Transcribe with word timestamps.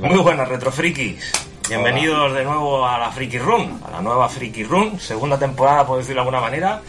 Muy 0.00 0.18
buenas 0.20 0.48
retrofrikis. 0.48 1.30
Bienvenidos 1.68 2.32
de 2.34 2.44
nuevo 2.44 2.86
a 2.86 2.98
la 2.98 3.10
Friki 3.10 3.38
Room, 3.38 3.80
a 3.86 3.90
la 3.90 4.00
nueva 4.00 4.28
Friki 4.28 4.64
Room, 4.64 4.98
segunda 4.98 5.38
temporada 5.38 5.86
por 5.86 5.98
decirlo 5.98 6.22
de 6.22 6.28
alguna 6.28 6.40
manera, 6.40 6.80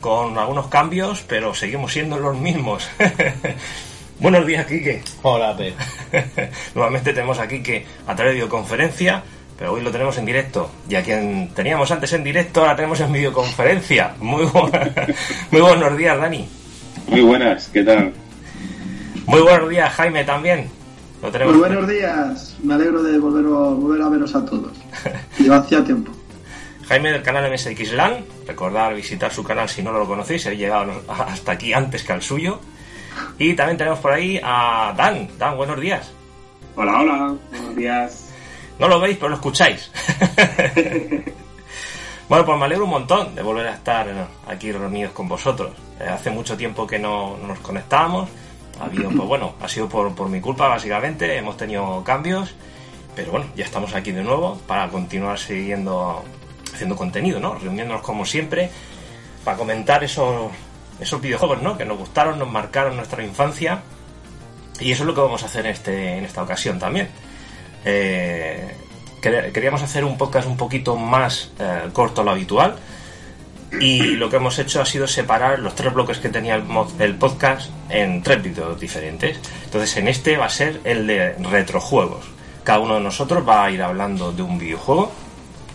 con 0.00 0.36
algunos 0.38 0.68
cambios, 0.68 1.22
pero 1.28 1.54
seguimos 1.54 1.92
siendo 1.92 2.18
los 2.18 2.36
mismos. 2.36 2.88
Buenos 4.20 4.46
días, 4.46 4.66
Quique. 4.66 5.02
Hola, 5.22 5.56
Pep. 5.56 5.74
Nuevamente 6.74 7.12
tenemos 7.12 7.38
a 7.38 7.46
Quique 7.46 7.86
a 8.06 8.14
través 8.16 8.32
de 8.32 8.40
videoconferencia, 8.40 9.22
pero 9.58 9.72
hoy 9.74 9.82
lo 9.82 9.90
tenemos 9.90 10.16
en 10.18 10.24
directo. 10.24 10.70
Y 10.88 10.94
a 10.96 11.02
quien 11.02 11.50
teníamos 11.54 11.90
antes 11.90 12.12
en 12.14 12.24
directo, 12.24 12.60
ahora 12.62 12.76
tenemos 12.76 12.98
en 13.00 13.12
videoconferencia. 13.12 14.14
Muy, 14.20 14.44
bu- 14.46 15.14
Muy 15.50 15.60
buenos 15.60 15.96
días, 15.98 16.18
Dani. 16.18 16.48
Muy 17.08 17.20
buenas, 17.20 17.68
¿qué 17.68 17.82
tal? 17.84 18.12
Muy 19.26 19.40
buenos 19.42 19.68
días, 19.68 19.92
Jaime, 19.94 20.24
también. 20.24 20.77
Lo 21.22 21.30
tenemos. 21.32 21.54
Muy 21.54 21.68
buenos 21.68 21.88
días, 21.88 22.56
me 22.62 22.74
alegro 22.74 23.02
de 23.02 23.18
volver, 23.18 23.44
volver 23.44 24.02
a 24.02 24.08
veros 24.08 24.34
a 24.34 24.44
todos. 24.44 24.72
Lleva 25.38 25.56
hacía 25.56 25.82
tiempo. 25.84 26.12
Jaime 26.86 27.12
del 27.12 27.22
canal 27.22 27.52
MSX 27.52 27.92
LAN. 27.92 28.24
Recordar 28.46 28.94
visitar 28.94 29.32
su 29.32 29.44
canal 29.44 29.68
si 29.68 29.82
no 29.82 29.92
lo 29.92 30.06
conocéis, 30.06 30.46
he 30.46 30.56
llegado 30.56 31.02
hasta 31.08 31.52
aquí 31.52 31.72
antes 31.72 32.02
que 32.02 32.12
al 32.12 32.22
suyo. 32.22 32.60
Y 33.38 33.54
también 33.54 33.76
tenemos 33.76 33.98
por 33.98 34.12
ahí 34.12 34.40
a 34.42 34.94
Dan. 34.96 35.28
Dan, 35.38 35.56
buenos 35.56 35.80
días. 35.80 36.12
Hola, 36.76 37.00
hola, 37.00 37.34
buenos 37.50 37.76
días. 37.76 38.30
No 38.78 38.88
lo 38.88 39.00
veis, 39.00 39.16
pero 39.16 39.30
lo 39.30 39.34
escucháis. 39.34 39.90
bueno, 42.28 42.46
pues 42.46 42.58
me 42.58 42.64
alegro 42.64 42.84
un 42.84 42.90
montón 42.90 43.34
de 43.34 43.42
volver 43.42 43.66
a 43.66 43.74
estar 43.74 44.28
aquí 44.46 44.70
reunidos 44.70 45.12
con 45.12 45.28
vosotros. 45.28 45.72
Eh, 46.00 46.04
hace 46.04 46.30
mucho 46.30 46.56
tiempo 46.56 46.86
que 46.86 46.98
no, 46.98 47.36
no 47.36 47.48
nos 47.48 47.58
conectábamos. 47.58 48.30
Ha 48.80 48.86
pues 48.88 49.28
bueno, 49.28 49.54
ha 49.60 49.68
sido 49.68 49.88
por, 49.88 50.14
por 50.14 50.28
mi 50.28 50.40
culpa 50.40 50.68
básicamente. 50.68 51.36
Hemos 51.36 51.56
tenido 51.56 52.02
cambios. 52.04 52.54
Pero 53.16 53.32
bueno, 53.32 53.46
ya 53.56 53.64
estamos 53.64 53.94
aquí 53.94 54.12
de 54.12 54.22
nuevo 54.22 54.58
para 54.66 54.88
continuar 54.88 55.38
siguiendo 55.38 56.24
haciendo 56.72 56.94
contenido, 56.94 57.40
¿no? 57.40 57.54
Reuniéndonos 57.56 58.02
como 58.02 58.24
siempre 58.24 58.70
para 59.44 59.56
comentar 59.56 60.04
esos, 60.04 60.52
esos 61.00 61.20
videojuegos, 61.20 61.60
¿no? 61.62 61.76
Que 61.76 61.84
nos 61.84 61.98
gustaron, 61.98 62.38
nos 62.38 62.48
marcaron 62.50 62.94
nuestra 62.96 63.24
infancia. 63.24 63.80
Y 64.78 64.92
eso 64.92 65.02
es 65.02 65.06
lo 65.08 65.14
que 65.14 65.20
vamos 65.22 65.42
a 65.42 65.46
hacer 65.46 65.66
en, 65.66 65.72
este, 65.72 66.18
en 66.18 66.24
esta 66.24 66.42
ocasión 66.44 66.78
también. 66.78 67.08
Eh, 67.84 68.76
quer- 69.20 69.50
queríamos 69.52 69.82
hacer 69.82 70.04
un 70.04 70.16
podcast 70.16 70.46
un 70.46 70.56
poquito 70.56 70.94
más 70.96 71.50
eh, 71.58 71.88
corto 71.92 72.20
a 72.20 72.24
lo 72.24 72.30
habitual. 72.30 72.76
Y 73.72 74.16
lo 74.16 74.30
que 74.30 74.36
hemos 74.36 74.58
hecho 74.58 74.80
ha 74.80 74.86
sido 74.86 75.06
separar 75.06 75.58
los 75.58 75.74
tres 75.74 75.92
bloques 75.92 76.18
que 76.18 76.30
tenía 76.30 76.54
el, 76.98 77.14
podcast 77.16 77.70
en 77.90 78.22
tres 78.22 78.42
vídeos 78.42 78.80
diferentes. 78.80 79.38
Entonces, 79.64 79.96
en 79.98 80.08
este 80.08 80.36
va 80.36 80.46
a 80.46 80.50
ser 80.50 80.80
el 80.84 81.06
de 81.06 81.34
retrojuegos. 81.34 82.24
Cada 82.64 82.80
uno 82.80 82.94
de 82.94 83.00
nosotros 83.00 83.46
va 83.46 83.64
a 83.64 83.70
ir 83.70 83.82
hablando 83.82 84.32
de 84.32 84.42
un 84.42 84.58
videojuego, 84.58 85.12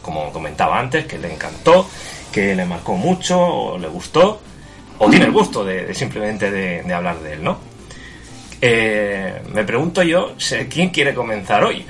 como 0.01 0.31
comentaba 0.31 0.79
antes, 0.79 1.05
que 1.05 1.19
le 1.19 1.31
encantó, 1.31 1.87
que 2.31 2.55
le 2.55 2.65
marcó 2.65 2.95
mucho, 2.95 3.39
o 3.39 3.77
le 3.77 3.87
gustó, 3.87 4.41
o 4.97 5.09
tiene 5.09 5.25
el 5.25 5.31
gusto 5.31 5.63
de, 5.63 5.93
simplemente 5.93 6.51
de, 6.51 6.93
hablar 6.93 7.19
de 7.19 7.33
él, 7.33 7.43
¿no? 7.43 7.59
Eh, 8.59 9.41
me 9.53 9.63
pregunto 9.63 10.01
yo, 10.03 10.35
¿quién 10.69 10.89
quiere 10.89 11.13
comenzar 11.13 11.63
hoy? 11.63 11.85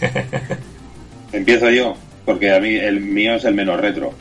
Empiezo 1.32 1.70
yo, 1.70 1.96
porque 2.24 2.54
a 2.54 2.60
mí 2.60 2.74
el 2.76 3.00
mío 3.00 3.34
es 3.34 3.44
el 3.44 3.54
menos 3.54 3.80
retro. 3.80 4.14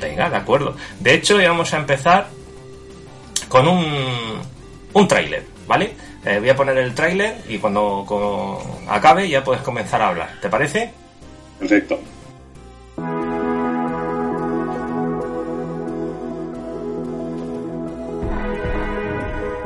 Venga, 0.00 0.30
de 0.30 0.36
acuerdo. 0.36 0.74
De 0.98 1.14
hecho, 1.14 1.40
íbamos 1.40 1.72
a 1.74 1.78
empezar 1.78 2.28
con 3.48 3.66
un, 3.68 3.84
un 4.92 5.08
tráiler, 5.08 5.44
¿vale? 5.66 5.94
Eh, 6.24 6.38
voy 6.38 6.48
a 6.50 6.56
poner 6.56 6.76
el 6.78 6.94
tráiler 6.94 7.42
y 7.48 7.58
cuando 7.58 8.60
acabe 8.88 9.28
ya 9.28 9.42
puedes 9.42 9.62
comenzar 9.62 10.02
a 10.02 10.08
hablar. 10.08 10.38
¿Te 10.40 10.48
parece? 10.48 10.92
Perfecto. 11.58 11.98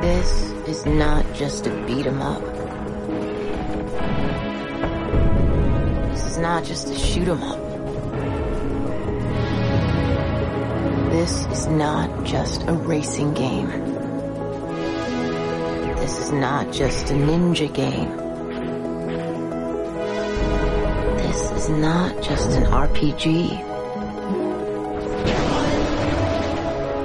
This 0.00 0.53
is 0.69 0.87
not 0.87 1.25
just 1.34 1.67
a 1.67 1.71
beat 1.87 2.06
'em 2.06 2.21
up. 2.21 2.43
This 6.12 6.27
is 6.27 6.39
not 6.39 6.65
just 6.65 6.89
a 6.91 6.99
shoot 6.99 7.28
'em 7.28 7.43
up. 7.43 7.74
This 11.14 11.47
is 11.47 11.66
not 11.69 12.25
just 12.25 12.64
a 12.66 12.72
racing 12.72 13.34
game. 13.34 13.69
This 15.94 16.19
is 16.19 16.32
not 16.32 16.72
just 16.72 17.08
a 17.12 17.14
ninja 17.14 17.72
game. 17.72 18.10
This 21.19 21.52
is 21.52 21.69
not 21.69 22.20
just 22.20 22.50
an 22.50 22.64
RPG. 22.64 23.48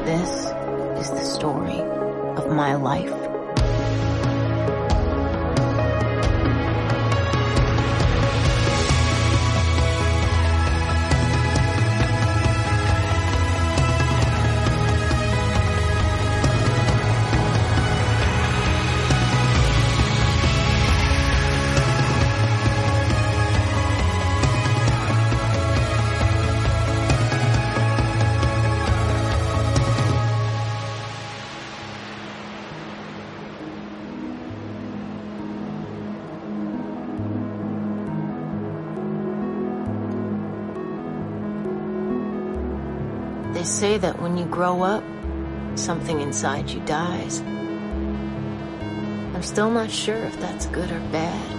This 0.06 0.32
is 1.02 1.12
the 1.12 1.24
story 1.24 1.80
of 2.36 2.52
my 2.52 2.74
life. 2.74 3.19
That 44.02 44.22
when 44.22 44.38
you 44.38 44.46
grow 44.46 44.82
up, 44.82 45.04
something 45.76 46.20
inside 46.22 46.70
you 46.70 46.80
dies. 46.82 47.42
I'm 49.40 49.44
still 49.44 49.72
not 49.72 49.90
sure 49.90 50.18
if 50.18 50.40
that's 50.40 50.66
good 50.68 50.92
or 50.92 51.00
bad. 51.12 51.56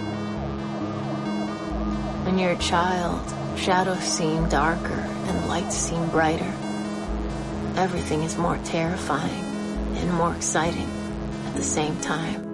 When 2.25 2.37
you're 2.37 2.51
a 2.51 2.57
child, 2.57 3.21
shadows 3.57 4.03
seem 4.03 4.47
darker 4.49 4.93
and 4.93 5.47
lights 5.47 5.75
seem 5.75 6.07
brighter. 6.09 6.53
Everything 7.75 8.23
is 8.23 8.37
more 8.37 8.57
terrifying 8.63 9.43
and 9.95 10.13
more 10.13 10.35
exciting 10.35 10.89
at 11.47 11.55
the 11.55 11.63
same 11.63 11.99
time. 12.01 12.47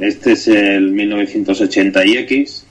Este 0.00 0.32
es 0.32 0.48
el 0.48 0.92
1980X. 0.92 2.69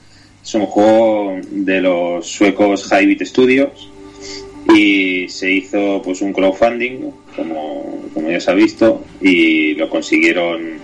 Es 0.50 0.54
un 0.56 0.66
juego 0.66 1.38
de 1.48 1.80
los 1.80 2.26
suecos 2.26 2.90
Hybrid 2.90 3.22
Studios 3.24 3.88
y 4.74 5.28
se 5.28 5.48
hizo 5.48 6.02
pues 6.02 6.20
un 6.22 6.32
crowdfunding, 6.32 7.08
como, 7.36 8.08
como 8.12 8.30
ya 8.32 8.40
se 8.40 8.50
ha 8.50 8.54
visto, 8.54 9.04
y 9.20 9.76
lo 9.76 9.88
consiguieron 9.88 10.78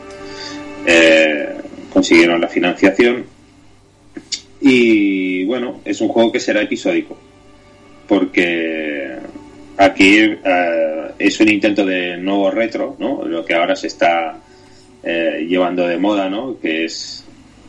eh, 0.87 1.49
consiguieron 1.93 2.41
la 2.41 2.47
financiación. 2.47 3.25
Y 4.60 5.44
bueno, 5.47 5.81
es 5.84 6.00
un 6.00 6.10
juego 6.10 6.31
que 6.31 6.38
será 6.38 6.62
episódico, 6.62 7.19
porque 8.06 9.16
aquí 9.78 10.16
eh, 10.45 11.10
es 11.19 11.41
un 11.41 11.48
intento 11.48 11.84
de 11.84 12.16
nuevo 12.19 12.53
retro, 12.53 12.95
¿no? 13.01 13.24
Lo 13.24 13.45
que 13.45 13.54
ahora 13.54 13.74
se 13.74 13.89
está 13.89 14.39
eh, 15.03 15.45
llevando 15.48 15.89
de 15.89 15.97
moda, 15.97 16.30
¿no? 16.30 16.57
Que 16.60 16.84
es 16.84 17.26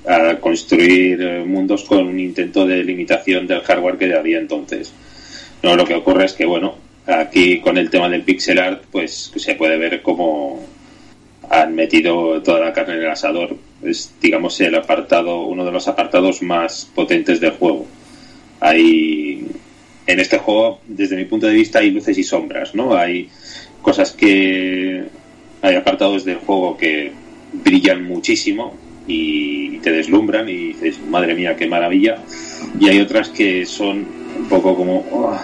a 0.07 0.39
construir 0.39 1.21
eh, 1.21 1.43
mundos 1.43 1.83
con 1.83 2.07
un 2.07 2.19
intento 2.19 2.65
de 2.65 2.83
limitación 2.83 3.45
del 3.45 3.61
hardware 3.61 3.97
que 3.97 4.15
había 4.15 4.39
entonces. 4.39 4.93
No, 5.61 5.75
lo 5.75 5.85
que 5.85 5.95
ocurre 5.95 6.25
es 6.25 6.33
que, 6.33 6.45
bueno, 6.45 6.75
aquí 7.05 7.59
con 7.59 7.77
el 7.77 7.89
tema 7.89 8.09
del 8.09 8.23
pixel 8.23 8.59
art, 8.59 8.83
pues 8.91 9.33
se 9.35 9.55
puede 9.55 9.77
ver 9.77 10.01
cómo 10.01 10.65
han 11.49 11.75
metido 11.75 12.41
toda 12.41 12.59
la 12.59 12.73
carne 12.73 12.95
en 12.95 13.01
el 13.01 13.09
asador. 13.09 13.57
Es, 13.83 14.13
digamos, 14.21 14.59
el 14.61 14.75
apartado, 14.75 15.41
uno 15.41 15.65
de 15.65 15.71
los 15.71 15.87
apartados 15.87 16.41
más 16.41 16.89
potentes 16.95 17.39
del 17.41 17.51
juego. 17.51 17.85
Hay, 18.61 19.45
en 20.05 20.19
este 20.19 20.37
juego, 20.37 20.79
desde 20.87 21.17
mi 21.17 21.25
punto 21.25 21.47
de 21.47 21.53
vista, 21.53 21.79
hay 21.79 21.91
luces 21.91 22.17
y 22.17 22.23
sombras, 22.23 22.73
¿no? 22.75 22.95
Hay 22.95 23.29
cosas 23.81 24.13
que, 24.13 25.03
hay 25.61 25.75
apartados 25.75 26.23
del 26.23 26.37
juego 26.37 26.77
que 26.77 27.11
brillan 27.51 28.03
muchísimo 28.03 28.86
y 29.07 29.77
te 29.79 29.91
deslumbran 29.91 30.47
y 30.49 30.73
dices, 30.73 30.99
madre 31.09 31.33
mía, 31.33 31.55
qué 31.55 31.67
maravilla. 31.67 32.17
Y 32.79 32.89
hay 32.89 32.99
otras 32.99 33.29
que 33.29 33.65
son 33.65 34.05
un 34.39 34.45
poco 34.49 34.75
como... 34.75 35.37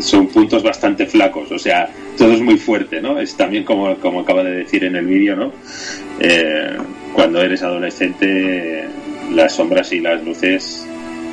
son 0.00 0.26
puntos 0.28 0.62
bastante 0.62 1.06
flacos, 1.06 1.50
o 1.52 1.58
sea, 1.58 1.88
todo 2.16 2.32
es 2.32 2.40
muy 2.40 2.56
fuerte, 2.58 3.00
¿no? 3.00 3.20
Es 3.20 3.34
también 3.36 3.64
como, 3.64 3.94
como 3.96 4.20
acaba 4.20 4.42
de 4.42 4.56
decir 4.56 4.84
en 4.84 4.96
el 4.96 5.06
vídeo, 5.06 5.36
¿no? 5.36 5.52
Eh, 6.18 6.76
cuando 7.14 7.40
eres 7.42 7.62
adolescente, 7.62 8.84
las 9.32 9.54
sombras 9.54 9.92
y 9.92 10.00
las 10.00 10.22
luces 10.24 10.86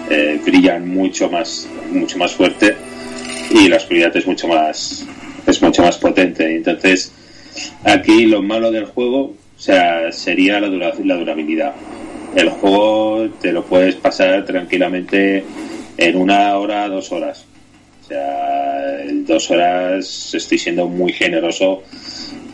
eh, 0.10 0.40
brillan 0.46 0.88
mucho 0.88 1.30
más, 1.30 1.68
mucho 1.92 2.18
más 2.18 2.34
fuerte 2.34 2.76
y 3.52 3.68
la 3.68 3.78
oscuridad 3.78 4.16
es 4.16 4.28
mucho 4.28 4.48
más, 4.48 5.06
es 5.46 5.62
mucho 5.62 5.82
más 5.82 5.98
potente. 5.98 6.56
Entonces, 6.56 7.12
aquí 7.84 8.26
lo 8.26 8.42
malo 8.42 8.72
del 8.72 8.86
juego, 8.86 9.34
o 9.58 9.60
sea, 9.60 10.12
sería 10.12 10.60
la, 10.60 10.70
la 10.70 11.16
durabilidad. 11.16 11.74
El 12.36 12.50
juego 12.50 13.28
te 13.42 13.52
lo 13.52 13.66
puedes 13.66 13.96
pasar 13.96 14.46
tranquilamente 14.46 15.44
en 15.98 16.16
una 16.16 16.56
hora, 16.58 16.88
dos 16.88 17.12
horas. 17.12 17.46
O 18.04 18.08
sea, 18.08 19.04
dos 19.26 19.50
horas 19.50 20.34
estoy 20.34 20.58
siendo 20.60 20.88
muy 20.88 21.12
generoso 21.12 21.84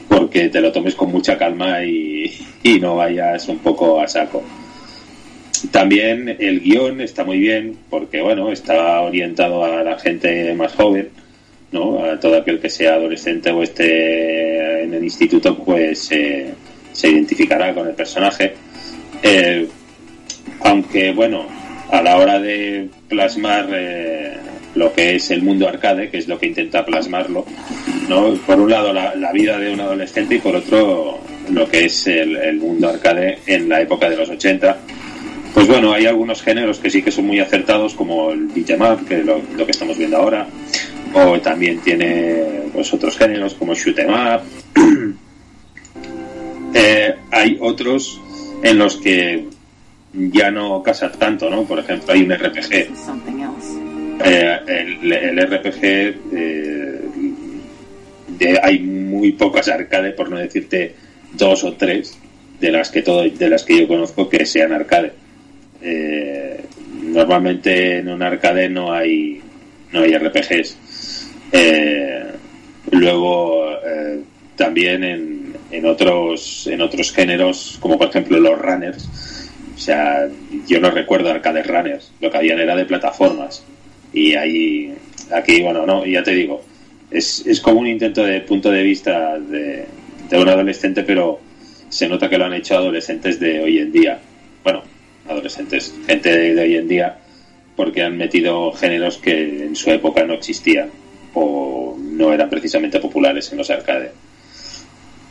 porque 0.08 0.48
te 0.50 0.62
lo 0.62 0.72
tomes 0.72 0.96
con 0.96 1.12
mucha 1.12 1.38
calma 1.38 1.84
y, 1.84 2.34
y 2.64 2.80
no 2.80 2.96
vayas 2.96 3.48
un 3.50 3.60
poco 3.60 4.00
a 4.00 4.08
saco. 4.08 4.42
También 5.72 6.36
el 6.40 6.62
guion 6.62 7.02
está 7.02 7.24
muy 7.24 7.38
bien 7.38 7.78
porque, 7.90 8.22
bueno, 8.22 8.52
está 8.52 9.02
orientado 9.02 9.64
a 9.64 9.84
la 9.84 10.00
gente 10.00 10.54
más 10.56 10.74
joven, 10.74 11.10
¿no? 11.72 12.04
A 12.04 12.20
todo 12.20 12.38
aquel 12.38 12.60
que 12.60 12.70
sea 12.70 12.96
adolescente 12.96 13.52
o 13.52 13.62
esté 13.64 14.84
en 14.84 14.94
el 14.94 15.04
instituto, 15.04 15.58
pues 15.58 16.12
eh, 16.12 16.54
se 16.94 17.10
identificará 17.10 17.74
con 17.74 17.88
el 17.88 17.94
personaje. 17.94 18.54
Eh, 19.22 19.68
aunque, 20.62 21.12
bueno, 21.12 21.46
a 21.92 22.02
la 22.02 22.18
hora 22.18 22.40
de 22.40 22.90
plasmar 23.08 23.68
eh, 23.72 24.38
lo 24.76 24.94
que 24.94 25.16
es 25.16 25.30
el 25.32 25.44
mundo 25.44 25.68
arcade, 25.68 26.10
que 26.10 26.18
es 26.18 26.28
lo 26.28 26.40
que 26.40 26.48
intenta 26.48 26.86
plasmarlo, 26.86 27.46
¿no? 28.10 28.34
Por 28.46 28.60
un 28.60 28.70
lado 28.70 28.94
la, 28.94 29.32
vida 29.32 29.58
de 29.60 29.74
un 29.74 29.80
adolescente 29.80 30.36
y 30.36 30.40
por 30.40 30.56
otro 30.56 31.20
lo 31.52 31.70
que 31.70 31.86
es 31.86 32.08
el, 32.08 32.58
mundo 32.58 32.90
arcade 32.90 33.40
en 33.46 33.70
la 33.70 33.82
época 33.82 34.10
de 34.10 34.16
los 34.16 34.30
80 34.30 34.78
pues 35.54 35.68
bueno, 35.68 35.94
hay 35.94 36.08
algunos 36.08 36.42
géneros 36.42 36.80
que 36.80 36.90
sí 36.90 37.04
que 37.04 37.12
son 37.12 37.28
muy 37.28 37.40
acertados, 37.40 37.94
como 37.94 38.32
el 38.32 38.48
beat'em 38.48 38.82
up, 38.82 39.08
que 39.08 39.20
es 39.20 39.26
lo, 39.26 39.66
que 39.66 39.72
estamos 39.72 39.96
viendo 39.98 40.18
ahora, 40.18 40.48
o 41.14 41.40
también 41.40 41.80
tiene 41.80 42.44
pues 42.74 42.92
otros 42.92 43.16
géneros 43.16 43.54
como 43.54 43.76
shoot'em 43.76 44.10
up. 44.10 44.42
Eh, 46.74 47.16
hay 47.32 47.58
otros 47.60 48.20
en 48.64 48.78
los 48.78 48.98
que 48.98 49.46
ya 50.14 50.52
no 50.52 50.82
casa 50.84 51.12
tanto, 51.12 51.50
¿no? 51.50 51.64
Por 51.64 51.80
ejemplo, 51.80 52.14
hay 52.14 52.24
un 52.24 52.34
RPG. 52.34 52.74
Eh, 54.26 54.60
el, 54.68 55.12
el, 55.12 55.48
RPG 55.48 55.84
eh, 55.84 57.02
de, 58.38 58.60
hay 58.62 58.80
muy 58.80 59.32
pocas 59.34 59.68
arcade, 59.68 60.12
por 60.12 60.30
no 60.30 60.38
decirte 60.38 60.96
dos 61.34 61.64
o 61.64 61.74
tres 61.74 62.18
de 62.60 62.72
las 62.72 62.90
que 62.92 63.02
todo, 63.02 63.24
de 63.24 63.50
las 63.50 63.64
que 63.64 63.82
yo 63.82 63.88
conozco 63.88 64.30
que 64.30 64.46
sean 64.46 64.72
arcade 64.72 65.14
eh, 65.86 66.64
normalmente 67.04 67.98
en 67.98 68.08
un 68.08 68.24
arcade 68.24 68.70
no 68.70 68.94
hay 68.94 69.42
no 69.92 70.02
hay 70.02 70.18
RPGs. 70.18 70.78
Eh, 71.52 72.24
luego 72.92 73.70
eh, 73.86 74.22
también 74.56 75.04
en, 75.04 75.43
en 75.74 75.86
otros 75.86 76.68
en 76.68 76.82
otros 76.82 77.12
géneros 77.12 77.78
como 77.80 77.98
por 77.98 78.10
ejemplo 78.10 78.40
los 78.40 78.58
runners. 78.58 79.08
O 79.76 79.78
sea, 79.78 80.28
yo 80.68 80.80
no 80.80 80.92
recuerdo 80.92 81.32
arcade 81.32 81.64
runners. 81.64 82.12
Lo 82.22 82.30
que 82.30 82.38
habían 82.38 82.60
era 82.60 82.76
de 82.76 82.86
plataformas. 82.86 83.64
Y 84.14 84.36
ahí 84.36 84.94
aquí 85.32 85.62
bueno 85.62 85.86
no 85.86 86.06
ya 86.06 86.24
te 86.24 86.32
digo 86.32 86.62
es, 87.10 87.46
es 87.46 87.60
como 87.62 87.80
un 87.80 87.88
intento 87.88 88.24
de 88.24 88.42
punto 88.42 88.72
de 88.72 88.84
vista 88.84 89.38
de, 89.40 89.86
de 90.30 90.40
un 90.40 90.50
adolescente 90.50 91.04
pero 91.04 91.40
se 91.90 92.08
nota 92.08 92.28
que 92.28 92.38
lo 92.38 92.46
han 92.46 92.54
hecho 92.54 92.76
adolescentes 92.76 93.40
de 93.40 93.62
hoy 93.62 93.78
en 93.78 93.92
día. 93.92 94.20
Bueno, 94.64 94.82
adolescentes, 95.30 95.94
gente 96.08 96.36
de, 96.36 96.56
de, 96.56 96.62
hoy 96.62 96.76
en 96.76 96.88
día, 96.88 97.18
porque 97.76 98.02
han 98.02 98.18
metido 98.18 98.72
géneros 98.72 99.18
que 99.18 99.66
en 99.66 99.76
su 99.76 99.92
época 99.92 100.26
no 100.26 100.34
existían 100.34 100.90
o 101.36 101.96
no 102.00 102.34
eran 102.34 102.50
precisamente 102.50 103.00
populares 103.00 103.52
en 103.52 103.60
los 103.60 103.70
arcades. 103.70 104.12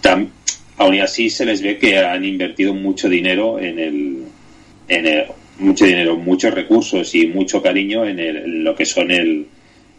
Tam, 0.03 0.29
aún 0.77 1.01
así 1.01 1.31
se 1.31 1.47
les 1.47 1.63
ve 1.63 1.79
que 1.79 1.99
han 1.99 2.25
invertido 2.25 2.75
mucho 2.75 3.09
dinero 3.09 3.59
en 3.59 3.79
el, 3.79 5.25
mucho 5.59 5.87
dinero, 5.87 6.17
muchos 6.17 6.53
recursos 6.53 7.15
y 7.15 7.27
mucho 7.29 7.63
cariño 7.63 8.05
en, 8.05 8.19
el, 8.19 8.65
lo 8.65 8.75
que 8.75 8.85
son 8.85 9.11
el, 9.11 9.47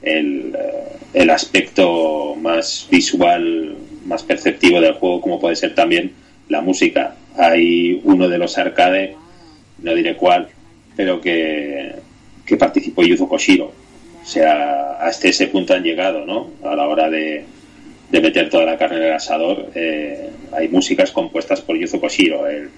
el, 0.04 0.56
el 1.14 1.30
aspecto 1.32 2.36
más 2.36 2.88
visual, 2.92 3.76
más 4.06 4.22
perceptivo 4.22 4.80
del 4.80 4.94
juego, 4.94 5.22
como 5.22 5.40
puede 5.40 5.56
ser 5.56 5.74
también 5.74 6.12
la 6.50 6.62
música. 6.62 7.16
Hay 7.36 8.00
uno 8.04 8.30
de 8.30 8.38
los 8.38 8.58
arcades 8.60 9.16
no 9.84 9.94
diré 9.94 10.16
cuál, 10.16 10.48
pero 10.96 11.20
que, 11.22 11.94
que 12.46 12.58
participó 12.58 13.04
Yuzo 13.04 13.28
Koshiro. 13.28 13.72
O 14.22 14.26
sea, 14.26 14.94
hasta 15.02 15.28
ese 15.28 15.48
punto 15.48 15.74
han 15.74 15.84
llegado, 15.84 16.26
¿no? 16.26 16.52
A 16.64 16.76
la 16.76 16.88
hora 16.88 17.10
de, 17.10 17.46
de 18.14 18.22
meter 18.22 18.48
toda 18.48 18.64
la 18.64 18.78
carne 18.78 18.98
en 18.98 19.04
el 19.06 19.14
asador, 19.14 19.72
eh, 19.74 20.30
hay 20.52 20.68
músicas 20.68 21.12
compuestas 21.12 21.62
por 21.62 21.76
Yuzo 21.80 22.00
Koshiro, 22.00 22.48
el, 22.48 22.70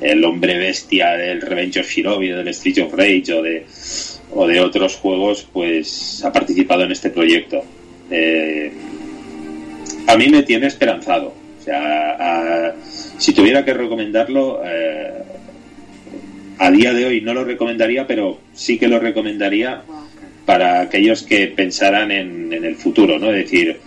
el 0.00 0.24
hombre 0.24 0.56
bestia 0.58 1.16
del 1.16 1.40
Revenge 1.40 1.80
of 1.80 1.90
Shinobi, 1.90 2.28
del 2.28 2.46
Street 2.48 2.84
of 2.84 2.94
Rage 2.94 3.32
o 3.34 3.42
de, 3.42 3.66
o 4.32 4.46
de 4.46 4.60
otros 4.60 4.94
juegos, 4.94 5.44
pues 5.52 6.22
ha 6.24 6.32
participado 6.32 6.84
en 6.84 6.92
este 6.92 7.10
proyecto. 7.10 7.64
Eh, 8.12 8.70
a 10.06 10.16
mí 10.16 10.28
me 10.28 10.44
tiene 10.44 10.68
esperanzado. 10.68 11.34
O 11.60 11.64
sea, 11.64 12.68
a, 12.68 12.74
si 13.18 13.32
tuviera 13.32 13.64
que 13.64 13.74
recomendarlo, 13.74 14.62
eh, 14.64 15.10
a 16.58 16.70
día 16.70 16.92
de 16.92 17.06
hoy 17.06 17.20
no 17.22 17.34
lo 17.34 17.42
recomendaría, 17.42 18.06
pero 18.06 18.38
sí 18.54 18.78
que 18.78 18.86
lo 18.86 19.00
recomendaría 19.00 19.82
para 20.44 20.80
aquellos 20.80 21.24
que 21.24 21.48
pensaran 21.48 22.12
en, 22.12 22.52
en 22.52 22.64
el 22.64 22.76
futuro, 22.76 23.18
¿no? 23.18 23.32
Es 23.32 23.50
decir, 23.50 23.80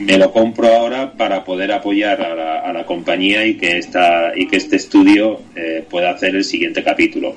me 0.00 0.18
lo 0.18 0.32
compro 0.32 0.68
ahora 0.68 1.12
para 1.12 1.44
poder 1.44 1.72
apoyar 1.72 2.20
a 2.20 2.34
la, 2.34 2.80
a 2.80 2.86
compañía 2.86 3.46
y 3.46 3.54
que 3.54 3.78
esta 3.78 4.32
y 4.36 4.46
que 4.46 4.56
este 4.56 4.76
estudio 4.76 5.40
eh, 5.54 5.84
pueda 5.88 6.10
hacer 6.10 6.34
el 6.36 6.44
siguiente 6.44 6.82
capítulo. 6.82 7.34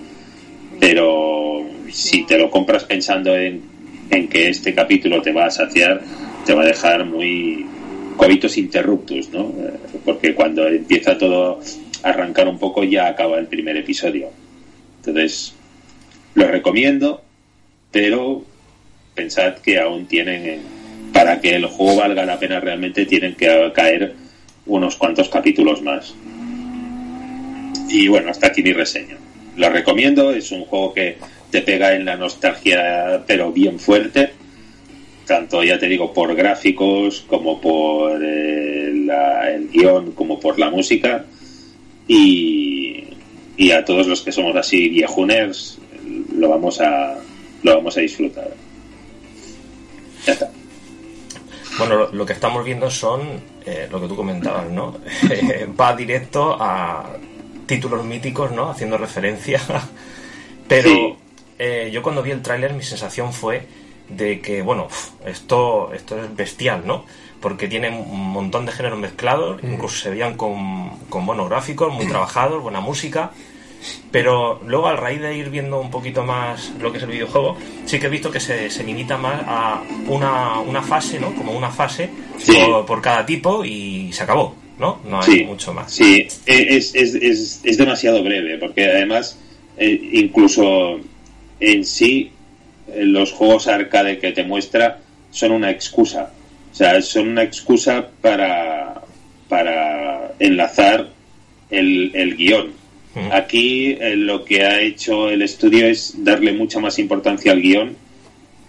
Pero 0.80 1.66
si 1.92 2.26
te 2.26 2.38
lo 2.38 2.50
compras 2.52 2.84
pensando 2.84 3.36
en, 3.36 3.62
en 4.10 4.28
que 4.28 4.50
este 4.50 4.74
capítulo 4.74 5.22
te 5.22 5.32
va 5.32 5.46
a 5.46 5.52
saciar, 5.52 6.02
te 6.46 6.54
va 6.54 6.64
a 6.64 6.66
dejar 6.66 7.06
muy 7.06 7.66
coitos 8.16 8.58
interruptus, 8.58 9.30
¿no? 9.30 9.54
Porque 10.04 10.34
cuando 10.34 10.68
empieza 10.68 11.18
todo 11.18 11.60
arrancar 12.04 12.48
un 12.48 12.58
poco 12.58 12.84
ya 12.84 13.08
acaba 13.08 13.38
el 13.38 13.48
primer 13.48 13.78
episodio. 13.78 14.30
Entonces, 14.98 15.54
lo 16.36 16.48
recomiendo, 16.48 17.22
pero 17.92 18.44
pensad 19.16 19.56
que 19.56 19.80
aún 19.80 20.06
tienen, 20.06 20.62
para 21.14 21.40
que 21.40 21.56
el 21.56 21.66
juego 21.66 21.98
valga 21.98 22.26
la 22.26 22.40
pena 22.40 22.60
realmente, 22.60 23.06
tienen 23.06 23.36
que 23.36 23.72
caer 23.74 24.14
unos 24.66 24.96
cuantos 24.96 25.30
capítulos 25.30 25.82
más. 25.82 26.14
Y 27.90 28.08
bueno, 28.08 28.32
hasta 28.32 28.48
aquí 28.48 28.62
mi 28.62 28.74
reseña. 28.74 29.18
Lo 29.56 29.70
recomiendo, 29.70 30.32
es 30.32 30.52
un 30.52 30.66
juego 30.66 30.94
que 30.94 31.18
te 31.52 31.62
pega 31.62 31.96
en 31.96 32.06
la 32.06 32.18
nostalgia, 32.18 33.24
pero 33.26 33.52
bien 33.52 33.80
fuerte. 33.80 34.32
Tanto, 35.26 35.64
ya 35.64 35.80
te 35.80 35.88
digo, 35.88 36.14
por 36.14 36.36
gráficos, 36.36 37.26
como 37.28 37.60
por 37.60 38.22
eh, 38.24 38.92
la, 39.06 39.52
el 39.52 39.70
guion, 39.70 40.12
como 40.12 40.40
por 40.40 40.60
la 40.60 40.70
música 40.70 41.26
y, 42.08 43.04
y 43.58 43.72
a 43.72 43.84
todos 43.84 44.08
los 44.08 44.22
que 44.22 44.32
somos 44.32 44.56
así 44.56 44.88
viejuners 44.90 45.80
lo 46.34 46.50
vamos 46.50 46.80
a 46.80 47.18
lo 47.64 47.76
vamos 47.76 47.98
a 47.98 48.02
disfrutar 48.02 48.52
ya 50.26 50.34
está 50.34 50.52
bueno 51.78 51.96
lo, 51.96 52.12
lo 52.12 52.26
que 52.26 52.34
estamos 52.34 52.64
viendo 52.64 52.90
son 52.90 53.42
eh, 53.66 53.88
lo 53.92 54.02
que 54.02 54.08
tú 54.08 54.16
comentabas 54.16 54.70
no 54.70 54.96
va 55.80 55.96
directo 55.96 56.58
a 56.60 57.18
títulos 57.66 58.06
míticos 58.06 58.52
no 58.52 58.70
haciendo 58.70 58.98
referencia 58.98 59.62
pero 60.68 60.90
sí. 60.90 61.16
eh, 61.60 61.90
yo 61.92 62.02
cuando 62.02 62.24
vi 62.24 62.32
el 62.32 62.42
tráiler 62.42 62.74
mi 62.74 62.84
sensación 62.84 63.34
fue 63.34 63.68
de 64.10 64.40
que 64.40 64.62
bueno 64.62 64.88
esto 65.26 65.92
esto 65.94 66.22
es 66.22 66.36
bestial 66.36 66.86
no 66.86 67.06
porque 67.42 67.68
tiene 67.68 67.90
un 67.90 68.30
montón 68.30 68.66
de 68.66 68.72
géneros 68.72 69.00
mezclados, 69.00 69.62
mm. 69.62 69.74
incluso 69.74 69.98
se 69.98 70.10
veían 70.10 70.36
con, 70.36 70.90
con 71.10 71.26
buenos 71.26 71.50
gráficos, 71.50 71.94
muy 71.94 72.06
trabajados, 72.10 72.62
buena 72.62 72.80
música. 72.80 73.32
Pero 74.12 74.62
luego, 74.66 74.88
al 74.88 74.98
raíz 74.98 75.22
de 75.22 75.36
ir 75.36 75.50
viendo 75.50 75.80
un 75.80 75.92
poquito 75.92 76.24
más 76.24 76.72
lo 76.82 76.92
que 76.92 76.98
es 76.98 77.04
el 77.04 77.10
videojuego, 77.10 77.58
sí 77.86 78.00
que 78.00 78.08
he 78.08 78.10
visto 78.10 78.32
que 78.32 78.40
se, 78.40 78.70
se 78.70 78.84
limita 78.84 79.18
más 79.18 79.44
a 79.46 79.84
una, 80.08 80.60
una 80.60 80.82
fase, 80.82 81.20
¿no? 81.20 81.34
Como 81.36 81.52
una 81.52 81.70
fase 81.70 82.10
sí. 82.38 82.54
por, 82.54 82.86
por, 82.86 83.02
cada 83.02 83.26
tipo 83.26 83.64
y 83.64 84.12
se 84.12 84.24
acabó, 84.24 84.56
¿no? 84.80 85.00
No 85.08 85.22
hay 85.22 85.32
sí. 85.32 85.44
mucho 85.44 85.74
más. 85.74 85.92
Sí, 85.92 86.28
es, 86.46 86.96
es, 86.96 87.16
es, 87.16 87.62
es 87.64 87.78
demasiado 87.78 88.24
breve, 88.24 88.58
porque 88.58 88.86
además, 88.86 89.38
eh, 89.78 90.10
incluso 90.14 91.00
en 91.60 91.86
sí, 91.86 92.32
los 92.96 93.32
juegos 93.32 93.68
arcade 93.68 94.20
que 94.20 94.32
te 94.32 94.44
muestra 94.44 95.00
son 95.32 95.52
una 95.52 95.70
excusa 95.70 96.32
o 96.72 96.76
sea, 96.78 97.02
son 97.02 97.30
una 97.30 97.42
excusa 97.42 98.08
para, 98.22 99.02
para 99.50 100.32
enlazar 100.38 101.10
el, 101.72 102.12
el 102.14 102.38
guion. 102.38 102.72
Aquí 103.32 103.98
eh, 104.00 104.16
lo 104.16 104.44
que 104.46 104.64
ha 104.64 104.82
hecho 104.82 105.30
el 105.30 105.42
estudio 105.42 105.88
es 105.88 106.24
darle 106.24 106.54
mucha 106.54 106.80
más 106.80 107.00
importancia 107.00 107.52
al 107.52 107.62
guion 107.62 107.96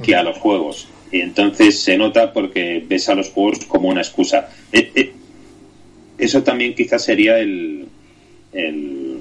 que 0.02 0.14
a 0.14 0.23
los 0.23 0.38
juegos. 0.38 0.88
Y 1.11 1.21
entonces 1.21 1.81
se 1.81 1.97
nota 1.97 2.33
porque 2.33 2.85
ves 2.87 3.09
a 3.09 3.14
los 3.14 3.31
juegos 3.31 3.64
como 3.67 3.88
una 3.88 4.00
excusa. 4.00 4.49
Eh, 4.73 4.90
eh, 4.95 5.12
eso 6.19 6.43
también 6.43 6.75
quizás 6.75 7.05
sería 7.05 7.38
el, 7.38 7.87
el, 8.52 9.19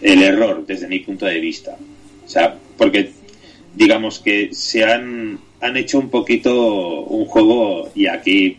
el 0.00 0.22
error 0.22 0.64
desde 0.66 0.88
mi 0.88 1.00
punto 1.00 1.26
de 1.26 1.40
vista. 1.40 1.76
O 2.24 2.28
sea, 2.28 2.56
porque 2.76 3.10
digamos 3.74 4.18
que 4.20 4.50
se 4.52 4.84
han, 4.84 5.38
han 5.60 5.76
hecho 5.76 5.98
un 5.98 6.10
poquito 6.10 7.02
un 7.02 7.24
juego, 7.26 7.90
y 7.94 8.06
aquí 8.06 8.56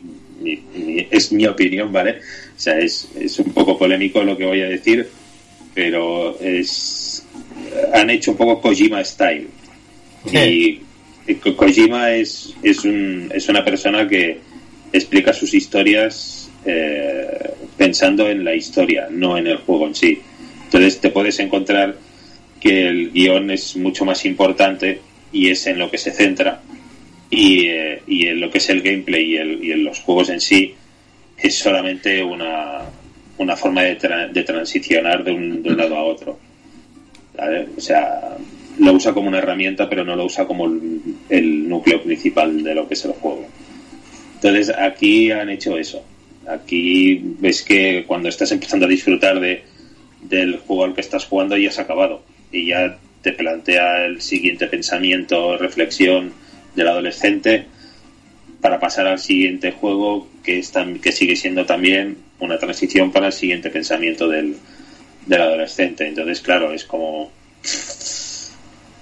es 1.11 1.31
mi 1.31 1.45
opinión, 1.45 1.91
¿vale? 1.91 2.19
O 2.55 2.59
sea, 2.59 2.79
es, 2.79 3.09
es 3.19 3.39
un 3.39 3.51
poco 3.51 3.77
polémico 3.77 4.23
lo 4.23 4.37
que 4.37 4.45
voy 4.45 4.61
a 4.61 4.69
decir, 4.69 5.07
pero 5.79 6.37
es 6.41 7.25
han 7.93 8.09
hecho 8.09 8.31
un 8.31 8.37
poco 8.37 8.59
Kojima 8.59 9.01
style. 9.01 9.47
Y 10.33 10.81
Kojima 11.55 12.11
es, 12.11 12.53
es, 12.61 12.83
un, 12.83 13.31
es 13.33 13.47
una 13.47 13.63
persona 13.63 14.05
que 14.05 14.39
explica 14.91 15.31
sus 15.31 15.53
historias 15.53 16.49
eh, 16.65 17.51
pensando 17.77 18.29
en 18.29 18.43
la 18.43 18.53
historia, 18.55 19.07
no 19.09 19.37
en 19.37 19.47
el 19.47 19.57
juego 19.59 19.87
en 19.87 19.95
sí. 19.95 20.19
Entonces 20.65 20.99
te 20.99 21.11
puedes 21.11 21.39
encontrar 21.39 21.95
que 22.59 22.85
el 22.85 23.11
guion 23.11 23.49
es 23.49 23.77
mucho 23.77 24.03
más 24.03 24.25
importante 24.25 24.99
y 25.31 25.49
es 25.49 25.65
en 25.65 25.79
lo 25.79 25.89
que 25.89 25.97
se 25.97 26.11
centra 26.11 26.61
y, 27.29 27.67
eh, 27.67 28.01
y 28.05 28.27
en 28.27 28.41
lo 28.41 28.51
que 28.51 28.57
es 28.57 28.69
el 28.69 28.81
gameplay 28.81 29.31
y, 29.31 29.37
el, 29.37 29.63
y 29.63 29.71
en 29.71 29.85
los 29.85 29.99
juegos 30.01 30.29
en 30.29 30.41
sí 30.41 30.73
es 31.37 31.55
solamente 31.55 32.21
una, 32.21 32.81
una 33.39 33.55
forma 33.55 33.81
de, 33.81 33.95
de 34.31 34.43
transicionar 34.43 35.23
de 35.23 35.31
un, 35.31 35.63
de 35.63 35.69
un, 35.69 35.77
lado 35.77 35.95
a 35.95 36.03
otro. 36.03 36.37
O 37.77 37.81
sea, 37.81 38.37
lo 38.77 38.93
usa 38.93 39.13
como 39.13 39.29
una 39.29 39.39
herramienta, 39.39 39.89
pero 39.89 40.03
no 40.03 40.15
lo 40.15 40.25
usa 40.25 40.45
como 40.45 40.65
el, 40.65 41.01
el, 41.29 41.67
núcleo 41.67 42.03
principal 42.03 42.61
de 42.63 42.75
lo 42.75 42.87
que 42.87 42.93
es 42.93 43.05
el 43.05 43.13
juego. 43.13 43.47
Entonces, 44.35 44.75
aquí 44.77 45.31
han 45.31 45.49
hecho 45.49 45.77
eso. 45.77 46.03
Aquí 46.47 47.21
ves 47.39 47.61
que 47.63 48.03
cuando 48.05 48.29
estás 48.29 48.51
empezando 48.51 48.85
a 48.85 48.89
disfrutar 48.89 49.39
de, 49.39 49.63
del 50.21 50.57
juego 50.57 50.83
al 50.83 50.93
que 50.93 51.01
estás 51.01 51.25
jugando, 51.25 51.57
ya 51.57 51.69
has 51.69 51.79
acabado. 51.79 52.21
Y 52.51 52.67
ya 52.67 52.97
te 53.21 53.31
plantea 53.31 54.05
el 54.05 54.21
siguiente 54.21 54.67
pensamiento, 54.67 55.57
reflexión 55.57 56.33
del 56.75 56.87
adolescente 56.87 57.65
para 58.61 58.79
pasar 58.79 59.07
al 59.07 59.19
siguiente 59.19 59.71
juego 59.71 60.27
que, 60.43 60.59
es 60.59 60.71
tan, 60.71 60.99
que 60.99 61.11
sigue 61.11 61.35
siendo 61.35 61.65
también 61.65 62.17
una 62.39 62.57
transición 62.57 63.11
para 63.11 63.27
el 63.27 63.33
siguiente 63.33 63.69
pensamiento 63.69 64.27
del, 64.27 64.57
del 65.25 65.41
adolescente. 65.41 66.07
Entonces, 66.07 66.41
claro, 66.41 66.73
es 66.73 66.83
como 66.85 67.31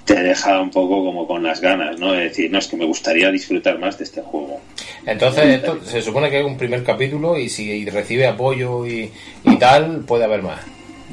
te 0.06 0.24
deja 0.24 0.62
un 0.62 0.72
poco 0.72 1.04
como 1.04 1.28
con 1.28 1.44
las 1.44 1.60
ganas, 1.60 2.00
¿no? 2.00 2.14
De 2.14 2.24
decir, 2.24 2.50
no, 2.50 2.60
es 2.60 2.68
que 2.68 2.78
me 2.78 2.86
gustaría 2.86 3.30
disfrutar 3.30 3.78
más 3.78 3.98
de 3.98 4.06
este 4.06 4.22
juego. 4.22 4.62
Entonces, 5.06 5.46
esto 5.46 5.84
se 5.84 6.02
supone 6.02 6.30
que 6.30 6.40
es 6.40 6.46
un 6.46 6.58
primer 6.58 6.84
capítulo 6.84 7.38
y 7.38 7.50
si 7.50 7.86
recibe 7.86 8.26
apoyo 8.26 8.88
y, 8.88 9.12
y 9.44 9.56
tal, 9.58 10.06
puede 10.06 10.24
haber 10.24 10.44
más, 10.44 10.62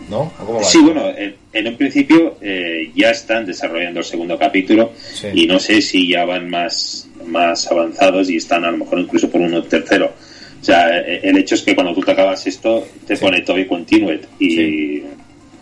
¿no? 0.09 0.33
sí, 0.63 0.79
bueno, 0.79 1.09
en, 1.09 1.37
en, 1.53 1.69
un 1.69 1.77
principio 1.77 2.37
eh, 2.41 2.91
ya 2.95 3.11
están 3.11 3.47
desarrollando 3.47 4.01
el 4.01 4.07
segundo 4.07 4.39
capítulo 4.39 4.93
sí. 4.97 5.29
y 5.35 5.47
no 5.47 5.59
sé 5.59 5.81
si 5.81 6.09
ya 6.09 6.25
van 6.25 6.49
más, 6.51 7.09
más 7.27 7.71
avanzados 7.71 8.31
y 8.31 8.37
están 8.37 8.65
a 8.65 8.71
lo 8.71 8.79
mejor 8.79 9.01
incluso 9.01 9.31
por 9.31 9.41
uno 9.41 9.63
tercero. 9.63 10.13
O 10.61 10.65
sea, 10.65 10.99
el 10.99 11.37
hecho 11.37 11.57
es 11.57 11.63
que 11.63 11.75
cuando 11.75 11.95
tú 11.95 12.01
te 12.01 12.13
acabas 12.13 12.47
esto, 12.47 12.87
te 13.07 13.17
sí. 13.17 13.23
pone 13.23 13.43
todo 13.43 13.59
y 13.59 13.67
continued 13.67 14.21
y, 14.39 14.51
sí. 14.51 15.05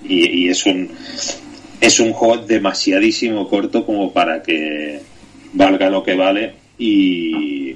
y, 0.04 0.44
y 0.44 0.49
es 0.49 0.64
un 0.66 0.90
es 1.80 1.99
un 1.99 2.12
juego 2.12 2.38
demasiadísimo 2.38 3.49
corto 3.49 3.84
como 3.84 4.12
para 4.12 4.42
que 4.42 5.00
valga 5.52 5.90
lo 5.90 6.04
que 6.04 6.14
vale 6.14 6.52
y, 6.78 7.70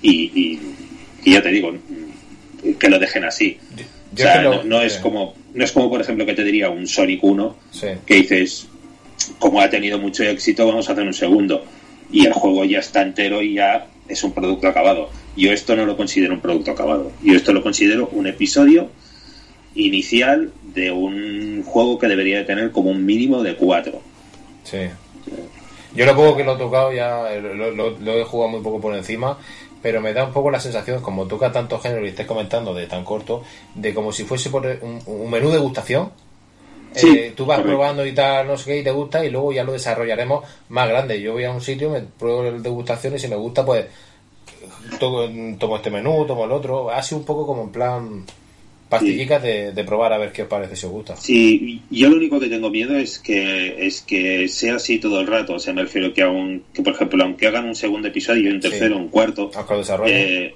y, 0.00 0.10
y, 0.10 0.60
y 1.22 1.32
ya 1.32 1.42
te 1.42 1.50
digo 1.50 1.74
que 2.78 2.88
lo 2.88 2.98
dejen 2.98 3.24
así 3.24 3.58
yo 4.14 4.24
o 4.24 4.28
sea, 4.28 4.42
no, 4.42 4.64
no, 4.64 4.80
es 4.80 4.98
como 4.98 5.34
no 5.54 5.64
es 5.64 5.72
como 5.72 5.90
por 5.90 6.00
ejemplo 6.00 6.26
que 6.26 6.34
te 6.34 6.44
diría 6.44 6.70
un 6.70 6.86
Sonic 6.86 7.22
1 7.22 7.56
sí. 7.70 7.86
que 8.06 8.14
dices 8.14 8.68
como 9.38 9.60
ha 9.60 9.70
tenido 9.70 9.98
mucho 9.98 10.24
éxito 10.24 10.66
vamos 10.66 10.88
a 10.88 10.92
hacer 10.92 11.04
un 11.04 11.14
segundo 11.14 11.64
y 12.10 12.26
el 12.26 12.32
juego 12.32 12.64
ya 12.64 12.80
está 12.80 13.02
entero 13.02 13.42
y 13.42 13.54
ya 13.54 13.86
es 14.08 14.22
un 14.24 14.32
producto 14.32 14.68
acabado 14.68 15.10
yo 15.36 15.52
esto 15.52 15.76
no 15.76 15.86
lo 15.86 15.96
considero 15.96 16.34
un 16.34 16.40
producto 16.40 16.70
acabado 16.70 17.12
yo 17.22 17.34
esto 17.34 17.52
lo 17.52 17.62
considero 17.62 18.08
un 18.12 18.26
episodio 18.26 18.90
inicial 19.74 20.52
de 20.74 20.90
un 20.90 21.62
juego 21.64 21.98
que 21.98 22.06
debería 22.06 22.38
de 22.38 22.44
tener 22.44 22.70
como 22.70 22.90
un 22.90 23.04
mínimo 23.04 23.42
de 23.42 23.56
cuatro. 23.56 24.00
Sí. 24.62 24.78
Yo 25.94 26.06
lo 26.06 26.16
poco 26.16 26.36
que 26.36 26.44
lo 26.44 26.54
he 26.54 26.58
tocado 26.58 26.92
ya 26.92 27.30
lo, 27.40 27.70
lo, 27.72 27.90
lo, 27.98 28.20
he 28.20 28.24
jugado 28.24 28.50
muy 28.50 28.60
poco 28.62 28.80
por 28.80 28.94
encima, 28.96 29.38
pero 29.84 30.00
me 30.00 30.14
da 30.14 30.24
un 30.24 30.32
poco 30.32 30.50
la 30.50 30.58
sensación, 30.58 31.02
como 31.02 31.26
toca 31.26 31.52
tanto 31.52 31.78
género 31.78 32.06
y 32.06 32.08
estés 32.08 32.26
comentando 32.26 32.72
de 32.72 32.86
tan 32.86 33.04
corto, 33.04 33.42
de 33.74 33.92
como 33.92 34.12
si 34.12 34.24
fuese 34.24 34.48
por 34.48 34.64
un, 34.64 35.02
un 35.04 35.30
menú 35.30 35.50
de 35.50 35.58
gustación. 35.58 36.10
Sí, 36.94 37.18
eh, 37.18 37.34
tú 37.36 37.44
vas 37.44 37.58
correcto. 37.58 37.76
probando 37.76 38.06
y 38.06 38.14
tal, 38.14 38.46
no 38.46 38.56
sé 38.56 38.64
qué, 38.64 38.78
y 38.78 38.82
te 38.82 38.90
gusta, 38.92 39.22
y 39.22 39.28
luego 39.28 39.52
ya 39.52 39.62
lo 39.62 39.72
desarrollaremos 39.72 40.42
más 40.70 40.88
grande. 40.88 41.20
Yo 41.20 41.34
voy 41.34 41.44
a 41.44 41.50
un 41.50 41.60
sitio, 41.60 41.90
me 41.90 42.00
pruebo 42.00 42.44
el 42.44 42.62
degustación 42.62 43.14
y 43.14 43.18
si 43.18 43.28
me 43.28 43.36
gusta, 43.36 43.62
pues 43.62 43.84
tomo, 44.98 45.28
tomo 45.58 45.76
este 45.76 45.90
menú, 45.90 46.24
tomo 46.24 46.46
el 46.46 46.52
otro. 46.52 46.90
Así 46.90 47.14
un 47.14 47.24
poco 47.24 47.46
como 47.46 47.64
en 47.64 47.70
plan 47.70 48.24
pastillicas 48.98 49.42
sí. 49.42 49.48
de, 49.48 49.72
de, 49.72 49.84
probar 49.84 50.12
a 50.12 50.18
ver 50.18 50.32
qué 50.32 50.42
os 50.42 50.48
parece 50.48 50.76
si 50.76 50.86
os 50.86 50.92
gusta. 50.92 51.16
Sí, 51.16 51.82
yo 51.90 52.10
lo 52.10 52.16
único 52.16 52.40
que 52.40 52.48
tengo 52.48 52.70
miedo 52.70 52.96
es 52.96 53.18
que 53.18 53.86
es 53.86 54.00
que 54.00 54.48
sea 54.48 54.76
así 54.76 54.98
todo 54.98 55.20
el 55.20 55.26
rato. 55.26 55.54
O 55.54 55.58
sea, 55.58 55.72
me 55.72 55.82
refiero 55.82 56.12
que, 56.12 56.22
aun, 56.22 56.62
que 56.72 56.82
por 56.82 56.94
ejemplo, 56.94 57.22
aunque 57.22 57.46
hagan 57.46 57.66
un 57.66 57.74
segundo 57.74 58.08
episodio, 58.08 58.50
un 58.50 58.60
tercero, 58.60 58.96
sí. 58.96 59.00
un 59.02 59.08
cuarto, 59.08 59.50
eh, 60.06 60.54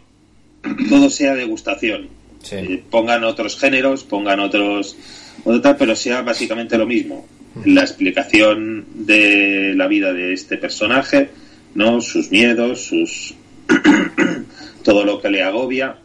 todo 0.89 1.11
sea 1.11 1.35
degustación. 1.35 2.09
Sí. 2.43 2.57
Eh, 2.57 2.83
pongan 2.91 3.25
otros 3.25 3.59
géneros, 3.59 4.05
pongan 4.05 4.41
otros, 4.41 4.97
otro, 5.45 5.77
pero 5.77 5.97
sea 5.97 6.23
básicamente 6.23 6.79
lo 6.79 6.87
mismo. 6.87 7.27
La 7.65 7.81
explicación 7.81 8.87
de 8.95 9.75
la 9.75 9.89
vida 9.89 10.13
de 10.13 10.33
este 10.33 10.59
personaje, 10.59 11.31
no, 11.75 12.01
sus 12.01 12.31
miedos, 12.31 12.83
sus 12.85 13.35
todo 14.85 15.05
lo 15.05 15.21
que 15.21 15.31
le 15.31 15.43
agobia. 15.43 15.97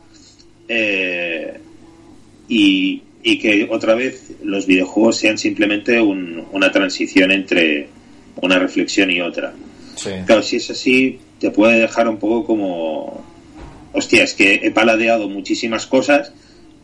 Eh, 0.68 1.60
y, 2.48 3.04
y, 3.24 3.40
que 3.40 3.68
otra 3.72 3.96
vez 3.96 4.32
los 4.44 4.66
videojuegos 4.66 5.18
sean 5.18 5.38
simplemente 5.38 6.02
un, 6.02 6.46
una 6.52 6.72
transición 6.72 7.32
entre 7.32 7.90
una 8.42 8.60
reflexión 8.60 9.12
y 9.12 9.22
otra. 9.22 9.54
Sí. 9.96 10.12
Claro, 10.26 10.42
si 10.42 10.58
es 10.58 10.70
así, 10.70 11.20
te 11.40 11.52
puede 11.52 11.80
dejar 11.80 12.08
un 12.08 12.18
poco 12.18 12.46
como, 12.46 13.24
hostia, 13.94 14.24
es 14.24 14.34
que 14.34 14.62
he 14.64 14.72
paladeado 14.72 15.30
muchísimas 15.30 15.86
cosas, 15.86 16.34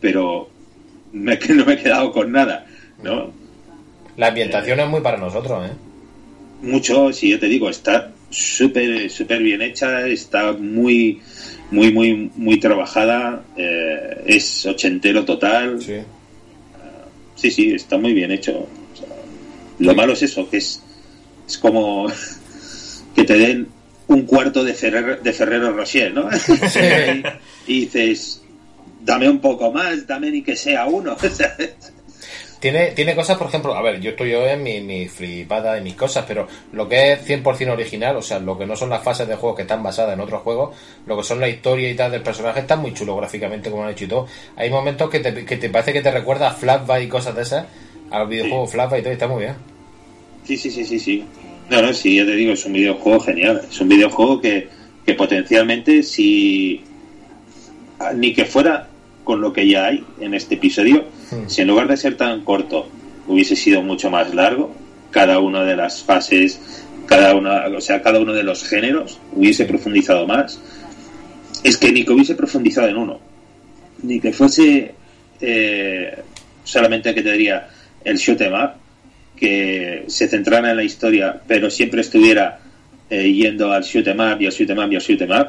pero 0.00 0.48
me, 1.12 1.38
no 1.48 1.64
me 1.64 1.74
he 1.74 1.78
quedado 1.78 2.12
con 2.12 2.32
nada, 2.32 2.66
¿no? 3.02 3.32
La 4.16 4.28
ambientación 4.28 4.80
eh, 4.80 4.84
es 4.84 4.88
muy 4.88 5.00
para 5.00 5.16
nosotros, 5.16 5.70
¿eh? 5.70 5.72
Mucho, 6.62 7.12
si 7.12 7.30
yo 7.30 7.40
te 7.40 7.46
digo, 7.46 7.70
está 7.70 8.12
súper, 8.28 9.10
súper 9.10 9.42
bien 9.42 9.62
hecha, 9.62 10.06
está 10.06 10.52
muy 10.52 11.20
muy, 11.70 11.92
muy, 11.92 12.30
muy 12.34 12.58
trabajada, 12.58 13.42
eh, 13.56 14.22
es 14.26 14.66
ochentero 14.66 15.24
total. 15.24 15.80
Sí. 15.80 15.94
Uh, 15.94 16.04
sí, 17.36 17.50
sí, 17.50 17.72
está 17.72 17.98
muy 17.98 18.12
bien 18.12 18.30
hecho. 18.32 18.58
O 18.58 18.96
sea, 18.96 19.08
lo 19.78 19.90
sí. 19.90 19.96
malo 19.96 20.12
es 20.12 20.22
eso, 20.22 20.48
que 20.48 20.58
es, 20.58 20.82
es 21.46 21.58
como 21.58 22.06
que 23.14 23.24
te 23.24 23.36
den 23.38 23.68
un 24.08 24.22
cuarto 24.22 24.64
de 24.64 24.74
Ferrero, 24.74 25.16
de 25.22 25.32
Ferrero 25.32 25.72
Rocher, 25.72 26.12
¿no? 26.12 26.28
Sí. 26.32 26.52
y, 27.66 27.72
y, 27.72 27.80
dices, 27.82 28.42
dame 29.04 29.28
un 29.28 29.38
poco 29.38 29.70
más, 29.70 30.06
dame 30.06 30.30
ni 30.30 30.42
que 30.42 30.56
sea 30.56 30.86
uno. 30.86 31.16
Tiene, 32.60 32.88
tiene 32.88 33.14
cosas, 33.14 33.38
por 33.38 33.46
ejemplo, 33.46 33.74
a 33.74 33.80
ver, 33.80 34.00
yo 34.00 34.10
estoy 34.10 34.32
yo 34.32 34.46
en 34.46 34.62
mi, 34.62 34.82
mi 34.82 35.08
flipada 35.08 35.78
y 35.78 35.82
mis 35.82 35.94
cosas, 35.94 36.26
pero 36.28 36.46
lo 36.72 36.86
que 36.86 37.12
es 37.12 37.26
100% 37.26 37.72
original, 37.72 38.16
o 38.16 38.22
sea, 38.22 38.38
lo 38.38 38.58
que 38.58 38.66
no 38.66 38.76
son 38.76 38.90
las 38.90 39.02
fases 39.02 39.26
de 39.26 39.34
juego 39.34 39.56
que 39.56 39.62
están 39.62 39.82
basadas 39.82 40.12
en 40.12 40.20
otros 40.20 40.42
juegos, 40.42 40.76
lo 41.06 41.16
que 41.16 41.24
son 41.24 41.40
la 41.40 41.48
historia 41.48 41.90
y 41.90 41.94
tal 41.94 42.12
del 42.12 42.22
personaje, 42.22 42.60
está 42.60 42.76
muy 42.76 42.92
chulo 42.92 43.16
gráficamente, 43.16 43.70
como 43.70 43.84
han 43.84 43.92
hecho 43.92 44.04
y 44.04 44.08
todo. 44.08 44.26
Hay 44.56 44.68
momentos 44.68 45.08
que 45.08 45.20
te, 45.20 45.44
que 45.46 45.56
te 45.56 45.70
parece 45.70 45.94
que 45.94 46.02
te 46.02 46.10
recuerda 46.10 46.48
a 46.48 46.52
Flashback 46.52 47.02
y 47.02 47.08
cosas 47.08 47.34
de 47.34 47.42
esas, 47.42 47.66
al 48.10 48.28
videojuego 48.28 48.66
sí. 48.66 48.72
Flashback 48.72 48.98
y 48.98 49.02
todo, 49.02 49.10
y 49.10 49.14
está 49.14 49.28
muy 49.28 49.42
bien. 49.44 49.54
Sí, 50.44 50.56
sí, 50.58 50.70
sí, 50.70 50.84
sí, 50.84 50.98
sí. 50.98 51.24
No, 51.70 51.80
no, 51.80 51.94
sí, 51.94 52.16
ya 52.16 52.26
te 52.26 52.32
digo, 52.32 52.52
es 52.52 52.66
un 52.66 52.74
videojuego 52.74 53.20
genial. 53.20 53.62
Es 53.70 53.80
un 53.80 53.88
videojuego 53.88 54.40
que, 54.40 54.68
que 55.06 55.14
potencialmente, 55.14 56.02
si 56.02 56.82
ni 58.16 58.34
que 58.34 58.44
fuera 58.44 58.88
con 59.24 59.40
lo 59.40 59.52
que 59.52 59.68
ya 59.68 59.86
hay 59.86 60.04
en 60.20 60.34
este 60.34 60.56
episodio, 60.56 61.04
si 61.46 61.62
en 61.62 61.68
lugar 61.68 61.88
de 61.88 61.96
ser 61.96 62.16
tan 62.16 62.42
corto 62.42 62.88
hubiese 63.26 63.56
sido 63.56 63.82
mucho 63.82 64.10
más 64.10 64.34
largo, 64.34 64.74
cada 65.10 65.38
una 65.38 65.64
de 65.64 65.76
las 65.76 66.02
fases, 66.02 66.60
cada 67.06 67.34
una, 67.34 67.66
o 67.66 67.80
sea, 67.80 68.02
cada 68.02 68.20
uno 68.20 68.32
de 68.32 68.42
los 68.42 68.64
géneros 68.64 69.18
hubiese 69.32 69.64
profundizado 69.64 70.26
más. 70.26 70.60
Es 71.62 71.76
que 71.76 71.92
ni 71.92 72.04
que 72.04 72.12
hubiese 72.12 72.34
profundizado 72.34 72.88
en 72.88 72.96
uno, 72.96 73.20
ni 74.02 74.20
que 74.20 74.32
fuese 74.32 74.94
eh, 75.40 76.18
solamente 76.64 77.14
que 77.14 77.22
te 77.22 77.32
diría 77.32 77.68
el 78.04 78.16
shoot 78.16 78.40
em 78.40 78.54
up, 78.54 78.70
que 79.36 80.04
se 80.06 80.28
centrara 80.28 80.70
en 80.70 80.76
la 80.76 80.84
historia, 80.84 81.40
pero 81.46 81.70
siempre 81.70 82.00
estuviera 82.00 82.60
eh, 83.08 83.32
yendo 83.32 83.72
al 83.72 83.82
shoot 83.82 84.06
em 84.06 84.20
up 84.20 84.40
y 84.40 84.46
al 84.46 84.52
shoot 84.52 84.70
em 84.70 84.78
up 84.78 84.92
y 84.92 84.96
al 84.96 85.02
shoot 85.02 85.20
em 85.20 85.30
up, 85.30 85.48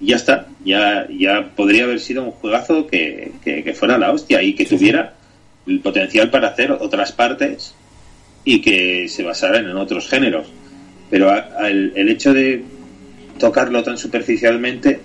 ya 0.00 0.16
está, 0.16 0.46
ya, 0.64 1.06
ya 1.10 1.50
podría 1.54 1.84
haber 1.84 2.00
sido 2.00 2.24
un 2.24 2.30
juegazo 2.30 2.86
que, 2.86 3.32
que, 3.44 3.74
fuera 3.74 3.98
la 3.98 4.12
hostia 4.12 4.42
y 4.42 4.54
que 4.54 4.64
tuviera 4.64 5.14
el 5.66 5.80
potencial 5.80 6.30
para 6.30 6.48
hacer 6.48 6.72
otras 6.72 7.12
partes 7.12 7.74
y 8.44 8.60
que 8.62 9.08
se 9.08 9.22
basaran 9.22 9.66
en 9.66 9.76
otros 9.76 10.08
géneros. 10.08 10.48
Pero 11.10 11.30
el, 11.60 11.92
el 11.94 12.08
hecho 12.08 12.32
de 12.32 12.64
tocarlo 13.38 13.82
tan 13.82 13.98
superficialmente, 13.98 15.00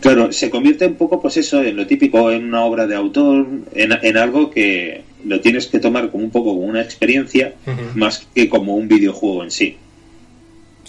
claro, 0.00 0.32
se 0.32 0.50
convierte 0.50 0.86
un 0.86 0.94
poco, 0.94 1.20
pues 1.20 1.36
eso, 1.36 1.62
en 1.62 1.76
lo 1.76 1.86
típico, 1.86 2.30
en 2.32 2.44
una 2.46 2.64
obra 2.64 2.86
de 2.86 2.96
autor, 2.96 3.46
en, 3.72 3.92
en 4.02 4.16
algo 4.16 4.50
que 4.50 5.02
lo 5.24 5.40
tienes 5.40 5.66
que 5.66 5.78
tomar 5.78 6.10
como 6.10 6.24
un 6.24 6.30
poco 6.30 6.54
como 6.54 6.66
una 6.66 6.80
experiencia, 6.80 7.54
más 7.94 8.26
que 8.34 8.48
como 8.48 8.76
un 8.76 8.88
videojuego 8.88 9.44
en 9.44 9.50
sí. 9.50 9.76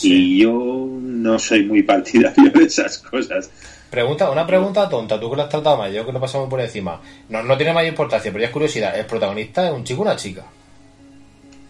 Y 0.02 0.40
yo 0.40 0.88
no 0.90 1.40
soy 1.40 1.66
muy 1.66 1.84
partidario 1.84 2.52
de 2.52 2.64
esas 2.64 2.98
cosas. 3.00 3.50
Pregunta, 3.90 4.30
una 4.30 4.46
pregunta 4.46 4.90
tonta, 4.90 5.20
tú 5.20 5.30
que 5.30 5.38
lo 5.38 5.44
has 5.44 5.50
tratado 5.50 5.78
más, 5.78 5.94
yo 5.94 6.06
que 6.06 6.12
lo 6.12 6.20
pasamos 6.20 6.50
por 6.50 6.60
encima. 6.60 7.02
No, 7.30 7.42
no 7.44 7.56
tiene 7.56 7.74
mayor 7.74 7.90
importancia, 7.90 8.32
pero 8.32 8.42
ya 8.42 8.48
es 8.48 8.54
curiosidad. 8.54 9.00
¿El 9.00 9.06
protagonista 9.06 9.68
es 9.68 9.74
un 9.74 9.84
chico 9.84 10.02
o 10.02 10.06
una 10.06 10.16
chica? 10.16 10.46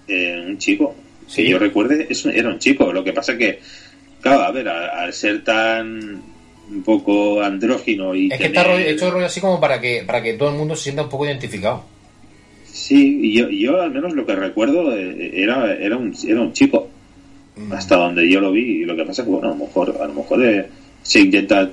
Eh, 0.07 0.45
un 0.47 0.57
chico. 0.57 0.95
Si 1.27 1.47
yo 1.47 1.59
recuerde, 1.59 2.07
eso 2.09 2.29
era 2.29 2.49
un 2.49 2.57
chico. 2.57 2.91
Lo 2.91 3.03
que 3.03 3.13
pasa 3.13 3.37
que, 3.37 3.59
claro, 4.21 4.43
a 4.43 4.51
ver, 4.51 4.67
al, 4.67 5.13
ser 5.13 5.43
tan 5.43 6.23
un 6.69 6.83
poco 6.83 7.41
andrógino 7.41 8.15
y. 8.15 8.31
Es 8.31 8.39
que 8.39 8.47
está 8.47 8.81
hecho 8.81 9.11
rollo 9.11 9.25
así 9.25 9.39
como 9.39 9.59
para 9.59 9.79
que, 9.79 10.03
para 10.05 10.23
que 10.23 10.33
todo 10.33 10.49
el 10.49 10.55
mundo 10.55 10.75
se 10.75 10.83
sienta 10.83 11.03
un 11.03 11.09
poco 11.09 11.25
identificado. 11.25 11.83
Sí, 12.65 13.33
yo, 13.33 13.49
yo 13.49 13.81
al 13.81 13.91
menos 13.91 14.13
lo 14.13 14.25
que 14.25 14.35
recuerdo 14.35 14.95
eh, 14.95 15.31
era, 15.33 15.73
era, 15.73 15.97
un, 15.97 16.15
era 16.25 16.41
un 16.41 16.53
chico. 16.53 16.89
Mm. 17.57 17.71
Hasta 17.73 17.95
donde 17.95 18.29
yo 18.29 18.39
lo 18.39 18.51
vi. 18.51 18.81
Y 18.81 18.85
lo 18.85 18.95
que 18.95 19.03
pasa 19.03 19.21
es 19.21 19.25
que, 19.25 19.31
bueno, 19.31 19.47
a 19.47 19.51
lo 19.51 19.57
mejor, 19.57 19.97
a 20.01 20.07
lo 20.07 20.13
mejor 20.13 20.45
eh, 20.45 20.67
se 21.01 21.19
intenta 21.19 21.69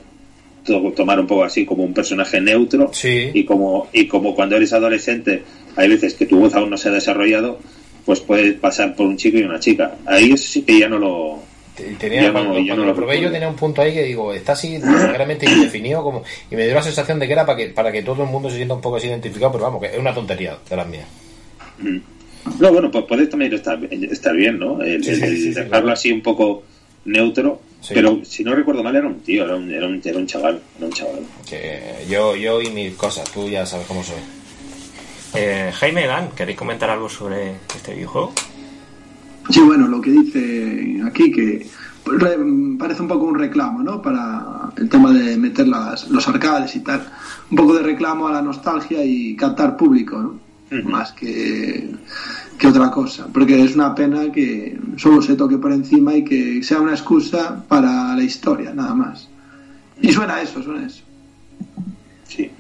tomar 0.65 1.21
un 1.21 1.27
poco 1.27 1.45
así 1.45 1.67
como 1.67 1.85
un 1.85 1.93
personaje 1.93 2.41
neutro. 2.41 2.91
Y 3.03 3.45
como, 3.45 3.89
y 3.93 4.07
como 4.07 4.35
cuando 4.35 4.57
eres 4.57 4.73
adolescente, 4.73 5.43
hay 5.77 5.89
veces 5.89 6.15
que 6.15 6.27
tu 6.27 6.39
voz 6.39 6.55
aún 6.55 6.71
no 6.71 6.77
se 6.77 6.89
ha 6.89 6.93
desarrollado 6.93 7.59
pues 8.05 8.21
puede 8.21 8.53
pasar 8.53 8.95
por 8.95 9.07
un 9.07 9.17
chico 9.17 9.39
y 9.39 9.43
una 9.43 9.59
chica. 9.59 9.97
Ahí 10.07 10.33
eso 10.33 10.47
sí 10.47 10.63
que 10.63 10.79
ya 10.79 10.89
no 10.89 10.99
lo... 10.99 11.43
Tenía, 11.99 12.33
cuando, 12.33 12.55
lo 12.85 12.95
probé 12.95 13.21
yo 13.21 13.33
tenía 13.33 13.49
un 13.49 13.57
punto 13.57 13.83
ahí 13.83 13.93
que 13.93 14.05
digo, 14.05 14.33
está 14.33 14.53
así 14.53 14.79
realmente 14.79 15.45
indefinido 15.45 16.05
como, 16.05 16.23
y 16.49 16.55
me 16.55 16.67
dio 16.67 16.75
la 16.77 16.83
sensación 16.83 17.19
de 17.19 17.27
que 17.27 17.33
era 17.33 17.45
para 17.45 17.59
que, 17.59 17.67
para 17.71 17.91
que 17.91 18.01
todo 18.01 18.23
el 18.23 18.31
mundo 18.31 18.49
se 18.49 18.55
sienta 18.55 18.75
un 18.75 18.81
poco 18.81 18.99
así 18.99 19.09
identificado, 19.09 19.51
pero 19.51 19.65
vamos, 19.65 19.83
que 19.83 19.89
es 19.89 19.99
una 19.99 20.15
tontería 20.15 20.57
de 20.71 20.77
las 20.77 20.87
mías. 20.87 21.09
Mm. 21.81 21.99
No, 22.61 22.73
bueno, 22.73 22.91
pues 22.91 23.05
puede 23.05 23.27
también 23.27 23.53
estar, 23.53 23.83
estar 23.85 24.37
bien, 24.37 24.59
¿no? 24.59 24.81
El, 24.83 25.03
dejarlo 25.03 25.93
así 25.93 26.13
un 26.13 26.23
poco 26.23 26.63
neutro, 27.07 27.61
pero 27.89 28.21
si 28.25 28.45
no 28.45 28.55
recuerdo 28.55 28.83
mal 28.83 28.97
era 28.97 29.07
un 29.07 29.21
tío, 29.21 29.45
era 29.45 29.57
un, 29.57 29.71
era 29.71 29.87
un, 29.87 30.01
era 30.05 30.19
un 30.19 30.27
chaval, 30.27 30.61
era 30.77 30.87
un 30.87 30.93
chaval. 30.93 31.21
Que 31.49 32.05
yo, 32.09 32.37
yo 32.37 32.61
y 32.61 32.71
mis 32.71 32.95
cosas, 32.95 33.31
tú 33.33 33.49
ya 33.49 33.65
sabes 33.67 33.87
cómo 33.87 34.03
soy. 34.03 34.21
Eh, 35.35 35.73
Jaime 35.75 36.07
Dan, 36.07 36.31
¿queréis 36.37 36.57
comentar 36.57 36.91
algo 36.91 37.09
sobre 37.09 37.57
este 37.75 37.95
videojuego? 37.95 38.33
Sí, 39.51 39.61
bueno, 39.61 39.89
lo 39.89 40.01
que 40.01 40.11
dice 40.11 41.03
aquí 41.05 41.31
que 41.31 41.67
parece 42.79 43.03
un 43.03 43.09
poco 43.09 43.25
un 43.25 43.39
reclamo, 43.39 43.83
¿no? 43.83 44.01
Para 44.01 44.71
el 44.77 44.89
tema 44.89 45.13
de 45.13 45.37
meter 45.37 45.67
las, 45.67 46.09
los 46.09 46.29
arcades 46.29 46.77
y 46.77 46.81
tal. 46.81 47.07
Un 47.51 47.57
poco 47.57 47.75
de 47.75 47.83
reclamo 47.83 48.29
a 48.29 48.33
la 48.33 48.43
nostalgia 48.43 49.05
y 49.05 49.35
captar 49.37 49.77
público, 49.77 50.19
¿no? 50.19 50.44
Más 50.83 51.13
que, 51.13 51.91
que 52.59 52.67
otra 52.67 52.91
cosa. 52.91 53.29
Porque 53.33 53.63
es 53.63 53.75
una 53.75 53.95
pena 53.95 54.33
que 54.33 54.79
solo 54.97 55.23
se 55.23 55.37
toque 55.37 55.59
por 55.59 55.73
encima 55.73 56.15
y 56.15 56.25
que 56.25 56.63
sea 56.63 56.81
una 56.81 56.93
excusa 56.93 57.65
para 57.69 58.15
la 58.17 58.23
historia, 58.23 58.73
nada 58.75 58.95
más. 58.95 59.29
Y 60.01 60.13
suena 60.13 60.41
eso, 60.43 60.63
suena 60.63 60.87
eso. 60.87 61.03
Sí. 62.29 62.51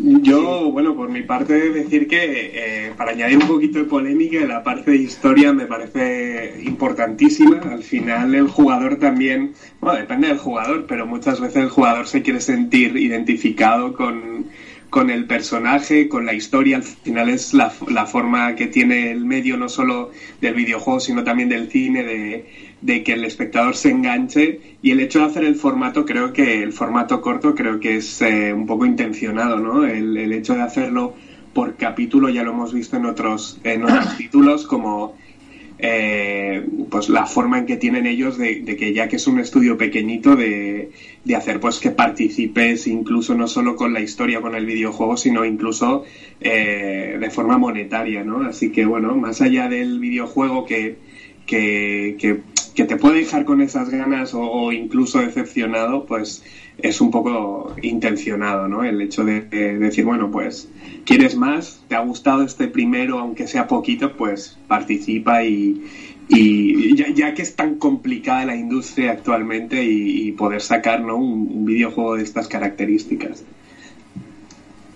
Yo, 0.00 0.70
bueno, 0.70 0.94
por 0.94 1.08
mi 1.08 1.22
parte, 1.22 1.54
decir 1.72 2.06
que 2.06 2.52
eh, 2.54 2.92
para 2.96 3.10
añadir 3.10 3.38
un 3.38 3.48
poquito 3.48 3.80
de 3.80 3.84
polémica, 3.84 4.46
la 4.46 4.62
parte 4.62 4.92
de 4.92 4.98
historia 4.98 5.52
me 5.52 5.66
parece 5.66 6.62
importantísima. 6.64 7.58
Al 7.58 7.82
final, 7.82 8.32
el 8.32 8.46
jugador 8.46 8.96
también, 8.96 9.54
bueno, 9.80 9.98
depende 9.98 10.28
del 10.28 10.38
jugador, 10.38 10.86
pero 10.86 11.04
muchas 11.04 11.40
veces 11.40 11.64
el 11.64 11.68
jugador 11.68 12.06
se 12.06 12.22
quiere 12.22 12.40
sentir 12.40 12.96
identificado 12.96 13.92
con, 13.92 14.46
con 14.90 15.10
el 15.10 15.26
personaje, 15.26 16.08
con 16.08 16.26
la 16.26 16.34
historia. 16.34 16.76
Al 16.76 16.82
final 16.82 17.28
es 17.28 17.54
la, 17.54 17.72
la 17.88 18.06
forma 18.06 18.54
que 18.54 18.66
tiene 18.66 19.10
el 19.10 19.24
medio, 19.24 19.56
no 19.56 19.68
solo 19.68 20.10
del 20.40 20.54
videojuego, 20.54 21.00
sino 21.00 21.24
también 21.24 21.48
del 21.48 21.70
cine, 21.70 22.02
de 22.04 22.68
de 22.80 23.02
que 23.02 23.12
el 23.12 23.24
espectador 23.24 23.74
se 23.74 23.90
enganche 23.90 24.60
y 24.82 24.92
el 24.92 25.00
hecho 25.00 25.20
de 25.20 25.26
hacer 25.26 25.44
el 25.44 25.56
formato, 25.56 26.04
creo 26.04 26.32
que 26.32 26.62
el 26.62 26.72
formato 26.72 27.20
corto 27.20 27.54
creo 27.54 27.80
que 27.80 27.96
es 27.96 28.22
eh, 28.22 28.52
un 28.52 28.66
poco 28.66 28.86
intencionado, 28.86 29.58
¿no? 29.58 29.84
El, 29.84 30.32
hecho 30.32 30.54
de 30.54 30.62
hacerlo 30.62 31.14
por 31.52 31.76
capítulo 31.76 32.28
ya 32.28 32.42
lo 32.42 32.52
hemos 32.52 32.72
visto 32.72 32.96
en 32.96 33.06
otros, 33.06 33.58
en 33.64 33.84
otros 33.84 34.16
títulos 34.18 34.66
como 34.66 35.16
eh, 35.78 36.66
pues 36.90 37.08
la 37.08 37.26
forma 37.26 37.58
en 37.58 37.66
que 37.66 37.76
tienen 37.76 38.06
ellos 38.06 38.36
de, 38.36 38.64
que 38.64 38.92
ya 38.92 39.08
que 39.08 39.16
es 39.16 39.26
un 39.28 39.38
estudio 39.38 39.78
pequeñito 39.78 40.34
de, 40.34 40.90
de, 41.24 41.36
hacer 41.36 41.60
pues 41.60 41.78
que 41.78 41.90
participes 41.90 42.88
incluso 42.88 43.34
no 43.34 43.46
solo 43.46 43.76
con 43.76 43.92
la 43.92 44.00
historia 44.00 44.40
con 44.40 44.56
el 44.56 44.66
videojuego 44.66 45.16
sino 45.16 45.44
incluso 45.44 46.04
eh, 46.40 47.16
de 47.20 47.30
forma 47.30 47.58
monetaria 47.58 48.24
no 48.24 48.42
así 48.42 48.72
que 48.72 48.84
bueno 48.86 49.14
más 49.14 49.40
allá 49.40 49.68
del 49.68 50.00
videojuego 50.00 50.66
que, 50.66 50.96
que, 51.46 52.16
que 52.18 52.40
que 52.78 52.84
te 52.84 52.94
puede 52.94 53.18
dejar 53.18 53.44
con 53.44 53.60
esas 53.60 53.90
ganas 53.90 54.34
o, 54.34 54.70
incluso 54.70 55.18
decepcionado, 55.18 56.06
pues 56.06 56.44
es 56.80 57.00
un 57.00 57.10
poco 57.10 57.74
intencionado, 57.82 58.68
¿no? 58.68 58.84
El 58.84 59.00
hecho 59.00 59.24
de, 59.24 59.40
decir, 59.40 60.04
bueno, 60.04 60.30
pues 60.30 60.68
quieres 61.04 61.34
más, 61.34 61.82
te 61.88 61.96
ha 61.96 62.00
gustado 62.02 62.44
este 62.44 62.68
primero, 62.68 63.18
aunque 63.18 63.48
sea 63.48 63.66
poquito, 63.66 64.16
pues 64.16 64.56
participa 64.68 65.42
y, 65.42 65.82
y 66.28 66.94
ya, 66.94 67.34
que 67.34 67.42
es 67.42 67.56
tan 67.56 67.80
complicada 67.80 68.44
la 68.44 68.54
industria 68.54 69.10
actualmente 69.10 69.82
y, 69.82 70.30
poder 70.30 70.60
sacar 70.60 71.00
¿no? 71.00 71.16
un, 71.16 71.64
videojuego 71.64 72.14
de 72.14 72.22
estas 72.22 72.46
características. 72.46 73.42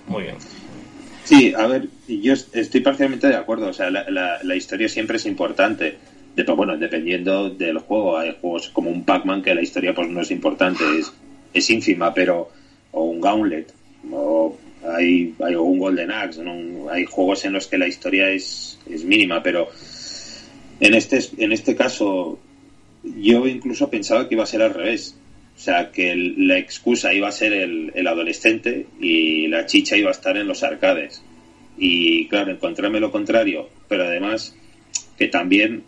Muy 0.07 0.23
bien. 0.23 0.37
Sí, 1.25 1.53
a 1.53 1.67
ver, 1.67 1.89
yo 2.07 2.33
estoy 2.33 2.81
parcialmente 2.81 3.27
de 3.27 3.35
acuerdo. 3.35 3.67
O 3.67 3.73
sea, 3.73 3.91
la, 3.91 4.39
la 4.41 4.55
historia 4.55 4.89
siempre 4.89 5.17
es 5.17 5.27
importante 5.27 5.97
bueno, 6.57 6.77
dependiendo 6.77 7.51
del 7.51 7.79
juego, 7.79 8.19
hay 8.19 8.37
juegos 8.41 8.69
como 8.71 8.91
un 8.91 9.05
Pac-Man 9.05 9.43
que 9.43 9.55
la 9.55 9.63
historia 9.63 9.95
pues 9.95 10.09
no 10.09 10.21
es 10.21 10.31
importante, 10.31 10.83
es, 10.99 11.13
es 11.53 11.71
ínfima, 11.71 12.13
pero 12.15 12.51
o 12.93 13.05
un 13.05 13.21
Gauntlet, 13.21 13.73
o 14.11 14.57
hay, 14.85 15.35
hay 15.45 15.55
un 15.55 15.79
Golden 15.79 16.11
Axe, 16.11 16.43
hay 16.91 17.05
juegos 17.05 17.45
en 17.45 17.53
los 17.53 17.67
que 17.67 17.79
la 17.79 17.87
historia 17.87 18.31
es, 18.31 18.79
es 18.89 19.05
mínima, 19.05 19.43
pero 19.43 19.69
en 20.81 20.95
este, 20.95 21.21
en 21.39 21.53
este 21.53 21.77
caso 21.77 22.39
yo 23.05 23.47
incluso 23.47 23.91
pensaba 23.91 24.29
que 24.29 24.35
iba 24.35 24.45
a 24.45 24.47
ser 24.47 24.63
al 24.63 24.75
revés. 24.75 25.17
O 25.55 25.61
sea, 25.61 25.93
que 25.93 26.17
la 26.17 26.59
excusa 26.59 27.13
iba 27.13 27.29
a 27.29 27.33
ser 27.33 27.53
el, 27.53 27.93
el, 27.95 28.07
adolescente 28.07 28.87
y 28.99 29.47
la 29.49 29.67
chicha 29.67 29.97
iba 29.97 30.09
a 30.09 30.13
estar 30.13 30.37
en 30.37 30.49
los 30.49 30.63
arcades. 30.63 31.23
Y 31.77 32.27
claro, 32.29 32.53
encontrarme 32.53 33.01
lo 33.01 33.13
contrario, 33.13 33.69
pero 33.87 34.05
además 34.05 34.57
que 35.19 35.29
también 35.29 35.85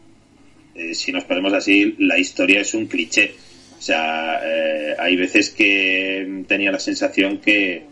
eh, 0.75 0.95
si 0.95 1.13
nos 1.13 1.25
ponemos 1.25 1.53
así, 1.53 1.95
la 1.99 2.19
historia 2.19 2.61
es 2.61 2.75
un 2.75 2.87
cliché. 2.87 3.35
O 3.79 3.83
sea, 3.83 4.41
eh, 4.45 4.95
hay 4.99 5.17
veces 5.17 5.51
que 5.51 6.45
tenía 6.49 6.73
la 6.73 6.79
sensación 6.79 7.39
que 7.39 7.85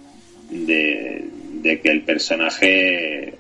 de, 0.51 1.81
que 1.83 1.91
el 1.91 2.03
personaje 2.03 3.35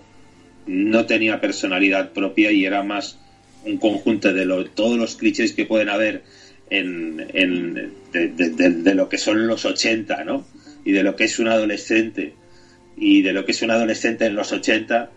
no 0.66 1.06
tenía 1.06 1.40
personalidad 1.40 2.12
propia 2.12 2.52
y 2.52 2.64
era 2.64 2.82
más 2.82 3.18
un 3.64 3.78
conjunto 3.78 4.32
de 4.32 4.46
todos 4.74 4.96
los 4.96 5.16
clichés 5.16 5.52
que 5.52 5.66
pueden 5.66 5.88
haber 5.88 6.22
en, 6.70 7.16
de, 8.12 8.94
lo 8.94 9.08
que 9.08 9.18
son 9.18 9.46
los 9.46 9.64
80, 9.64 10.24
¿no? 10.24 10.46
Y 10.84 10.92
de 10.92 11.02
lo 11.02 11.16
que 11.16 11.24
es 11.24 11.38
un 11.38 11.48
adolescente 11.48 12.34
y 12.96 13.22
de 13.22 13.32
lo 13.32 13.44
que 13.44 13.52
es 13.52 13.62
un 13.62 13.70
adolescente 13.70 14.26
en 14.26 14.34
los 14.34 14.52
80 14.52 15.10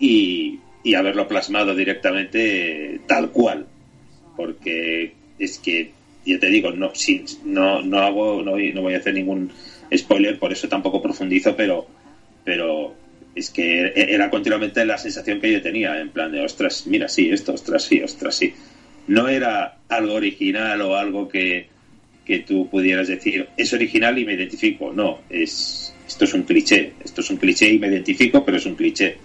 y, 0.00 0.58
y 0.82 0.94
haberlo 0.94 1.28
plasmado 1.28 1.74
directamente 1.74 3.00
tal 3.06 3.30
cual. 3.30 3.66
Porque 4.36 5.12
es 5.38 5.58
que, 5.58 5.90
ya 6.24 6.38
te 6.38 6.48
digo, 6.48 6.70
no, 6.72 6.94
sí, 6.94 7.24
no, 7.44 7.82
no 7.82 7.98
hago, 8.00 8.42
no 8.42 8.56
no 8.56 8.82
voy 8.82 8.94
a 8.94 8.98
hacer 8.98 9.14
ningún 9.14 9.50
spoiler, 9.96 10.38
por 10.38 10.52
eso 10.52 10.68
tampoco 10.68 11.02
profundizo, 11.02 11.56
pero, 11.56 11.86
pero 12.44 12.94
es 13.34 13.50
que 13.50 13.92
era 13.94 14.30
continuamente 14.30 14.84
la 14.84 14.98
sensación 14.98 15.40
que 15.40 15.52
yo 15.52 15.62
tenía, 15.62 16.00
en 16.00 16.10
plan 16.10 16.30
de, 16.30 16.40
ostras, 16.40 16.86
mira, 16.86 17.08
sí, 17.08 17.30
esto, 17.30 17.54
ostras, 17.54 17.84
sí, 17.84 18.00
ostras, 18.00 18.36
sí. 18.36 18.54
No 19.08 19.28
era 19.28 19.78
algo 19.88 20.14
original 20.14 20.82
o 20.82 20.96
algo 20.96 21.28
que, 21.28 21.68
que 22.26 22.40
tú 22.40 22.68
pudieras 22.68 23.08
decir, 23.08 23.48
es 23.56 23.72
original 23.72 24.18
y 24.18 24.24
me 24.26 24.34
identifico. 24.34 24.92
No, 24.92 25.20
es 25.30 25.94
esto 26.08 26.24
es 26.24 26.34
un 26.34 26.42
cliché. 26.42 26.94
Esto 27.04 27.20
es 27.20 27.30
un 27.30 27.36
cliché 27.36 27.70
y 27.70 27.78
me 27.78 27.86
identifico, 27.86 28.44
pero 28.44 28.56
es 28.56 28.66
un 28.66 28.74
cliché. 28.74 29.18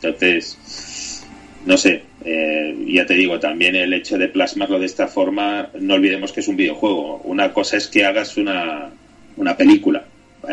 Entonces, 0.00 1.24
no 1.66 1.76
sé, 1.76 2.02
eh, 2.24 2.76
ya 2.86 3.04
te 3.06 3.14
digo, 3.14 3.38
también 3.40 3.74
el 3.74 3.92
hecho 3.92 4.16
de 4.16 4.28
plasmarlo 4.28 4.78
de 4.78 4.86
esta 4.86 5.08
forma, 5.08 5.70
no 5.80 5.94
olvidemos 5.94 6.32
que 6.32 6.40
es 6.40 6.48
un 6.48 6.56
videojuego. 6.56 7.18
Una 7.24 7.52
cosa 7.52 7.76
es 7.76 7.88
que 7.88 8.04
hagas 8.04 8.36
una, 8.36 8.90
una 9.36 9.56
película. 9.56 10.04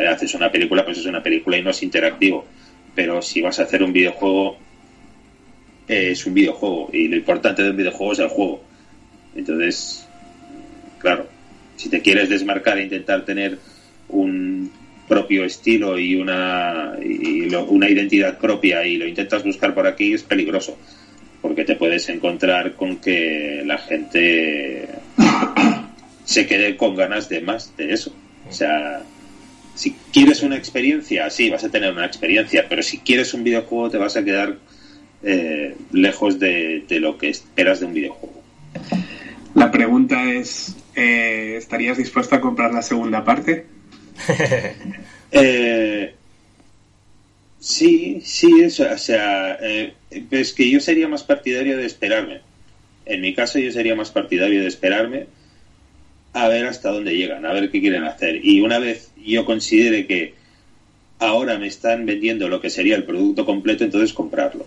Haces 0.09 0.33
una 0.33 0.51
película, 0.51 0.83
pues 0.83 0.97
es 0.97 1.05
una 1.05 1.21
película 1.21 1.57
y 1.57 1.61
no 1.61 1.69
es 1.69 1.83
interactivo. 1.83 2.45
Pero 2.95 3.21
si 3.21 3.41
vas 3.41 3.59
a 3.59 3.63
hacer 3.63 3.83
un 3.83 3.93
videojuego, 3.93 4.57
eh, 5.87 6.11
es 6.11 6.25
un 6.25 6.33
videojuego. 6.33 6.89
Y 6.91 7.07
lo 7.07 7.15
importante 7.15 7.63
de 7.63 7.69
un 7.69 7.77
videojuego 7.77 8.13
es 8.13 8.19
el 8.19 8.29
juego. 8.29 8.63
Entonces, 9.35 10.07
claro, 10.99 11.27
si 11.75 11.89
te 11.89 12.01
quieres 12.01 12.29
desmarcar 12.29 12.77
e 12.77 12.83
intentar 12.83 13.25
tener 13.25 13.59
un 14.09 14.71
propio 15.07 15.45
estilo 15.45 15.97
y 15.99 16.15
una, 16.15 16.93
una 17.67 17.89
identidad 17.89 18.37
propia 18.37 18.85
y 18.85 18.97
lo 18.97 19.07
intentas 19.07 19.43
buscar 19.43 19.73
por 19.73 19.87
aquí, 19.87 20.13
es 20.13 20.23
peligroso. 20.23 20.77
Porque 21.41 21.63
te 21.63 21.75
puedes 21.75 22.09
encontrar 22.09 22.73
con 22.73 22.97
que 22.97 23.61
la 23.65 23.77
gente 23.77 24.87
se 26.23 26.47
quede 26.47 26.75
con 26.75 26.95
ganas 26.95 27.29
de 27.29 27.41
más 27.41 27.75
de 27.77 27.93
eso. 27.93 28.13
O 28.49 28.51
sea, 28.51 29.03
si 29.75 29.95
quieres 30.11 30.41
una 30.41 30.55
experiencia, 30.55 31.29
sí, 31.29 31.49
vas 31.49 31.63
a 31.63 31.69
tener 31.69 31.91
una 31.91 32.05
experiencia, 32.05 32.65
pero 32.67 32.81
si 32.81 32.99
quieres 32.99 33.33
un 33.33 33.43
videojuego 33.43 33.89
te 33.91 33.97
vas 33.97 34.17
a 34.17 34.23
quedar 34.23 34.57
eh, 35.23 35.75
lejos 35.91 36.39
de, 36.39 36.85
lo 36.89 37.17
que 37.17 37.29
esperas 37.29 37.79
de 37.79 37.85
un 37.85 37.93
videojuego. 37.93 38.41
La 39.53 39.71
pregunta 39.71 40.31
es, 40.31 40.75
eh, 40.95 41.55
¿estarías 41.57 41.97
dispuesto 41.97 42.35
a 42.35 42.41
comprar 42.41 42.73
la 42.73 42.81
segunda 42.81 43.23
parte? 43.23 43.65
eh, 45.31 46.15
sí, 47.59 48.21
sí, 48.23 48.61
eso, 48.61 48.85
o 48.91 48.97
sea, 48.97 49.57
eh, 49.61 49.93
es 50.31 50.53
que 50.53 50.69
yo 50.69 50.79
sería 50.79 51.07
más 51.07 51.23
partidario 51.23 51.77
de 51.77 51.85
esperarme. 51.85 52.41
En 53.05 53.21
mi 53.21 53.33
caso 53.33 53.59
yo 53.59 53.71
sería 53.71 53.95
más 53.95 54.11
partidario 54.11 54.61
de 54.61 54.67
esperarme 54.67 55.27
a 56.33 56.47
ver 56.49 56.65
hasta 56.65 56.91
dónde 56.91 57.15
llegan, 57.15 57.45
a 57.45 57.53
ver 57.53 57.71
qué 57.71 57.79
quieren 57.79 58.03
hacer. 58.03 58.43
Y 58.43 58.61
una 58.61 58.79
vez 58.79 59.11
yo 59.23 59.45
considere 59.45 60.05
que 60.05 60.33
ahora 61.19 61.57
me 61.57 61.67
están 61.67 62.05
vendiendo 62.05 62.49
lo 62.49 62.59
que 62.59 62.69
sería 62.69 62.95
el 62.95 63.03
producto 63.03 63.45
completo, 63.45 63.83
entonces 63.83 64.13
comprarlo. 64.13 64.65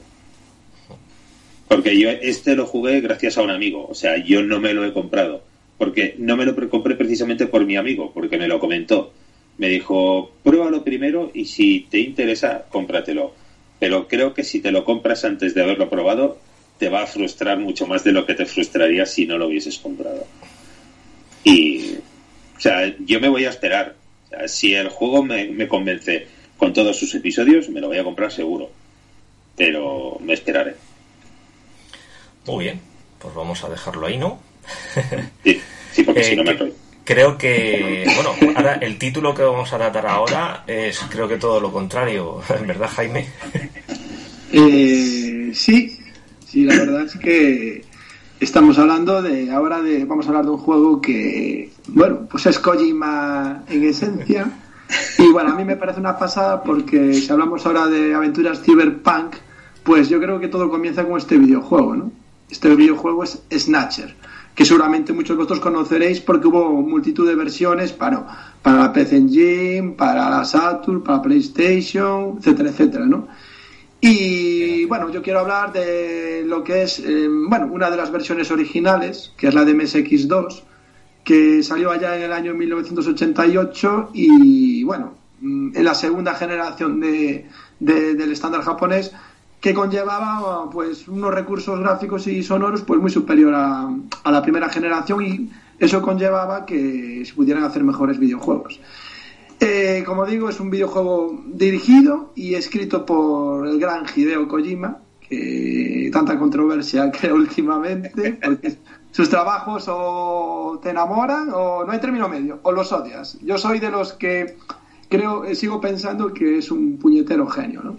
Porque 1.68 1.98
yo 1.98 2.08
este 2.10 2.56
lo 2.56 2.66
jugué 2.66 3.00
gracias 3.00 3.36
a 3.36 3.42
un 3.42 3.50
amigo, 3.50 3.86
o 3.86 3.94
sea, 3.94 4.16
yo 4.16 4.42
no 4.42 4.58
me 4.58 4.72
lo 4.72 4.86
he 4.86 4.94
comprado, 4.94 5.44
porque 5.76 6.14
no 6.18 6.36
me 6.36 6.46
lo 6.46 6.70
compré 6.70 6.94
precisamente 6.94 7.46
por 7.46 7.66
mi 7.66 7.76
amigo, 7.76 8.12
porque 8.14 8.38
me 8.38 8.48
lo 8.48 8.58
comentó 8.58 9.12
me 9.58 9.68
dijo, 9.68 10.30
pruébalo 10.42 10.84
primero 10.84 11.30
y 11.34 11.44
si 11.44 11.80
te 11.90 11.98
interesa, 11.98 12.64
cómpratelo. 12.70 13.34
Pero 13.78 14.08
creo 14.08 14.32
que 14.32 14.44
si 14.44 14.60
te 14.60 14.70
lo 14.70 14.84
compras 14.84 15.24
antes 15.24 15.54
de 15.54 15.62
haberlo 15.62 15.90
probado, 15.90 16.38
te 16.78 16.88
va 16.88 17.02
a 17.02 17.06
frustrar 17.06 17.58
mucho 17.58 17.86
más 17.86 18.04
de 18.04 18.12
lo 18.12 18.24
que 18.24 18.34
te 18.34 18.46
frustraría 18.46 19.04
si 19.04 19.26
no 19.26 19.36
lo 19.36 19.48
hubieses 19.48 19.78
comprado. 19.78 20.26
Y, 21.42 21.94
o 22.56 22.60
sea, 22.60 22.94
yo 23.04 23.20
me 23.20 23.28
voy 23.28 23.44
a 23.44 23.50
esperar. 23.50 23.96
si 24.46 24.74
el 24.74 24.88
juego 24.88 25.22
me, 25.22 25.48
me 25.48 25.68
convence 25.68 26.26
con 26.56 26.72
todos 26.72 26.96
sus 26.96 27.14
episodios, 27.14 27.68
me 27.68 27.80
lo 27.80 27.88
voy 27.88 27.98
a 27.98 28.04
comprar 28.04 28.30
seguro. 28.30 28.70
Pero 29.56 30.18
me 30.20 30.34
esperaré. 30.34 30.74
Muy 32.46 32.64
bien, 32.64 32.80
pues 33.18 33.34
vamos 33.34 33.62
a 33.64 33.68
dejarlo 33.68 34.06
ahí, 34.06 34.18
¿no? 34.18 34.40
sí, 35.44 35.60
sí 35.92 36.02
porque 36.04 36.24
si 36.24 36.36
no 36.36 36.44
me 36.44 36.56
Creo 37.08 37.38
que, 37.38 38.04
bueno, 38.16 38.54
ahora 38.54 38.74
el 38.74 38.98
título 38.98 39.34
que 39.34 39.42
vamos 39.42 39.72
a 39.72 39.78
tratar 39.78 40.06
ahora 40.06 40.64
es 40.66 41.00
creo 41.08 41.26
que 41.26 41.38
todo 41.38 41.58
lo 41.58 41.72
contrario, 41.72 42.42
¿verdad 42.66 42.90
Jaime? 42.94 43.26
Eh, 44.52 45.50
sí, 45.54 45.98
sí, 46.46 46.64
la 46.64 46.74
verdad 46.74 47.04
es 47.04 47.16
que 47.16 47.82
estamos 48.38 48.78
hablando 48.78 49.22
de, 49.22 49.50
ahora 49.50 49.80
de, 49.80 50.04
vamos 50.04 50.26
a 50.26 50.28
hablar 50.28 50.44
de 50.44 50.50
un 50.50 50.58
juego 50.58 51.00
que, 51.00 51.72
bueno, 51.86 52.28
pues 52.30 52.44
es 52.44 52.58
Kojima 52.58 53.64
en 53.70 53.84
esencia. 53.84 54.50
Y 55.16 55.32
bueno, 55.32 55.52
a 55.52 55.54
mí 55.54 55.64
me 55.64 55.76
parece 55.76 56.00
una 56.00 56.18
pasada 56.18 56.62
porque 56.62 57.14
si 57.14 57.32
hablamos 57.32 57.64
ahora 57.64 57.86
de 57.86 58.12
aventuras 58.12 58.60
cyberpunk, 58.60 59.34
pues 59.82 60.10
yo 60.10 60.20
creo 60.20 60.38
que 60.38 60.48
todo 60.48 60.68
comienza 60.68 61.06
con 61.06 61.16
este 61.16 61.38
videojuego, 61.38 61.96
¿no? 61.96 62.12
Este 62.50 62.74
videojuego 62.74 63.24
es 63.24 63.40
Snatcher 63.50 64.14
que 64.58 64.64
seguramente 64.64 65.12
muchos 65.12 65.36
de 65.36 65.44
vosotros 65.44 65.60
conoceréis 65.60 66.20
porque 66.20 66.48
hubo 66.48 66.82
multitud 66.82 67.28
de 67.28 67.36
versiones 67.36 67.92
para, 67.92 68.26
para 68.60 68.78
la 68.78 68.92
PC 68.92 69.16
Engine, 69.16 69.94
para 69.96 70.28
la 70.28 70.44
Saturn, 70.44 71.04
para 71.04 71.22
PlayStation, 71.22 72.38
etcétera, 72.38 72.70
etcétera, 72.70 73.06
¿no? 73.06 73.28
Y 74.00 74.84
bueno, 74.86 75.10
yo 75.10 75.22
quiero 75.22 75.38
hablar 75.38 75.72
de 75.72 76.42
lo 76.44 76.64
que 76.64 76.82
es, 76.82 76.98
eh, 76.98 77.28
bueno, 77.30 77.68
una 77.70 77.88
de 77.88 77.98
las 77.98 78.10
versiones 78.10 78.50
originales, 78.50 79.32
que 79.36 79.46
es 79.46 79.54
la 79.54 79.64
de 79.64 79.76
MSX2, 79.76 80.62
que 81.22 81.62
salió 81.62 81.92
allá 81.92 82.16
en 82.16 82.22
el 82.22 82.32
año 82.32 82.52
1988 82.52 84.10
y 84.12 84.82
bueno, 84.82 85.14
mm, 85.40 85.76
en 85.76 85.84
la 85.84 85.94
segunda 85.94 86.34
generación 86.34 86.98
de, 86.98 87.46
del 87.78 88.32
estándar 88.32 88.62
japonés 88.62 89.12
que 89.60 89.74
conllevaba 89.74 90.70
pues 90.70 91.08
unos 91.08 91.34
recursos 91.34 91.78
gráficos 91.80 92.26
y 92.26 92.42
sonoros 92.42 92.82
pues 92.82 93.00
muy 93.00 93.10
superior 93.10 93.54
a, 93.54 93.90
la 94.30 94.42
primera 94.42 94.68
generación 94.68 95.24
y 95.24 95.50
eso 95.78 96.00
conllevaba 96.02 96.64
que 96.64 97.24
se 97.24 97.34
pudieran 97.34 97.64
hacer 97.64 97.82
mejores 97.82 98.18
videojuegos. 98.18 98.80
Eh, 99.60 100.04
como 100.06 100.24
digo, 100.24 100.48
es 100.48 100.60
un 100.60 100.70
videojuego 100.70 101.42
dirigido 101.46 102.32
y 102.36 102.54
escrito 102.54 103.04
por 103.04 103.66
el 103.66 103.80
gran 103.80 104.04
Hideo 104.14 104.46
Kojima, 104.46 104.98
que 105.20 106.08
tanta 106.12 106.38
controversia 106.38 107.10
creo 107.10 107.34
últimamente, 107.36 108.38
sus 109.10 109.28
trabajos 109.28 109.86
o 109.88 110.78
te 110.80 110.90
enamoran 110.90 111.50
o 111.52 111.84
no 111.84 111.90
hay 111.90 111.98
término 111.98 112.28
medio, 112.28 112.60
o 112.62 112.70
los 112.70 112.92
odias. 112.92 113.38
Yo 113.42 113.58
soy 113.58 113.80
de 113.80 113.90
los 113.90 114.12
que 114.12 114.56
creo, 115.08 115.44
eh, 115.44 115.56
sigo 115.56 115.80
pensando 115.80 116.32
que 116.32 116.58
es 116.58 116.70
un 116.70 116.98
puñetero 116.98 117.46
genio, 117.48 117.82
¿no? 117.82 117.98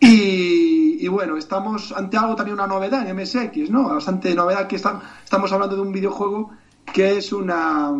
Y, 0.00 0.75
bueno, 1.08 1.36
estamos 1.36 1.92
ante 1.92 2.16
algo 2.16 2.36
también 2.36 2.54
una 2.54 2.66
novedad 2.66 3.08
en 3.08 3.16
MSX, 3.16 3.70
¿no? 3.70 3.88
Bastante 3.88 4.34
novedad 4.34 4.66
que 4.66 4.76
estamos 4.76 5.52
hablando 5.52 5.76
de 5.76 5.82
un 5.82 5.92
videojuego 5.92 6.50
que 6.92 7.18
es 7.18 7.32
una, 7.32 7.90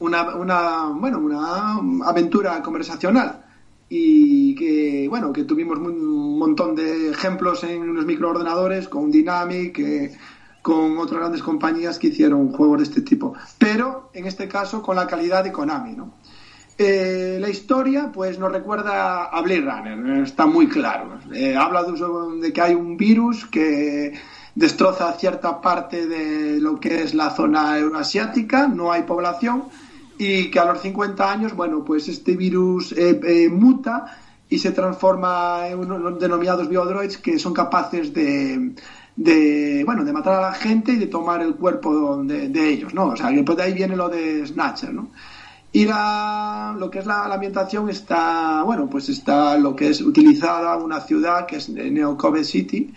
una, 0.00 0.34
una, 0.34 0.86
bueno, 0.88 1.18
una 1.18 1.76
aventura 2.06 2.62
conversacional 2.62 3.44
y 3.88 4.54
que, 4.54 5.06
bueno, 5.08 5.32
que 5.32 5.44
tuvimos 5.44 5.78
un 5.78 6.38
montón 6.38 6.74
de 6.74 7.10
ejemplos 7.10 7.62
en 7.64 7.94
los 7.94 8.06
microordenadores 8.06 8.88
con 8.88 9.10
Dynamic, 9.10 9.78
eh, 9.78 10.18
con 10.62 10.96
otras 10.96 11.20
grandes 11.20 11.42
compañías 11.42 11.98
que 11.98 12.06
hicieron 12.06 12.52
juegos 12.52 12.78
de 12.78 12.84
este 12.84 13.00
tipo, 13.02 13.34
pero 13.58 14.10
en 14.14 14.26
este 14.26 14.48
caso 14.48 14.80
con 14.80 14.96
la 14.96 15.06
calidad 15.06 15.44
de 15.44 15.52
Konami, 15.52 15.92
¿no? 15.92 16.14
Eh, 16.78 17.36
la 17.38 17.50
historia 17.50 18.10
pues 18.12 18.38
nos 18.38 18.50
recuerda 18.50 19.24
a 19.24 19.40
Blade 19.42 19.60
Runner, 19.60 20.22
está 20.22 20.46
muy 20.46 20.68
claro. 20.68 21.18
Eh, 21.32 21.54
habla 21.54 21.84
de, 21.84 22.52
que 22.52 22.60
hay 22.60 22.74
un 22.74 22.96
virus 22.96 23.46
que 23.46 24.14
destroza 24.54 25.12
cierta 25.12 25.60
parte 25.60 26.06
de 26.06 26.60
lo 26.60 26.80
que 26.80 27.02
es 27.02 27.14
la 27.14 27.30
zona 27.30 27.78
euroasiática, 27.78 28.68
no 28.68 28.90
hay 28.90 29.02
población 29.02 29.64
y 30.18 30.50
que 30.50 30.58
a 30.58 30.64
los 30.64 30.80
50 30.80 31.30
años, 31.30 31.54
bueno, 31.54 31.84
pues 31.84 32.08
este 32.08 32.36
virus 32.36 32.94
eh, 32.96 33.48
muta 33.50 34.18
y 34.48 34.58
se 34.58 34.72
transforma 34.72 35.68
en 35.68 35.78
unos 35.78 36.18
denominados 36.18 36.68
biodroids 36.68 37.18
que 37.18 37.38
son 37.38 37.52
capaces 37.52 38.14
de, 38.14 38.74
de 39.16 39.82
bueno 39.84 40.04
de 40.04 40.12
matar 40.12 40.34
a 40.36 40.40
la 40.40 40.52
gente 40.52 40.92
y 40.92 40.96
de 40.96 41.06
tomar 41.06 41.42
el 41.42 41.54
cuerpo 41.54 42.22
de, 42.24 42.48
de 42.48 42.68
ellos, 42.70 42.94
¿no? 42.94 43.08
O 43.08 43.16
sea, 43.16 43.30
que 43.30 43.42
pues 43.42 43.58
de 43.58 43.64
ahí 43.64 43.74
viene 43.74 43.94
lo 43.94 44.08
de 44.08 44.46
Snatcher, 44.46 44.92
¿no? 44.92 45.10
Y 45.74 45.86
la, 45.86 46.76
lo 46.78 46.90
que 46.90 46.98
es 46.98 47.06
la, 47.06 47.24
ambientación 47.24 47.88
está, 47.88 48.62
bueno, 48.62 48.90
pues 48.90 49.08
está 49.08 49.56
lo 49.56 49.74
que 49.74 49.88
es 49.88 50.02
utilizada 50.02 50.76
una 50.76 51.00
ciudad 51.00 51.46
que 51.46 51.56
es 51.56 51.70
Neocobe 51.70 52.44
City. 52.44 52.92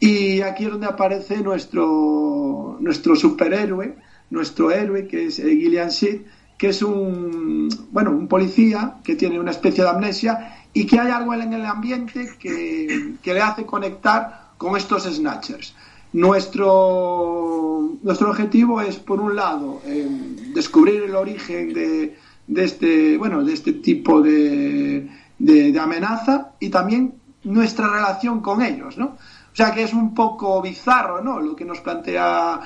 Y 0.00 0.40
aquí 0.40 0.64
es 0.64 0.70
donde 0.72 0.86
aparece 0.86 1.38
nuestro, 1.38 2.78
nuestro 2.80 3.14
superhéroe, 3.14 3.96
nuestro 4.30 4.72
héroe, 4.72 5.06
que 5.06 5.26
es 5.26 5.36
Gillian 5.36 5.92
Seed, 5.92 6.22
que 6.58 6.68
es 6.70 6.82
un, 6.82 7.68
bueno, 7.92 8.10
un 8.10 8.26
policía 8.26 8.96
que 9.04 9.14
tiene 9.14 9.38
una 9.38 9.52
especie 9.52 9.84
de 9.84 9.90
amnesia 9.90 10.56
y 10.72 10.84
que 10.84 10.98
hay 10.98 11.10
algo 11.10 11.32
en 11.32 11.52
el 11.52 11.64
ambiente 11.64 12.30
que, 12.40 13.14
que 13.22 13.34
le 13.34 13.40
hace 13.40 13.64
conectar 13.64 14.50
con 14.58 14.76
estos 14.76 15.04
snatchers. 15.04 15.74
Nuestro, 16.12 17.98
nuestro 18.02 18.30
objetivo 18.30 18.80
es, 18.80 18.96
por 18.96 19.20
un 19.20 19.36
lado, 19.36 19.82
eh, 19.84 20.08
descubrir 20.54 21.02
el 21.02 21.14
origen 21.14 21.72
de, 21.72 22.16
de, 22.46 22.64
este, 22.64 23.16
bueno, 23.18 23.44
de 23.44 23.52
este 23.52 23.74
tipo 23.74 24.22
de, 24.22 25.08
de, 25.38 25.78
amenaza 25.78 26.52
y 26.60 26.70
también 26.70 27.14
nuestra 27.44 27.88
relación 27.88 28.40
con 28.40 28.62
ellos, 28.62 28.96
¿no? 28.96 29.06
O 29.06 29.56
sea 29.56 29.72
que 29.72 29.82
es 29.82 29.92
un 29.92 30.14
poco 30.14 30.60
bizarro, 30.62 31.22
¿no? 31.22 31.40
Lo 31.40 31.56
que 31.56 31.64
nos 31.64 31.80
plantea 31.80 32.60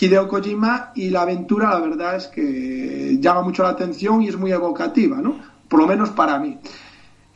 Hideo 0.00 0.28
Kojima 0.28 0.92
y 0.94 1.10
la 1.10 1.22
aventura, 1.22 1.70
la 1.70 1.80
verdad 1.80 2.16
es 2.16 2.26
que 2.28 3.18
llama 3.20 3.42
mucho 3.42 3.62
la 3.62 3.70
atención 3.70 4.22
y 4.22 4.28
es 4.28 4.36
muy 4.36 4.52
evocativa, 4.52 5.18
¿no? 5.18 5.36
Por 5.68 5.80
lo 5.80 5.86
menos 5.86 6.10
para 6.10 6.38
mí. 6.38 6.58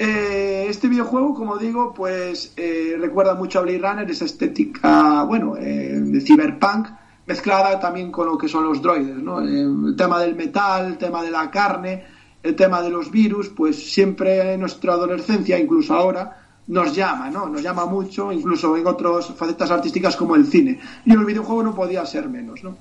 Eh, 0.05 0.67
este 0.69 0.89
videojuego, 0.89 1.33
como 1.33 1.59
digo, 1.59 1.95
pues 1.95 2.55
eh, 2.57 2.97
recuerda 2.99 3.37
mucho 3.37 3.61
a 3.61 3.63
Blade 3.63 3.79
Runner, 3.79 4.11
esa 4.11 4.25
estética, 4.25 5.23
bueno, 5.23 5.57
eh, 5.57 6.01
de 6.03 6.21
cyberpunk, 6.21 6.89
mezclada 7.25 7.79
también 7.79 8.11
con 8.11 8.27
lo 8.27 8.37
que 8.37 8.49
son 8.49 8.65
los 8.65 8.83
droides, 8.83 9.19
¿no? 9.19 9.39
el 9.39 9.95
tema 9.97 10.19
del 10.19 10.35
metal, 10.35 10.87
el 10.87 10.99
tema 10.99 11.23
de 11.23 11.31
la 11.31 11.49
carne, 11.53 12.05
el 12.43 12.57
tema 12.57 12.83
de 12.83 12.91
los 12.91 13.13
virus, 13.13 13.51
pues 13.51 13.93
siempre 13.93 14.55
en 14.55 14.61
nuestra 14.61 14.95
adolescencia, 14.95 15.57
incluso 15.57 15.95
ahora, 15.95 16.37
nos 16.67 16.97
llama, 16.97 17.31
¿no? 17.31 17.49
Nos 17.49 17.63
llama 17.63 17.87
mucho, 17.87 18.33
incluso 18.33 18.77
en 18.77 18.85
otras 18.85 19.27
facetas 19.27 19.71
artísticas 19.71 20.17
como 20.17 20.35
el 20.35 20.47
cine. 20.47 20.81
Y 21.05 21.13
el 21.13 21.25
videojuego 21.25 21.63
no 21.63 21.77
podía 21.77 22.05
ser 22.07 22.29
menos, 22.29 22.65
¿no? 22.65 22.77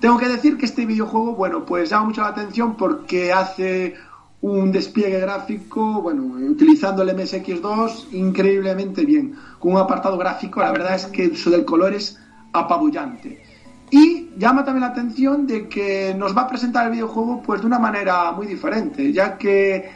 Tengo 0.00 0.18
que 0.18 0.28
decir 0.28 0.58
que 0.58 0.66
este 0.66 0.84
videojuego, 0.84 1.34
bueno, 1.34 1.64
pues 1.64 1.88
llama 1.88 2.06
mucho 2.06 2.20
la 2.20 2.28
atención 2.28 2.76
porque 2.76 3.32
hace 3.32 3.94
un 4.42 4.72
despliegue 4.72 5.20
gráfico, 5.20 6.00
bueno, 6.00 6.22
utilizando 6.50 7.02
el 7.02 7.10
MSX2 7.10 8.12
increíblemente 8.12 9.04
bien, 9.04 9.34
con 9.58 9.72
un 9.72 9.78
apartado 9.78 10.16
gráfico, 10.16 10.60
la 10.60 10.72
verdad 10.72 10.94
es 10.94 11.06
que 11.06 11.24
el 11.24 11.32
uso 11.32 11.50
del 11.50 11.64
color 11.64 11.92
es 11.94 12.18
apabullante. 12.52 13.42
Y 13.90 14.30
llama 14.38 14.64
también 14.64 14.82
la 14.82 14.92
atención 14.92 15.46
de 15.46 15.68
que 15.68 16.14
nos 16.16 16.36
va 16.36 16.42
a 16.42 16.48
presentar 16.48 16.86
el 16.86 16.92
videojuego 16.92 17.42
pues 17.42 17.60
de 17.60 17.66
una 17.66 17.78
manera 17.78 18.32
muy 18.32 18.46
diferente, 18.46 19.12
ya 19.12 19.36
que 19.36 19.90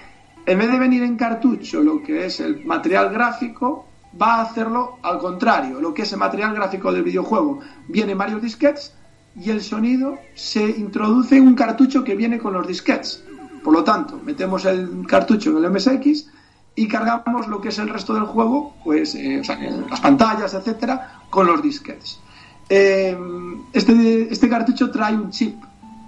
en 0.46 0.58
vez 0.58 0.70
de 0.70 0.78
venir 0.78 1.02
en 1.02 1.16
cartucho 1.16 1.82
lo 1.82 2.02
que 2.02 2.26
es 2.26 2.40
el 2.40 2.64
material 2.66 3.10
gráfico, 3.10 3.86
va 4.20 4.36
a 4.36 4.42
hacerlo 4.42 4.98
al 5.02 5.18
contrario, 5.18 5.80
lo 5.80 5.94
que 5.94 6.02
es 6.02 6.12
el 6.12 6.18
material 6.18 6.54
gráfico 6.54 6.92
del 6.92 7.02
videojuego. 7.02 7.60
Viene 7.88 8.12
en 8.12 8.18
varios 8.18 8.42
disquets 8.42 8.92
y 9.40 9.50
el 9.50 9.62
sonido 9.62 10.18
se 10.34 10.62
introduce 10.62 11.36
en 11.36 11.46
un 11.46 11.54
cartucho 11.54 12.04
que 12.04 12.14
viene 12.14 12.38
con 12.38 12.52
los 12.52 12.66
disquets. 12.66 13.24
Por 13.64 13.72
lo 13.72 13.82
tanto, 13.82 14.20
metemos 14.22 14.66
el 14.66 15.06
cartucho 15.06 15.50
en 15.50 15.64
el 15.64 15.70
MSX 15.70 16.26
y 16.76 16.86
cargamos 16.86 17.48
lo 17.48 17.60
que 17.60 17.70
es 17.70 17.78
el 17.78 17.88
resto 17.88 18.12
del 18.12 18.24
juego, 18.24 18.74
pues 18.84 19.14
eh, 19.14 19.42
las 19.88 20.00
pantallas, 20.00 20.52
etcétera, 20.52 21.22
con 21.30 21.46
los 21.46 21.62
disquets. 21.62 22.20
Eh, 22.68 23.16
este, 23.72 24.28
este, 24.30 24.48
cartucho 24.48 24.90
trae 24.90 25.14
un 25.14 25.30
chip, 25.30 25.56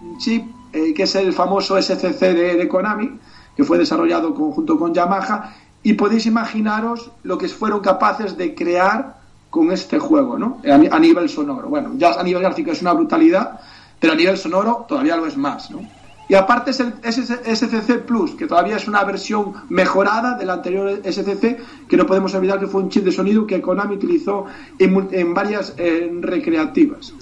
un 0.02 0.18
chip 0.18 0.44
eh, 0.72 0.92
que 0.92 1.04
es 1.04 1.14
el 1.14 1.32
famoso 1.32 1.80
SCC 1.80 2.20
de 2.20 2.68
Konami, 2.68 3.18
que 3.56 3.64
fue 3.64 3.78
desarrollado 3.78 4.34
conjunto 4.34 4.78
con 4.78 4.92
Yamaha, 4.92 5.54
y 5.82 5.94
podéis 5.94 6.26
imaginaros 6.26 7.10
lo 7.22 7.38
que 7.38 7.48
fueron 7.48 7.80
capaces 7.80 8.36
de 8.36 8.54
crear 8.54 9.16
con 9.48 9.72
este 9.72 9.98
juego, 9.98 10.38
¿no? 10.38 10.60
A, 10.70 10.98
nivel 10.98 11.28
sonoro. 11.30 11.68
Bueno, 11.68 11.92
ya 11.96 12.12
a 12.12 12.22
nivel 12.22 12.42
gráfico 12.42 12.72
es 12.72 12.82
una 12.82 12.92
brutalidad, 12.92 13.60
pero 13.98 14.12
a 14.12 14.16
nivel 14.16 14.36
sonoro 14.36 14.84
todavía 14.86 15.16
lo 15.16 15.26
es 15.26 15.36
más, 15.36 15.70
¿no? 15.70 15.95
Y 16.28 16.34
aparte 16.34 16.70
es 16.70 16.80
el 16.80 16.94
SCC 17.04 18.04
Plus, 18.04 18.32
que 18.32 18.46
todavía 18.46 18.76
es 18.76 18.88
una 18.88 19.04
versión 19.04 19.52
mejorada 19.68 20.36
del 20.36 20.50
anterior 20.50 21.00
SCC, 21.04 21.58
que 21.88 21.96
no 21.96 22.04
podemos 22.04 22.34
olvidar 22.34 22.58
que 22.58 22.66
fue 22.66 22.82
un 22.82 22.88
chip 22.88 23.04
de 23.04 23.12
sonido 23.12 23.46
que 23.46 23.60
Konami 23.60 23.94
utilizó 23.94 24.46
en, 24.78 25.34
varias 25.34 25.74
recreativas. 25.76 27.14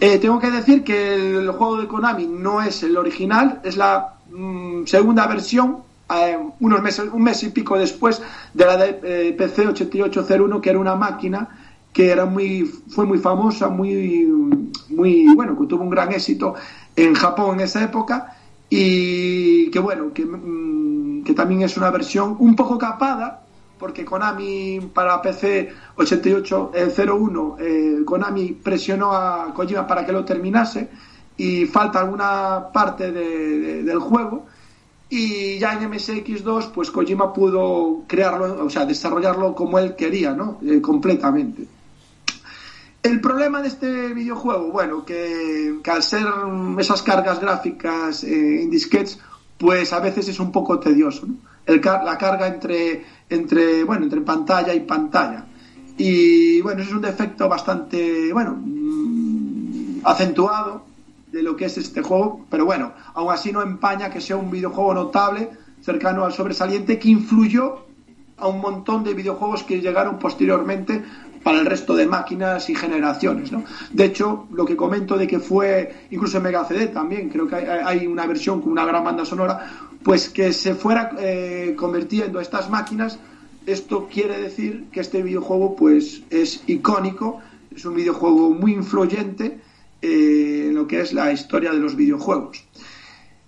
Eh, 0.00 0.18
tengo 0.18 0.38
que 0.38 0.50
decir 0.50 0.84
que 0.84 1.14
el 1.14 1.50
juego 1.52 1.78
de 1.78 1.86
Konami 1.86 2.26
no 2.26 2.60
es 2.60 2.82
el 2.82 2.96
original, 2.96 3.60
es 3.64 3.76
la 3.76 4.16
Mm, 4.32 4.86
segunda 4.86 5.26
versión 5.26 5.78
eh, 6.14 6.38
unos 6.60 6.82
meses, 6.82 7.10
un 7.12 7.22
mes 7.22 7.42
y 7.42 7.50
pico 7.50 7.78
después 7.78 8.22
de 8.54 8.64
la 8.64 8.76
de 8.78 9.28
eh, 9.28 9.32
PC 9.34 9.68
8801, 9.68 10.60
que 10.60 10.70
era 10.70 10.78
una 10.78 10.96
máquina 10.96 11.48
que 11.92 12.10
era 12.10 12.24
muy, 12.24 12.64
fue 12.64 13.04
muy 13.04 13.18
famosa, 13.18 13.68
muy, 13.68 14.24
muy, 14.88 15.34
bueno, 15.34 15.58
que 15.58 15.66
tuvo 15.66 15.84
un 15.84 15.90
gran 15.90 16.10
éxito 16.12 16.54
en 16.96 17.14
Japón 17.14 17.56
en 17.56 17.66
esa 17.66 17.84
época 17.84 18.34
y 18.74 19.70
que 19.70 19.78
bueno, 19.78 20.14
que, 20.14 20.24
mm, 20.24 21.24
que 21.24 21.34
también 21.34 21.60
es 21.60 21.76
una 21.76 21.90
versión 21.90 22.36
un 22.38 22.56
poco 22.56 22.78
capada, 22.78 23.42
porque 23.78 24.02
Konami 24.02 24.80
para 24.94 25.20
PC 25.20 25.70
8801, 25.96 27.56
eh, 27.60 27.98
Konami 28.06 28.52
presionó 28.52 29.12
a 29.12 29.52
Kojima 29.52 29.86
para 29.86 30.06
que 30.06 30.12
lo 30.12 30.24
terminase 30.24 30.88
y 31.36 31.66
falta 31.66 32.00
alguna 32.00 32.72
parte 32.72 33.12
del 33.12 33.98
juego 33.98 34.46
y 35.10 35.58
ya 35.58 35.74
en 35.74 35.90
MSX2 35.90 36.70
pues 36.72 36.90
Kojima 36.90 37.30
pudo 37.30 38.04
crearlo, 38.06 38.64
o 38.64 38.70
sea, 38.70 38.86
desarrollarlo 38.86 39.54
como 39.54 39.78
él 39.78 39.94
quería, 39.96 40.32
¿no? 40.32 40.58
Eh, 40.62 40.80
completamente. 40.80 41.66
El 43.02 43.20
problema 43.20 43.60
de 43.60 43.68
este 43.68 44.14
videojuego, 44.14 44.70
bueno, 44.70 45.04
que, 45.04 45.80
al 45.90 46.02
ser 46.04 46.24
esas 46.78 47.02
cargas 47.02 47.40
gráficas 47.40 48.22
eh, 48.22 48.62
en 48.62 48.70
disquets, 48.70 49.18
pues 49.58 49.92
a 49.92 49.98
veces 49.98 50.28
es 50.28 50.38
un 50.38 50.52
poco 50.52 50.78
tedioso, 50.78 51.26
¿no? 51.26 51.34
la 51.66 52.18
carga 52.18 52.46
entre, 52.46 53.04
entre, 53.28 53.82
bueno, 53.84 54.04
entre 54.04 54.20
pantalla 54.20 54.72
y 54.72 54.80
pantalla. 54.80 55.46
Y 55.96 56.60
bueno, 56.60 56.82
eso 56.82 56.90
es 56.90 56.96
un 56.96 57.02
defecto 57.02 57.48
bastante, 57.48 58.32
bueno, 58.32 58.56
mm, 58.60 60.00
acentuado 60.04 60.84
de 61.30 61.42
lo 61.42 61.56
que 61.56 61.64
es 61.64 61.78
este 61.78 62.02
juego, 62.02 62.46
pero 62.50 62.64
bueno, 62.64 62.92
aún 63.14 63.32
así 63.32 63.50
no 63.52 63.62
empaña 63.62 64.10
que 64.10 64.20
sea 64.20 64.36
un 64.36 64.50
videojuego 64.50 64.94
notable, 64.94 65.50
cercano 65.80 66.24
al 66.24 66.32
sobresaliente, 66.32 66.98
que 66.98 67.08
influyó 67.08 67.86
a 68.36 68.46
un 68.48 68.60
montón 68.60 69.04
de 69.04 69.14
videojuegos 69.14 69.62
que 69.64 69.80
llegaron 69.80 70.18
posteriormente 70.18 71.04
para 71.42 71.60
el 71.60 71.66
resto 71.66 71.94
de 71.94 72.06
máquinas 72.06 72.68
y 72.70 72.74
generaciones. 72.74 73.52
¿no? 73.52 73.64
De 73.92 74.04
hecho, 74.04 74.46
lo 74.52 74.64
que 74.64 74.76
comento 74.76 75.16
de 75.16 75.26
que 75.26 75.38
fue 75.38 76.06
incluso 76.10 76.36
en 76.36 76.44
Mega 76.44 76.64
CD 76.64 76.88
también, 76.88 77.28
creo 77.28 77.46
que 77.46 77.56
hay, 77.56 78.06
una 78.06 78.26
versión 78.26 78.60
con 78.60 78.72
una 78.72 78.84
gran 78.84 79.04
banda 79.04 79.24
sonora, 79.24 79.90
pues 80.02 80.28
que 80.28 80.52
se 80.52 80.74
fuera 80.74 81.10
eh, 81.18 81.74
convirtiendo 81.76 82.40
estas 82.40 82.70
máquinas, 82.70 83.18
esto 83.66 84.08
quiere 84.12 84.40
decir 84.40 84.86
que 84.90 85.00
este 85.00 85.22
videojuego 85.22 85.76
pues 85.76 86.22
es 86.30 86.62
icónico, 86.66 87.40
es 87.74 87.84
un 87.84 87.94
videojuego 87.94 88.50
muy 88.50 88.72
influyente 88.72 89.60
eh, 90.00 90.66
en 90.68 90.74
lo 90.74 90.86
que 90.86 91.00
es 91.00 91.12
la 91.12 91.32
historia 91.32 91.72
de 91.72 91.78
los 91.78 91.96
videojuegos. 91.96 92.64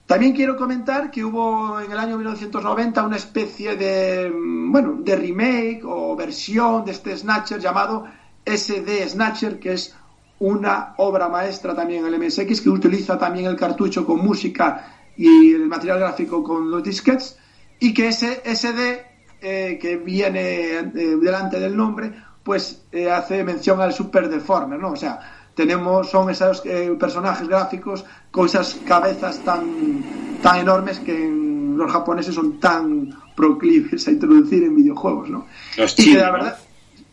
También 0.06 0.34
quiero 0.34 0.54
comentar 0.56 1.10
que 1.10 1.24
hubo 1.24 1.80
en 1.80 1.90
el 1.90 1.98
año 1.98 2.16
1990 2.18 3.04
una 3.04 3.16
especie 3.16 3.74
de, 3.74 4.30
mm, 4.30 4.70
bueno, 4.70 4.98
de 5.00 5.16
remake 5.16 5.80
o 5.84 6.14
versión 6.14 6.84
de 6.84 6.92
este 6.92 7.16
Snatcher 7.16 7.58
llamado 7.58 8.04
SD 8.44 9.08
Snatcher, 9.08 9.58
que 9.58 9.72
es 9.72 9.94
una 10.40 10.94
obra 10.98 11.28
maestra 11.30 11.74
también 11.74 12.04
en 12.04 12.12
el 12.12 12.20
MSX, 12.20 12.60
que 12.60 12.68
utiliza 12.68 13.16
también 13.16 13.46
el 13.46 13.56
cartucho 13.56 14.04
con 14.04 14.18
música 14.18 15.10
y 15.16 15.54
el 15.54 15.68
material 15.68 16.00
gráfico 16.00 16.42
con 16.42 16.70
los 16.70 16.82
disquets, 16.82 17.38
y 17.80 17.94
que 17.94 18.08
ese 18.08 18.42
SD 18.44 19.06
eh, 19.40 19.78
que 19.80 19.96
viene 19.96 20.40
eh, 20.40 20.82
delante 21.16 21.58
del 21.58 21.74
nombre, 21.74 22.12
pues 22.42 22.84
hace 23.10 23.42
mención 23.42 23.80
al 23.80 23.94
Super 23.94 24.28
Deformer, 24.28 24.78
¿no? 24.78 24.90
O 24.90 24.96
sea, 24.96 25.43
tenemos 25.54 26.10
son 26.10 26.30
esos 26.30 26.62
eh, 26.64 26.94
personajes 26.98 27.48
gráficos 27.48 28.04
con 28.30 28.46
esas 28.46 28.74
cabezas 28.86 29.38
tan 29.44 30.02
tan 30.42 30.58
enormes 30.58 31.00
que 31.00 31.30
los 31.76 31.90
japoneses 31.90 32.34
son 32.34 32.60
tan 32.60 33.14
proclives 33.34 34.06
a 34.06 34.10
introducir 34.10 34.62
en 34.64 34.76
videojuegos, 34.76 35.28
¿no? 35.28 35.46
Los 35.76 35.98
y 35.98 36.14
la 36.14 36.30
verdad, 36.30 36.58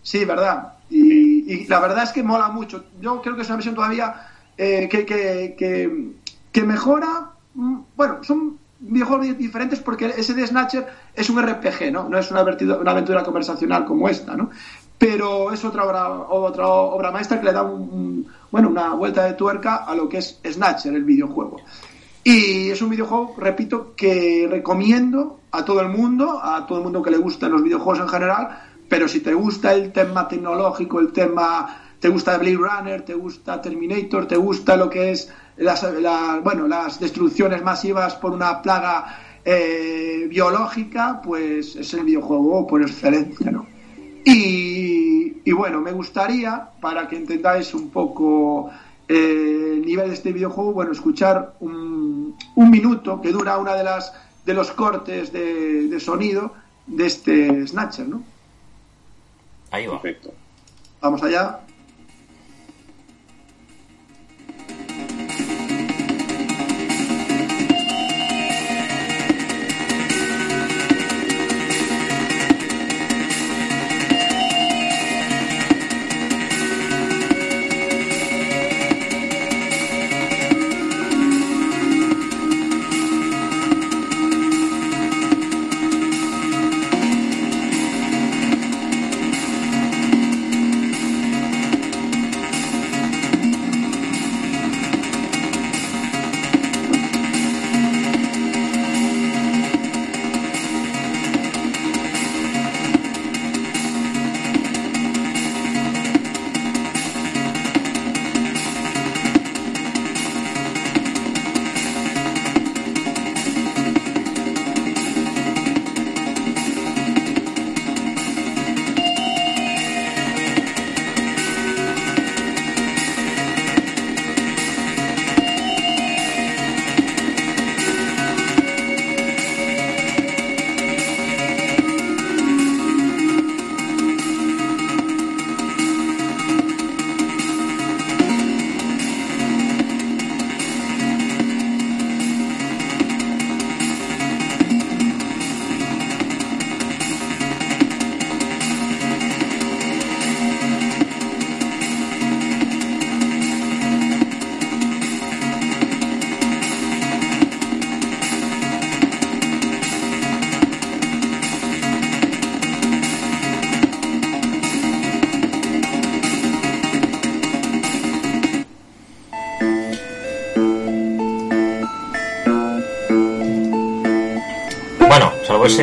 sí, 0.01 0.25
verdad. 0.25 0.73
Y, 0.89 1.65
la 1.67 1.79
verdad 1.79 2.03
es 2.03 2.11
que 2.11 2.23
mola 2.23 2.49
mucho. 2.49 2.83
Yo 2.99 3.21
creo 3.21 3.35
que 3.35 3.41
es 3.41 3.47
una 3.47 3.55
versión 3.55 3.75
todavía 3.75 4.13
eh, 4.57 4.87
que, 4.89 5.05
que, 5.05 6.15
que, 6.51 6.63
mejora. 6.63 7.31
Mm, 7.53 7.79
bueno, 7.95 8.23
son 8.23 8.57
videojuegos 8.79 9.37
diferentes 9.37 9.79
porque 9.79 10.07
ese 10.17 10.33
de 10.33 10.45
Snatcher 10.45 10.87
es 11.15 11.29
un 11.29 11.41
RPG, 11.41 11.91
¿no? 11.91 12.09
No 12.09 12.17
es 12.17 12.29
una, 12.31 12.43
una 12.43 12.91
aventura 12.91 13.23
conversacional 13.23 13.85
como 13.85 14.09
esta, 14.09 14.35
¿no? 14.35 14.49
Pero 15.01 15.51
es 15.51 15.65
otra 15.65 15.83
obra, 16.29 17.09
maestra 17.09 17.39
que 17.39 17.47
le 17.47 17.53
da 17.53 17.63
un, 17.63 18.27
bueno, 18.51 18.69
una 18.69 18.93
vuelta 18.93 19.25
de 19.25 19.33
tuerca 19.33 19.77
a 19.77 19.95
lo 19.95 20.07
que 20.07 20.19
es 20.19 20.39
Snatcher, 20.45 20.93
el 20.93 21.03
videojuego. 21.03 21.59
Y 22.23 22.69
es 22.69 22.83
un 22.83 22.91
videojuego, 22.91 23.33
repito, 23.39 23.95
que 23.95 24.47
recomiendo 24.47 25.39
a 25.49 25.65
todo 25.65 25.81
el 25.81 25.89
mundo, 25.89 26.39
a 26.39 26.67
todo 26.67 26.77
el 26.77 26.83
mundo 26.83 27.01
que 27.01 27.09
le 27.09 27.17
gustan 27.17 27.51
los 27.51 27.63
videojuegos 27.63 27.99
en 27.99 28.09
general, 28.09 28.59
pero 28.87 29.07
si 29.07 29.21
te 29.21 29.33
gusta 29.33 29.73
el 29.73 29.91
tema 29.91 30.27
tecnológico, 30.27 30.99
el 30.99 31.11
tema, 31.11 31.95
te 31.99 32.07
gusta 32.07 32.37
Blade 32.37 32.57
Runner, 32.57 33.01
te 33.01 33.15
gusta 33.15 33.59
Terminator, 33.59 34.27
te 34.27 34.37
gusta 34.37 34.77
lo 34.77 34.87
que 34.87 35.13
es 35.13 35.33
las, 35.57 35.83
bueno, 36.43 36.67
las 36.67 36.99
destrucciones 36.99 37.63
masivas 37.63 38.13
por 38.17 38.33
una 38.33 38.61
plaga 38.61 39.17
eh, 39.43 40.27
biológica, 40.29 41.19
pues 41.23 41.75
es 41.75 41.91
el 41.95 42.03
videojuego 42.03 42.67
por 42.67 42.83
excelencia, 42.83 43.49
¿no? 43.49 43.80
Y, 44.25 45.51
bueno, 45.51 45.81
me 45.81 45.91
gustaría, 45.91 46.69
para 46.79 47.07
que 47.07 47.17
entendáis 47.17 47.73
un 47.73 47.89
poco 47.89 48.69
eh, 49.07 49.73
el 49.73 49.85
nivel 49.85 50.09
de 50.09 50.13
este 50.13 50.31
videojuego, 50.31 50.73
bueno, 50.73 50.91
escuchar 50.91 51.55
un, 51.59 52.37
minuto 52.55 53.21
que 53.21 53.31
dura 53.31 53.57
una 53.57 53.75
de 53.75 53.83
las 53.83 54.13
de 54.45 54.53
los 54.53 54.71
cortes 54.71 55.31
de, 55.33 55.99
sonido 55.99 56.53
de 56.87 57.05
este 57.05 57.67
Snatcher, 57.67 58.07
¿no? 58.07 58.23
Ahí 59.71 59.87
va. 59.87 60.01
Perfecto. 60.01 60.33
Vamos 61.01 61.21
allá. 61.23 61.59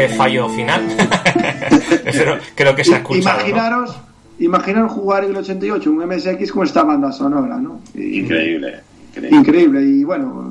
Ese 0.04 0.14
fallo 0.16 0.48
final, 0.48 0.82
pero 2.04 2.38
creo 2.54 2.74
que 2.74 2.84
se 2.84 2.94
ha 2.94 2.98
escuchado. 2.98 3.38
¿no? 3.38 3.46
Imaginaros, 3.48 3.96
imaginaros 4.38 4.92
jugar 4.92 5.24
en 5.24 5.30
el 5.30 5.36
88 5.38 5.90
un 5.90 6.06
MSX 6.06 6.52
con 6.52 6.64
esta 6.66 6.82
banda 6.84 7.12
sonora, 7.12 7.56
¿no? 7.58 7.80
Y- 7.94 8.20
Increíble. 8.20 8.80
increíble. 9.10 9.36
Increíble 9.36 9.82
y 9.82 10.04
bueno, 10.04 10.50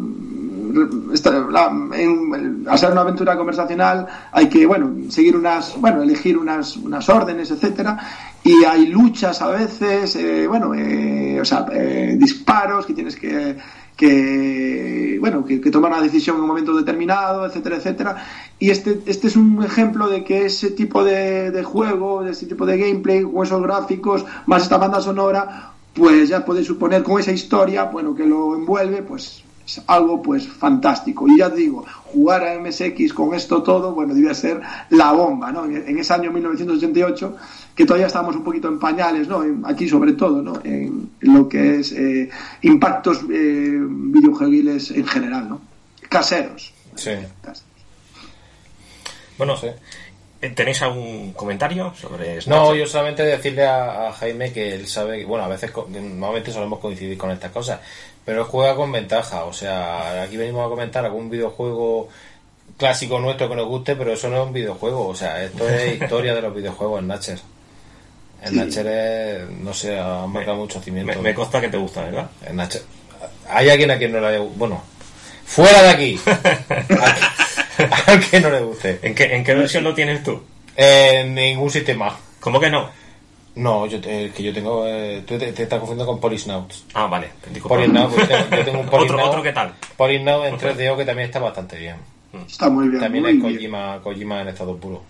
esta- 1.13 1.31
la- 1.49 1.71
en- 1.95 2.65
ser 2.75 2.91
una 2.91 3.01
aventura 3.01 3.35
conversacional 3.37 4.05
hay 4.31 4.47
que 4.47 4.65
bueno 4.65 5.09
seguir 5.09 5.35
unas 5.35 5.75
bueno 5.79 6.03
elegir 6.03 6.37
unas 6.37 6.77
unas 6.77 7.07
órdenes 7.09 7.49
etcétera 7.49 7.97
y 8.43 8.63
hay 8.63 8.85
luchas 8.87 9.41
a 9.41 9.47
veces 9.47 10.15
eh, 10.17 10.45
bueno 10.47 10.75
eh, 10.75 11.39
o 11.41 11.45
sea 11.45 11.65
eh, 11.71 12.15
disparos 12.19 12.85
que 12.85 12.93
tienes 12.93 13.15
que 13.15 13.57
que 13.95 15.17
bueno 15.19 15.43
que, 15.43 15.59
que 15.59 15.71
tomar 15.71 15.91
una 15.93 16.01
decisión 16.01 16.35
en 16.35 16.43
un 16.43 16.47
momento 16.49 16.75
determinado 16.77 17.45
etcétera 17.47 17.77
etcétera 17.77 18.15
y 18.59 18.69
este 18.71 19.01
este 19.05 19.27
es 19.27 19.35
un 19.35 19.63
ejemplo 19.63 20.07
de 20.07 20.23
que 20.23 20.45
ese 20.45 20.71
tipo 20.71 21.03
de, 21.03 21.51
de 21.51 21.63
juego 21.63 22.23
de 22.23 22.31
ese 22.31 22.45
tipo 22.47 22.65
de 22.65 22.77
gameplay 22.77 23.23
con 23.23 23.45
esos 23.45 23.61
gráficos 23.61 24.25
más 24.47 24.63
esta 24.63 24.77
banda 24.77 24.99
sonora 25.01 25.73
pues 25.93 26.29
ya 26.29 26.43
podéis 26.45 26.67
suponer 26.67 27.03
con 27.03 27.19
esa 27.19 27.31
historia 27.31 27.83
bueno 27.85 28.15
que 28.15 28.25
lo 28.25 28.55
envuelve 28.55 29.03
pues 29.03 29.43
es 29.65 29.81
algo 29.85 30.21
pues 30.21 30.47
fantástico 30.47 31.27
y 31.27 31.37
ya 31.37 31.49
te 31.51 31.57
digo 31.59 31.85
jugar 32.05 32.43
a 32.47 32.59
MSX 32.59 33.13
con 33.13 33.33
esto 33.35 33.61
todo 33.61 33.93
bueno 33.93 34.13
debía 34.15 34.33
ser 34.33 34.61
la 34.89 35.11
bomba 35.11 35.51
¿no? 35.51 35.65
en, 35.65 35.99
ese 35.99 36.13
año 36.13 36.31
1988 36.31 37.35
que 37.75 37.85
todavía 37.85 38.07
estábamos 38.07 38.37
un 38.37 38.43
poquito 38.43 38.69
en 38.69 38.79
pañales 38.79 39.27
¿no? 39.27 39.43
En- 39.43 39.63
aquí 39.65 39.87
sobre 39.89 40.13
todo 40.13 40.41
¿no? 40.41 40.53
en, 40.63 41.09
en 41.21 41.33
lo 41.33 41.47
que 41.49 41.79
es 41.81 41.91
eh, 41.91 42.29
impactos 42.61 43.19
eh, 43.29 43.77
videojueguiles 43.87 44.91
en 44.91 45.05
general 45.05 45.47
¿no? 45.49 45.61
caseros 46.09 46.73
Sí. 46.95 47.11
Caseros. 47.43 47.66
Bueno, 49.37 49.55
eh, 50.41 50.49
¿tenéis 50.49 50.81
algún 50.81 51.33
comentario 51.33 51.93
sobre? 51.99 52.39
No, 52.47 52.75
yo 52.75 52.85
solamente 52.87 53.23
decirle 53.23 53.65
a, 53.65 54.07
a 54.07 54.13
Jaime 54.13 54.51
que 54.53 54.73
él 54.75 54.87
sabe 54.87 55.23
bueno, 55.25 55.45
a 55.45 55.47
veces 55.47 55.71
normalmente 55.89 56.51
solemos 56.51 56.79
coincidir 56.79 57.17
con 57.17 57.31
estas 57.31 57.51
cosas, 57.51 57.79
pero 58.25 58.41
él 58.41 58.47
juega 58.47 58.75
con 58.75 58.91
ventaja. 58.91 59.45
O 59.45 59.53
sea, 59.53 60.23
aquí 60.23 60.37
venimos 60.37 60.65
a 60.65 60.69
comentar 60.69 61.05
algún 61.05 61.29
videojuego 61.29 62.09
clásico 62.77 63.19
nuestro 63.19 63.49
que 63.49 63.55
nos 63.55 63.67
guste, 63.67 63.95
pero 63.95 64.13
eso 64.13 64.29
no 64.29 64.41
es 64.41 64.47
un 64.47 64.53
videojuego. 64.53 65.07
O 65.07 65.15
sea, 65.15 65.43
esto 65.43 65.67
es 65.67 66.01
historia 66.01 66.33
de 66.35 66.41
los 66.41 66.53
videojuegos 66.53 66.99
en 67.01 67.07
Natcher. 67.07 67.39
En 68.43 68.49
Sí. 68.49 68.55
Natcher 68.55 68.87
es, 68.87 69.49
no 69.49 69.73
sé, 69.73 69.97
ha 69.99 70.27
marcado 70.27 70.57
mucho 70.57 70.79
cimiento. 70.81 71.13
Me, 71.15 71.21
me 71.29 71.33
consta 71.33 71.59
que 71.59 71.69
te 71.69 71.77
gusta, 71.77 72.03
¿verdad? 72.03 72.29
En 72.45 72.55
Natcher. 72.57 72.83
Hay 73.49 73.69
alguien 73.69 73.89
a 73.89 73.97
quien 73.97 74.11
no 74.11 74.19
le 74.19 74.27
haya 74.27 74.39
Bueno, 74.39 74.83
fuera 75.45 75.81
de 75.81 75.89
aquí. 75.89 76.19
a 78.07 78.19
quien 78.19 78.43
no 78.43 78.49
le 78.49 78.59
guste. 78.61 78.99
¿En 79.01 79.13
qué, 79.15 79.35
en 79.35 79.43
qué 79.43 79.53
versión 79.55 79.83
lo 79.83 79.93
tienes 79.93 80.23
tú? 80.23 80.41
En 80.75 81.33
ningún 81.35 81.69
sistema. 81.69 82.17
¿Cómo 82.39 82.59
que 82.59 82.69
no? 82.69 82.89
No, 83.55 83.87
yo 83.87 83.97
el 84.07 84.31
que 84.31 84.43
yo 84.43 84.53
tengo. 84.53 84.85
Eh, 84.87 85.23
tú 85.25 85.37
te, 85.37 85.51
te 85.51 85.63
estás 85.63 85.79
confundiendo 85.79 86.11
con 86.11 86.19
Polisnauts. 86.21 86.85
Ah, 86.93 87.07
vale. 87.07 87.29
te 87.43 87.49
digo 87.49 87.67
por- 87.67 87.79
Polisnaut, 87.79 88.13
pues 88.13 88.29
yo 88.29 88.63
tengo 88.65 88.79
un 88.81 88.85
otro, 88.87 88.97
Polisnaut. 88.99 89.27
otro, 89.29 89.41
¿qué 89.43 89.51
tal? 89.51 89.73
Polisnaut 89.95 90.45
en 90.45 90.57
3DO 90.57 90.97
que 90.97 91.05
también 91.05 91.25
está 91.27 91.39
bastante 91.39 91.77
bien. 91.77 91.95
está 92.47 92.69
muy 92.69 92.87
bien 92.89 93.01
También 93.01 93.23
muy 93.23 93.31
es 93.33 93.57
bien. 93.59 93.99
Kojima, 94.03 94.41
en 94.41 94.47
estado 94.49 94.77
puro. 94.77 95.01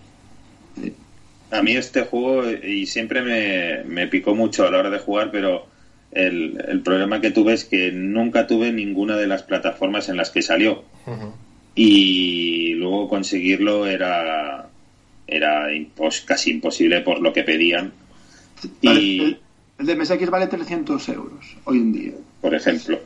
A 1.50 1.62
mí 1.62 1.76
este 1.76 2.02
juego, 2.02 2.48
y 2.50 2.86
siempre 2.86 3.22
me, 3.22 3.82
me 3.84 4.06
picó 4.06 4.34
mucho 4.34 4.66
a 4.66 4.70
la 4.70 4.78
hora 4.78 4.90
de 4.90 4.98
jugar, 4.98 5.30
pero 5.30 5.66
el, 6.12 6.62
el 6.68 6.80
problema 6.82 7.20
que 7.22 7.30
tuve 7.30 7.54
es 7.54 7.64
que 7.64 7.90
nunca 7.92 8.46
tuve 8.46 8.70
ninguna 8.72 9.16
de 9.16 9.26
las 9.26 9.42
plataformas 9.44 10.08
en 10.10 10.16
las 10.18 10.30
que 10.30 10.42
salió. 10.42 10.84
Ujú. 11.06 11.32
Y 11.80 12.74
luego 12.74 13.08
conseguirlo 13.08 13.86
era, 13.86 14.68
era 15.26 15.70
impos- 15.72 16.24
casi 16.24 16.50
imposible 16.50 17.00
por 17.02 17.20
lo 17.20 17.32
que 17.32 17.44
pedían. 17.44 17.92
Vale, 18.82 19.00
Y, 19.00 19.20
el, 19.20 19.38
el 19.78 19.86
de 19.86 19.94
MSX 19.96 20.30
vale 20.30 20.46
300 20.48 21.08
euros 21.10 21.56
hoy 21.64 21.78
en 21.78 21.92
día 21.92 22.12
por 22.40 22.54
ejemplo. 22.54 23.00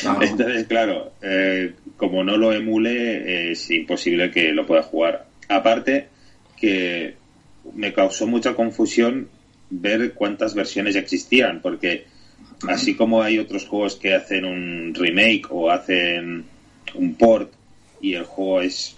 Claro. 0.00 0.22
Entonces, 0.22 0.66
claro, 0.66 1.12
eh, 1.22 1.74
como 1.96 2.24
no 2.24 2.36
lo 2.36 2.52
emule, 2.52 3.52
es 3.52 3.70
imposible 3.70 4.30
que 4.32 4.52
lo 4.52 4.66
pueda 4.66 4.82
jugar. 4.82 5.26
Aparte, 5.48 6.08
que 6.56 7.14
me 7.74 7.92
causó 7.92 8.26
mucha 8.26 8.54
confusión 8.54 9.28
ver 9.70 10.12
cuántas 10.14 10.54
versiones 10.54 10.96
existían, 10.96 11.60
porque 11.62 12.06
así 12.68 12.94
como 12.96 13.22
hay 13.22 13.38
otros 13.38 13.64
juegos 13.66 13.94
que 13.96 14.14
hacen 14.14 14.44
un 14.44 14.92
remake 14.94 15.46
o 15.50 15.70
hacen 15.70 16.44
un 16.94 17.14
port 17.14 17.52
y 18.00 18.14
el 18.14 18.24
juego 18.24 18.60
es 18.60 18.96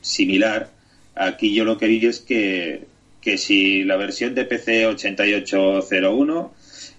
similar, 0.00 0.70
aquí 1.14 1.54
yo 1.54 1.64
lo 1.64 1.78
que 1.78 1.86
vi 1.86 2.04
es 2.06 2.20
que, 2.20 2.86
que 3.20 3.38
si 3.38 3.84
la 3.84 3.96
versión 3.96 4.34
de 4.34 4.44
PC 4.44 4.86
8801 4.86 6.54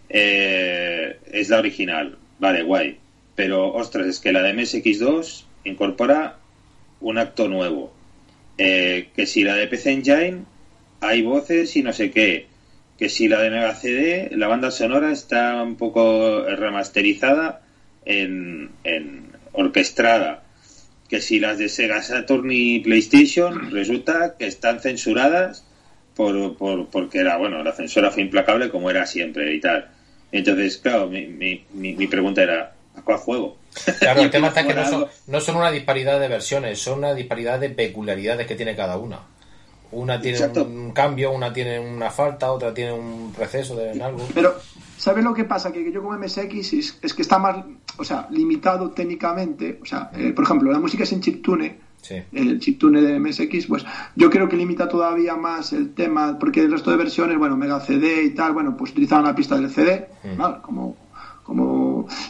eh, 0.09 1.17
es 1.31 1.49
la 1.49 1.59
original, 1.59 2.17
vale, 2.39 2.63
guay, 2.63 2.97
pero 3.35 3.73
ostras, 3.73 4.07
es 4.07 4.19
que 4.19 4.31
la 4.31 4.41
de 4.41 4.53
MSX2 4.53 5.43
incorpora 5.65 6.37
un 7.01 7.17
acto 7.17 7.47
nuevo, 7.47 7.93
Eh, 8.57 9.09
que 9.15 9.25
si 9.25 9.43
la 9.43 9.55
de 9.55 9.67
PC 9.67 9.91
Engine 9.91 10.43
hay 11.01 11.23
voces 11.23 11.75
y 11.75 11.81
no 11.81 11.91
sé 11.91 12.11
qué, 12.11 12.45
que 12.99 13.09
si 13.09 13.27
la 13.27 13.41
de 13.41 13.49
Mega 13.49 13.73
CD, 13.73 14.29
la 14.35 14.47
banda 14.47 14.69
sonora 14.69 15.11
está 15.11 15.61
un 15.63 15.75
poco 15.75 16.43
remasterizada 16.45 17.63
en, 18.05 18.69
en 18.83 19.31
orquestrada, 19.53 20.42
que 21.09 21.21
si 21.21 21.39
las 21.39 21.57
de 21.57 21.69
Sega 21.69 22.01
Saturn 22.01 22.49
y 22.51 22.79
PlayStation 22.79 23.71
resulta 23.71 24.35
que 24.37 24.47
están 24.47 24.79
censuradas 24.79 25.65
por, 26.15 26.57
por, 26.57 26.87
porque 26.87 27.19
era, 27.19 27.37
bueno, 27.37 27.63
la 27.63 27.73
censura 27.73 28.11
fue 28.11 28.23
implacable 28.23 28.69
como 28.69 28.89
era 28.89 29.05
siempre 29.05 29.53
y 29.53 29.59
tal. 29.59 29.87
Entonces, 30.31 30.77
claro, 30.77 31.07
mi, 31.07 31.27
mi, 31.27 31.63
mi, 31.73 32.07
pregunta 32.07 32.41
era, 32.41 32.73
¿a 32.95 33.01
cuál 33.01 33.17
juego? 33.17 33.57
Claro, 33.99 34.21
el 34.21 34.31
tema 34.31 34.47
está 34.47 34.65
que 34.65 34.73
no 34.73 34.85
son, 34.89 35.05
no 35.27 35.41
son 35.41 35.57
una 35.57 35.71
disparidad 35.71 36.19
de 36.19 36.27
versiones, 36.27 36.79
son 36.79 36.99
una 36.99 37.13
disparidad 37.13 37.59
de 37.59 37.69
peculiaridades 37.69 38.47
que 38.47 38.55
tiene 38.55 38.75
cada 38.75 38.97
una. 38.97 39.19
Una 39.93 40.19
tiene 40.19 40.39
un 40.61 40.91
cambio, 40.91 41.31
una 41.31 41.53
tiene 41.53 41.79
una 41.79 42.09
falta, 42.09 42.51
otra 42.51 42.73
tiene 42.73 42.93
un 42.93 43.33
receso 43.37 43.75
de 43.75 44.01
algo. 44.01 44.27
Pero, 44.33 44.55
¿sabes 44.97 45.23
lo 45.23 45.33
que 45.33 45.43
pasa? 45.43 45.71
Que 45.71 45.91
yo 45.91 46.03
con 46.03 46.19
MSX 46.19 46.73
es, 47.01 47.13
que 47.13 47.21
está 47.21 47.39
más, 47.39 47.63
o 47.97 48.03
sea, 48.03 48.27
limitado 48.31 48.91
técnicamente. 48.91 49.79
O 49.81 49.85
sea, 49.85 50.11
eh, 50.15 50.31
por 50.31 50.45
ejemplo, 50.45 50.71
la 50.71 50.79
música 50.79 51.03
es 51.03 51.11
en 51.13 51.21
chiptune, 51.21 51.77
el 52.31 52.59
chiptune 52.59 53.01
de 53.01 53.19
MSX, 53.19 53.67
pues 53.67 53.85
yo 54.15 54.29
creo 54.29 54.49
que 54.49 54.57
limita 54.57 54.89
todavía 54.89 55.35
más 55.35 55.73
el 55.73 55.93
tema, 55.93 56.37
porque 56.37 56.61
el 56.61 56.71
resto 56.71 56.91
de 56.91 56.97
versiones, 56.97 57.37
bueno, 57.37 57.55
Mega 57.55 57.79
CD 57.79 58.23
y 58.23 58.31
tal, 58.31 58.53
bueno, 58.53 58.75
pues 58.75 58.91
utilizaban 58.91 59.25
la 59.25 59.35
pista 59.35 59.55
del 59.55 59.69
CD, 59.69 60.07
mm. 60.23 60.61
como 60.61 60.97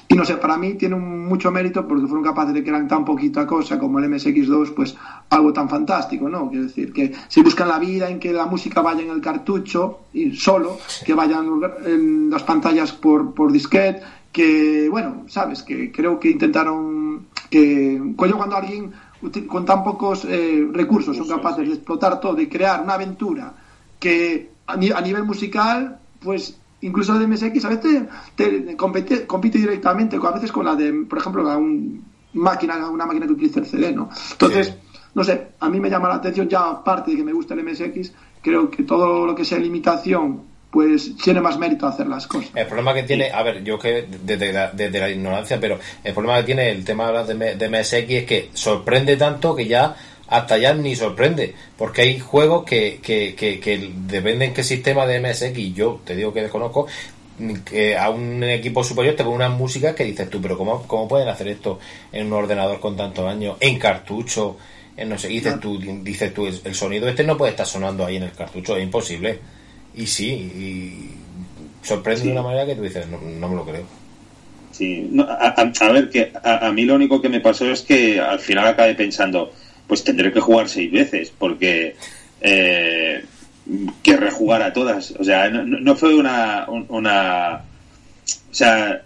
y 0.07 0.15
no 0.15 0.25
sé 0.25 0.37
para 0.37 0.57
mí 0.57 0.73
tiene 0.73 0.95
mucho 0.95 1.51
mérito 1.51 1.87
porque 1.87 2.07
fueron 2.07 2.23
capaces 2.23 2.53
de 2.53 2.63
crear 2.63 2.87
tan 2.87 3.05
poquita 3.05 3.45
cosa 3.47 3.79
como 3.79 3.99
el 3.99 4.05
MSX2 4.05 4.73
pues 4.73 4.95
algo 5.29 5.53
tan 5.53 5.69
fantástico 5.69 6.29
no 6.29 6.49
quiero 6.49 6.65
decir 6.65 6.91
que 6.93 7.13
se 7.27 7.41
buscan 7.41 7.67
la 7.67 7.79
vida 7.79 8.09
en 8.09 8.19
que 8.19 8.33
la 8.33 8.45
música 8.45 8.81
vaya 8.81 9.01
en 9.01 9.09
el 9.09 9.21
cartucho 9.21 9.99
y 10.13 10.35
solo 10.35 10.77
que 11.05 11.13
vayan 11.13 11.45
en 11.85 12.29
las 12.29 12.43
pantallas 12.43 12.91
por 12.91 13.33
por 13.33 13.51
disquete 13.51 14.01
que 14.31 14.87
bueno 14.89 15.25
sabes 15.27 15.63
que 15.63 15.91
creo 15.91 16.19
que 16.19 16.29
intentaron 16.29 17.27
que 17.49 18.01
cuando 18.15 18.55
alguien 18.55 18.91
con 19.47 19.65
tan 19.65 19.83
pocos 19.83 20.25
eh, 20.25 20.67
recursos 20.71 21.15
son 21.15 21.27
capaces 21.27 21.67
de 21.67 21.75
explotar 21.75 22.19
todo 22.19 22.41
y 22.41 22.47
crear 22.47 22.81
una 22.81 22.95
aventura 22.95 23.53
que 23.99 24.51
a 24.67 25.01
nivel 25.01 25.23
musical 25.23 25.99
pues 26.19 26.57
incluso 26.83 27.13
la 27.13 27.19
de 27.19 27.27
MSX 27.27 27.65
a 27.65 27.69
veces 27.69 28.03
te, 28.35 28.75
compite, 28.75 29.25
compite, 29.25 29.57
directamente 29.57 30.17
a 30.21 30.31
veces 30.31 30.51
con 30.51 30.65
la 30.65 30.75
de, 30.75 30.93
por 31.09 31.19
ejemplo, 31.19 31.43
la 31.43 31.57
un, 31.57 32.03
máquina, 32.33 32.89
una 32.89 33.05
máquina 33.05 33.25
que 33.25 33.33
utiliza 33.33 33.59
el 33.59 33.65
CD, 33.65 33.91
¿no? 33.91 34.09
Entonces, 34.31 34.75
no 35.13 35.23
sé, 35.23 35.49
a 35.59 35.69
mí 35.69 35.79
me 35.79 35.89
llama 35.89 36.09
la 36.09 36.15
atención 36.15 36.47
ya 36.47 36.69
aparte 36.69 37.11
de 37.11 37.17
que 37.17 37.23
me 37.23 37.33
gusta 37.33 37.53
el 37.53 37.63
MSX, 37.63 38.13
creo 38.41 38.69
que 38.69 38.83
todo 38.83 39.25
lo 39.25 39.35
que 39.35 39.45
sea 39.45 39.59
limitación 39.59 40.53
pues 40.71 41.15
tiene 41.17 41.39
más 41.39 41.59
mérito 41.59 41.85
hacer 41.85 42.07
las 42.07 42.25
cosas. 42.25 42.49
El 42.55 42.65
problema 42.65 42.95
que 42.95 43.03
tiene, 43.03 43.31
a 43.31 43.43
ver, 43.43 43.63
yo 43.63 43.77
que 43.77 44.07
desde 44.23 44.51
la, 44.51 45.09
ignorancia, 45.09 45.59
pero 45.59 45.77
el 46.03 46.13
problema 46.15 46.39
que 46.39 46.45
tiene 46.45 46.71
el 46.71 46.83
tema 46.83 47.11
de, 47.23 47.55
de 47.55 47.69
MSX 47.69 47.93
es 47.93 48.25
que 48.25 48.49
sorprende 48.53 49.15
tanto 49.15 49.55
que 49.55 49.67
ya 49.67 49.95
hasta 50.33 50.57
ya 50.57 50.73
ni 50.73 50.95
sorprende, 50.95 51.53
porque 51.77 52.01
hay 52.01 52.19
juegos 52.19 52.65
que, 52.65 52.99
que, 53.03 53.35
que, 53.35 53.59
que 53.59 53.91
dependen 54.07 54.53
qué 54.53 54.63
sistema 54.63 55.05
de 55.05 55.19
MSX, 55.19 55.75
yo 55.75 56.01
te 56.03 56.15
digo 56.15 56.33
que 56.33 56.41
desconozco, 56.41 56.87
que 57.63 57.95
a 57.95 58.09
un 58.09 58.43
equipo 58.43 58.83
superior 58.83 59.15
te 59.15 59.23
pone 59.23 59.35
una 59.35 59.49
música 59.49 59.93
que 59.93 60.03
dices 60.03 60.31
tú, 60.31 60.41
pero 60.41 60.57
¿cómo, 60.57 60.87
¿cómo 60.87 61.07
pueden 61.07 61.27
hacer 61.27 61.49
esto 61.49 61.79
en 62.11 62.27
un 62.27 62.33
ordenador 62.33 62.79
con 62.79 62.97
tantos 62.97 63.29
años, 63.29 63.57
en 63.59 63.77
cartucho? 63.77 64.57
En 64.97 65.09
no 65.09 65.19
sé, 65.19 65.27
dices 65.27 65.59
tú, 65.59 65.79
dices 65.79 66.33
tú, 66.33 66.47
el 66.47 66.75
sonido 66.75 67.07
este 67.07 67.23
no 67.23 67.37
puede 67.37 67.51
estar 67.51 67.67
sonando 67.67 68.03
ahí 68.03 68.17
en 68.17 68.23
el 68.23 68.31
cartucho, 68.31 68.75
es 68.75 68.83
imposible. 68.83 69.39
Y 69.95 70.07
sí, 70.07 70.29
y 70.31 71.85
sorprende 71.85 72.25
de 72.25 72.31
una 72.31 72.41
manera 72.41 72.65
que 72.65 72.75
tú 72.75 72.81
dices, 72.81 73.05
no, 73.07 73.19
me 73.19 73.55
lo 73.55 73.65
creo. 73.65 73.83
Sí, 74.71 75.11
a, 75.19 75.91
ver, 75.91 76.09
que 76.09 76.31
a, 76.43 76.67
a, 76.67 76.71
mí 76.71 76.85
lo 76.85 76.95
único 76.95 77.21
que 77.21 77.29
me 77.29 77.39
pasó 77.39 77.69
es 77.71 77.83
que 77.83 78.19
al 78.19 78.39
final 78.39 78.65
acabé 78.65 78.95
pensando, 78.95 79.51
pues 79.87 80.03
tendré 80.03 80.31
que 80.31 80.39
jugar 80.39 80.69
seis 80.69 80.91
veces, 80.91 81.31
porque 81.37 81.95
eh, 82.41 83.23
querré 84.01 84.31
jugar 84.31 84.61
a 84.61 84.73
todas. 84.73 85.11
O 85.19 85.23
sea, 85.23 85.49
no, 85.49 85.95
fue 85.95 86.15
una, 86.15 86.65
una. 86.67 87.55
O 87.55 88.53
sea, 88.53 89.01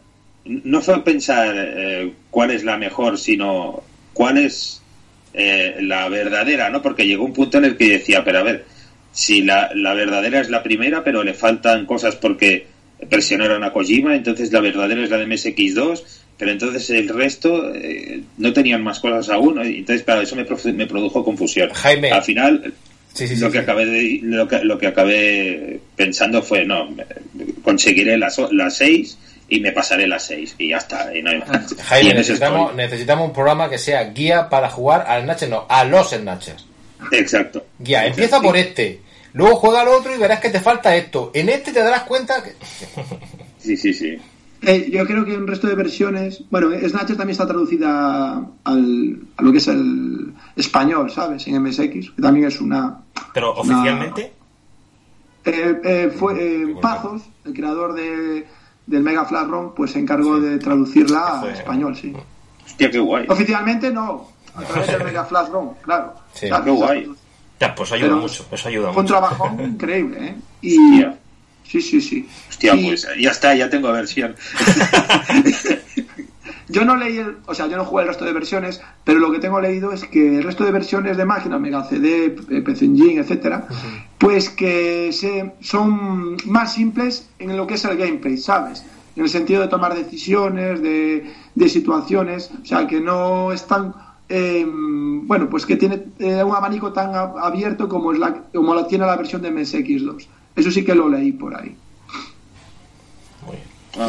no 0.46 0.82
fue 0.82 1.04
pensar 1.04 1.54
eh, 1.58 2.14
cuál 2.30 2.52
es 2.52 2.64
la 2.64 2.78
mejor, 2.78 3.18
sino 3.18 3.84
cuál 4.14 4.38
es 4.38 4.82
eh, 5.34 5.78
la 5.82 6.10
verdadera, 6.10 6.70
¿no? 6.70 6.82
Porque 6.82 7.08
llegó 7.08 7.26
un 7.26 7.34
punto 7.34 7.58
en 7.58 7.66
el 7.66 7.78
que 7.78 7.92
decía, 7.92 8.24
pero 8.24 8.40
a 8.40 8.44
ver, 8.44 8.66
si 9.12 9.42
la, 9.42 9.72
la 9.76 9.94
verdadera 9.94 10.40
es 10.40 10.50
la 10.50 10.64
primera, 10.64 11.04
pero 11.04 11.24
le 11.24 11.34
faltan 11.34 11.86
cosas 11.86 12.16
porque 12.16 12.68
presionaron 13.10 13.64
a 13.64 13.72
Kojima, 13.72 14.16
entonces 14.16 14.52
la 14.52 14.60
verdadera 14.60 15.04
es 15.04 15.10
la 15.10 15.18
de 15.18 15.28
MSX2, 15.28 16.04
pero 16.38 16.52
entonces 16.52 16.90
el 16.92 17.10
resto 17.10 17.74
eh, 17.74 18.22
no 18.38 18.54
tenían 18.54 18.84
más 18.84 19.00
cosas 19.00 19.30
aún, 19.30 19.60
entonces 19.60 20.04
claro, 20.04 20.22
eso 20.22 20.36
me, 20.36 20.46
me 20.74 20.88
produjo 20.88 21.24
confusión. 21.24 21.70
Jaime. 21.74 22.12
Al 22.12 22.24
final, 22.24 22.74
lo, 23.40 23.52
que 23.52 23.60
acabé 23.60 23.86
de, 23.86 24.20
lo, 24.24 24.48
que, 24.48 24.60
lo 24.60 24.78
que 24.78 24.88
acabé 24.88 25.80
pensando 25.96 26.42
fue, 26.42 26.66
no, 26.66 26.96
conseguiré 27.64 28.18
las, 28.18 28.38
las 28.52 28.78
seis 28.78 29.18
y 29.50 29.60
me 29.60 29.72
pasaré 29.72 30.08
las 30.08 30.24
seis 30.24 30.56
y 30.58 30.70
ya 30.70 30.78
está. 30.78 31.16
Y 31.16 31.24
no 31.24 31.32
hay 31.32 31.40
más. 31.40 31.76
Jaime, 31.86 32.14
necesitamos, 32.14 32.76
necesitamos 32.76 33.28
un 33.28 33.34
programa 33.34 33.70
que 33.70 33.78
sea 33.78 34.04
guía 34.12 34.50
para 34.50 34.70
jugar 34.70 35.06
al 35.08 35.24
Snatcher, 35.24 35.50
no, 35.50 35.66
a 35.68 35.84
los 35.86 36.12
Snatchers. 36.12 36.66
Exacto. 37.12 37.66
Guía, 37.80 38.06
empieza 38.06 38.42
por 38.42 38.58
este, 38.58 39.02
luego 39.34 39.56
juega 39.56 39.82
al 39.82 39.88
otro 39.88 40.14
y 40.14 40.18
verás 40.18 40.40
que 40.40 40.50
te 40.50 40.60
falta 40.60 40.96
esto. 40.96 41.32
En 41.34 41.50
este 41.50 41.72
te 41.72 41.80
darás 41.80 42.04
cuenta 42.04 42.44
que... 42.44 42.54
Sí, 43.60 43.76
sí, 43.76 43.94
sí. 43.94 44.18
Eh, 44.62 44.90
yo 44.92 45.06
creo 45.06 45.24
que 45.24 45.36
el 45.36 45.48
resto 45.48 45.68
de 45.68 45.76
versiones, 45.76 46.44
bueno, 46.50 46.70
Snatcher 46.72 47.16
también 47.16 47.32
está 47.32 47.46
traducida 47.46 48.44
al, 48.64 49.20
a 49.38 49.44
lo 49.44 49.52
que 49.52 49.60
es 49.60 49.68
el 49.68 50.34
español, 50.56 51.12
¿sabes? 51.12 51.48
En 51.48 51.62
MSX, 51.62 52.12
que 52.12 52.22
también 52.22 52.48
es 52.48 52.60
una. 52.60 53.00
¿Pero 53.34 53.52
oficialmente? 53.54 54.34
Eh, 55.46 55.82
eh, 55.84 56.14
fue 56.18 56.76
Pazos, 56.82 57.22
el 57.46 57.54
creador 57.54 57.94
de, 57.94 58.48
del 58.86 59.04
Mega 59.04 59.26
Flash 59.26 59.48
ROM, 59.48 59.74
pues 59.76 59.92
se 59.92 60.00
encargó 60.00 60.40
de 60.40 60.58
traducirla 60.58 61.42
a 61.42 61.52
español, 61.52 61.96
sí. 61.96 62.14
Hostia, 62.66 62.92
qué 62.92 63.00
guay. 63.00 63.26
Oficialmente 63.30 63.92
no, 63.92 64.28
a 64.56 64.64
través 64.64 64.88
del 64.88 65.04
Mega 65.06 65.24
Flash 65.24 65.50
ROM, 65.50 65.76
claro. 65.82 66.14
Sí, 66.34 66.50
qué 66.64 66.72
guay. 66.72 67.12
Ya, 67.60 67.74
pues 67.74 67.92
ayuda 67.92 68.16
mucho, 68.16 68.46
eso 68.52 68.68
ayuda 68.68 68.92
fue 68.92 69.04
mucho. 69.04 69.16
un 69.16 69.22
trabajo 69.22 69.58
increíble, 69.64 70.28
¿eh? 70.28 70.36
Y, 70.62 71.06
Sí, 71.70 71.82
sí, 71.82 72.02
sí. 72.02 72.28
Hostia, 72.50 72.76
pues 72.82 73.08
ya 73.20 73.32
está, 73.32 73.54
ya 73.54 73.70
tengo 73.70 73.92
versión. 73.92 74.36
yo 76.70 76.86
no 76.86 76.96
leí, 76.96 77.18
el, 77.18 77.38
o 77.46 77.54
sea, 77.54 77.68
yo 77.68 77.76
no 77.76 77.84
jugué 77.84 78.04
el 78.04 78.10
resto 78.10 78.24
de 78.24 78.32
versiones, 78.32 78.82
pero 79.04 79.20
lo 79.20 79.32
que 79.32 79.40
tengo 79.40 79.60
leído 79.60 79.92
es 79.92 80.06
que 80.06 80.38
el 80.38 80.44
resto 80.44 80.64
de 80.64 80.72
versiones 80.72 81.18
de 81.18 81.26
máquina, 81.26 81.60
Mega 81.60 81.84
CD, 81.84 82.30
PC 82.30 82.86
Engine, 82.86 83.20
etcétera, 83.20 83.68
pues 84.18 84.50
que 84.50 85.12
se, 85.12 85.54
son 85.60 86.38
más 86.46 86.74
simples 86.74 87.28
en 87.40 87.58
lo 87.58 87.68
que 87.68 87.74
es 87.74 87.84
el 87.84 87.98
gameplay, 87.98 88.38
¿sabes? 88.38 88.86
En 89.18 89.24
el 89.24 89.30
sentido 89.30 89.62
de 89.62 89.68
tomar 89.68 89.94
decisiones, 89.94 90.82
de, 90.82 91.34
de 91.54 91.70
situaciones, 91.70 92.50
o 92.62 92.66
sea, 92.66 92.88
que 92.88 93.02
no 93.02 93.52
están 93.52 93.94
em, 94.30 95.28
bueno, 95.28 95.50
pues 95.50 95.66
que 95.66 95.76
tiene 95.76 96.06
eh, 96.20 96.44
un 96.44 96.56
abanico 96.56 96.94
tan 96.94 97.14
abierto 97.14 97.90
como, 97.90 98.14
es 98.14 98.20
la, 98.20 98.44
como 98.54 98.74
la 98.74 98.88
tiene 98.88 99.06
la 99.06 99.18
versión 99.18 99.42
de 99.42 99.52
MSX2. 99.52 100.28
Eso 100.58 100.72
sí 100.72 100.84
que 100.84 100.96
lo 100.96 101.08
leí 101.08 101.32
por 101.32 101.56
ahí. 101.56 101.74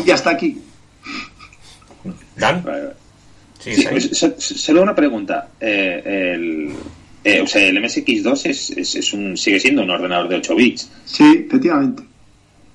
Y 0.05 0.11
hasta 0.11 0.31
aquí. 0.31 0.61
¿Dan? 2.37 2.65
Sí, 3.59 3.75
solo 4.39 4.83
una 4.83 4.95
pregunta. 4.95 5.51
Eh, 5.61 6.03
el, 6.35 6.73
eh, 7.25 7.41
o 7.43 7.47
sea, 7.47 7.67
el 7.67 7.77
MSX2 7.77 8.47
es, 8.47 8.71
es, 8.71 9.13
un, 9.13 9.37
sigue 9.37 9.61
siendo 9.61 9.83
un 9.83 9.91
ordenador 9.91 10.29
de 10.29 10.37
8 10.37 10.55
bits. 10.55 10.91
Sí, 11.05 11.45
efectivamente. 11.47 12.03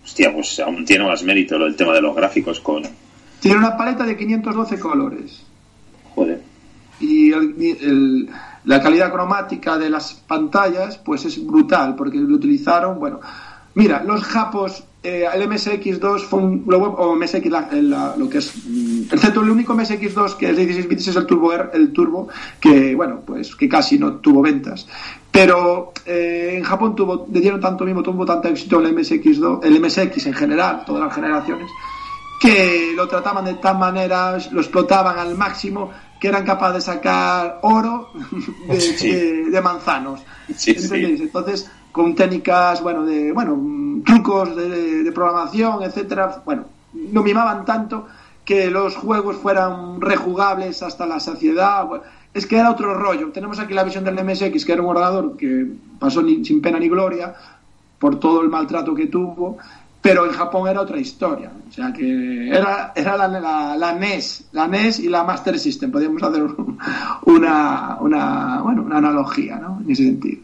Hostia, 0.04 0.34
pues 0.34 0.60
aún 0.60 0.86
tiene 0.86 1.06
más 1.06 1.24
mérito 1.24 1.56
el 1.56 1.76
tema 1.76 1.94
de 1.94 2.02
los 2.02 2.16
gráficos 2.16 2.60
con... 2.60 2.84
Tiene 3.40 3.58
una 3.58 3.76
paleta 3.76 4.06
de 4.06 4.18
512 4.18 4.80
colores. 4.80 5.44
Joder. 6.14 6.42
Y 7.00 7.32
la 8.66 8.82
calidad 8.82 9.12
cromática 9.12 9.78
de 9.78 9.90
las 9.90 10.14
pantallas, 10.14 10.98
pues 10.98 11.26
es 11.26 11.44
brutal, 11.46 11.96
porque 11.96 12.18
lo 12.18 12.36
utilizaron, 12.36 13.00
bueno, 13.00 13.20
Mira, 13.76 14.04
los 14.04 14.24
japos, 14.24 14.84
eh, 15.02 15.26
el 15.34 15.50
MSX2 15.50 16.26
fue 16.26 16.40
un, 16.40 16.66
o 16.72 17.16
MSX, 17.16 17.46
lo 18.18 18.30
que 18.30 18.38
es 18.38 18.54
mm, 18.66 19.02
excepto 19.12 19.42
el 19.42 19.50
único 19.50 19.74
MSX2 19.74 20.38
que 20.38 20.52
es 20.52 20.56
de 20.58 20.66
16 20.66 20.88
bits 20.88 21.08
es 21.08 21.16
el 21.16 21.26
Turbo 21.26 21.52
R, 21.52 21.70
el 21.74 21.92
Turbo, 21.92 22.28
que 22.60 22.94
bueno, 22.94 23.22
pues 23.26 23.56
que 23.56 23.68
casi 23.68 23.98
no 23.98 24.16
tuvo 24.16 24.42
ventas. 24.42 24.88
Pero 25.32 25.92
eh, 26.06 26.54
en 26.58 26.64
Japón 26.64 26.96
tuvo, 26.96 27.26
le 27.32 27.42
dieron 27.42 27.60
tanto 27.60 27.84
mismo, 27.84 28.04
tuvo 28.04 28.26
tanto 28.26 28.48
éxito 28.48 28.80
el 28.80 28.96
MSX2, 28.96 29.66
el 29.66 29.82
MSX 29.82 30.28
en 30.28 30.34
general, 30.34 30.84
todas 30.86 31.04
las 31.04 31.16
generaciones, 31.16 31.68
que 32.40 32.94
lo 32.96 33.08
trataban 33.08 33.46
de 33.46 33.56
tal 33.56 33.80
manera, 33.80 34.38
lo 34.52 34.62
explotaban 34.62 35.18
al 35.18 35.36
máximo, 35.36 35.90
que 36.20 36.28
eran 36.28 36.46
capaces 36.46 36.76
de 36.76 36.82
sacar 36.94 37.60
oro 37.64 38.12
de, 38.68 39.62
manzanos. 39.64 40.22
Entonces, 40.48 41.72
con 41.94 42.16
técnicas, 42.16 42.82
bueno, 42.82 43.06
de, 43.06 43.32
bueno, 43.32 44.02
trucos 44.04 44.56
de, 44.56 45.12
programación, 45.14 45.84
etcétera, 45.84 46.42
bueno, 46.44 46.66
lo 47.12 47.22
mimaban 47.22 47.64
tanto 47.64 48.08
que 48.44 48.70
los 48.72 48.96
juegos 48.98 49.38
fueran 49.38 50.02
rejugables 50.02 50.82
hasta 50.82 51.06
la 51.06 51.20
saciedad. 51.20 51.88
es 52.34 52.48
que 52.48 52.58
era 52.58 52.72
otro 52.72 52.96
rollo. 52.96 53.30
Tenemos 53.32 53.60
aquí 53.60 53.76
la 53.76 53.84
visión 53.84 54.04
del 54.04 54.16
MSX, 54.16 54.66
que 54.66 54.74
era 54.74 54.82
un 54.82 54.90
ordenador 54.90 55.38
que 55.38 55.68
pasó 56.00 56.24
ni, 56.24 56.44
sin 56.44 56.62
pena 56.62 56.80
ni 56.80 56.90
gloria, 56.90 57.36
por 58.00 58.20
todo 58.20 58.42
el 58.42 58.50
maltrato 58.50 58.96
que 58.96 59.06
tuvo, 59.06 59.58
pero 60.02 60.26
en 60.26 60.32
Japón 60.32 60.68
era 60.68 60.82
otra 60.82 60.98
historia. 60.98 61.52
O 61.70 61.72
sea 61.72 61.94
que 61.94 62.50
era, 62.50 62.92
era 62.96 63.16
la, 63.16 63.78
la, 63.78 63.94
NES, 63.94 64.50
la 64.52 64.68
NES 64.68 65.00
y 65.00 65.10
la 65.10 65.24
Master 65.24 65.60
System. 65.60 65.92
Podríamos 65.92 66.24
hacer 66.24 66.44
una, 67.28 67.98
una, 68.02 68.62
bueno, 68.64 68.82
una 68.82 68.98
analogía 68.98 69.58
¿no? 69.58 69.80
en 69.80 69.92
ese 69.92 70.06
sentido. 70.06 70.42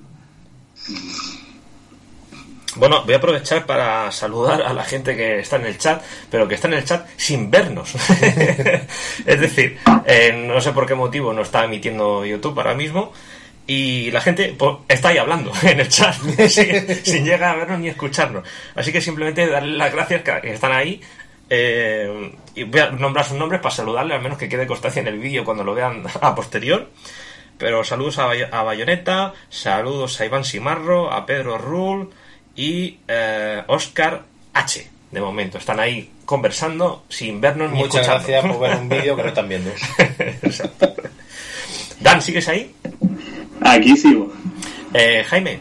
Bueno, 2.80 3.04
voy 3.04 3.14
a 3.14 3.18
aprovechar 3.18 3.66
para 3.66 4.10
saludar 4.12 4.62
a 4.62 4.74
la 4.74 4.86
gente 4.86 5.16
que 5.16 5.40
está 5.40 5.58
en 5.58 5.66
el 5.66 5.78
chat, 5.78 6.02
pero 6.32 6.48
que 6.48 6.56
está 6.56 6.70
en 6.70 6.76
el 6.76 6.86
chat 6.86 7.06
sin 7.18 7.52
vernos. 7.52 7.94
es 9.26 9.40
decir, 9.40 9.78
eh, 10.06 10.32
no 10.48 10.62
sé 10.62 10.72
por 10.72 10.86
qué 10.86 10.96
motivo 10.96 11.34
no 11.34 11.42
está 11.42 11.66
emitiendo 11.66 12.26
YouTube 12.26 12.58
ahora 12.58 12.76
mismo, 12.76 13.12
y 13.68 14.10
la 14.12 14.22
gente 14.22 14.56
pues, 14.58 14.78
está 14.88 15.10
ahí 15.10 15.18
hablando 15.18 15.52
en 15.62 15.82
el 15.82 15.90
chat 15.90 16.16
sin, 16.48 17.26
llegar 17.26 17.56
a 17.56 17.56
vernos 17.58 17.80
ni 17.80 17.90
escucharnos. 17.90 18.48
Así 18.76 18.94
que 18.94 19.02
simplemente 19.02 19.46
darle 19.46 19.76
las 19.78 19.92
gracias 19.92 20.24
que 20.24 20.54
están 20.54 20.72
ahí 20.72 21.02
eh, 21.50 22.32
y 22.56 22.64
voy 22.64 22.80
a 22.80 22.92
nombrar 22.92 23.26
sus 23.26 23.38
nombres 23.38 23.60
para 23.60 23.76
saludarle, 23.76 24.14
al 24.14 24.22
menos 24.22 24.38
que 24.38 24.48
quede 24.48 24.66
constancia 24.66 25.02
en 25.02 25.08
el 25.08 25.20
vídeo 25.20 25.44
cuando 25.44 25.66
lo 25.66 25.76
vean 25.76 26.04
a 26.22 26.34
posterior. 26.34 26.90
Pero 27.58 27.84
saludos 27.84 28.20
a, 28.20 28.32
a 28.32 28.64
Bayonetta, 28.64 29.34
saludos 29.50 30.22
a 30.22 30.26
Iván 30.26 30.46
Simarro, 30.46 31.12
a 31.12 31.26
Pedro 31.26 31.58
Rull 31.58 32.10
y 32.60 33.00
eh, 33.08 33.64
Oscar 33.68 34.24
H. 34.54 34.86
De 35.12 35.22
momento, 35.22 35.58
están 35.58 35.80
ahí 35.80 36.12
conversando 36.26 37.06
sin 37.08 37.40
vernos 37.40 37.72
ni 37.72 37.80
Muchas 37.80 38.06
gracias 38.06 38.46
por 38.46 38.60
ver 38.60 38.76
un 38.76 38.90
vídeo 38.90 39.16
que 39.16 39.24
no 39.24 39.30
están 39.30 39.48
viendo. 39.48 39.72
Dan, 42.02 42.22
¿sigues 42.22 42.50
ahí? 42.50 42.76
Aquí 43.62 43.96
sigo. 43.96 44.34
Eh, 44.94 45.24
Jaime, 45.28 45.60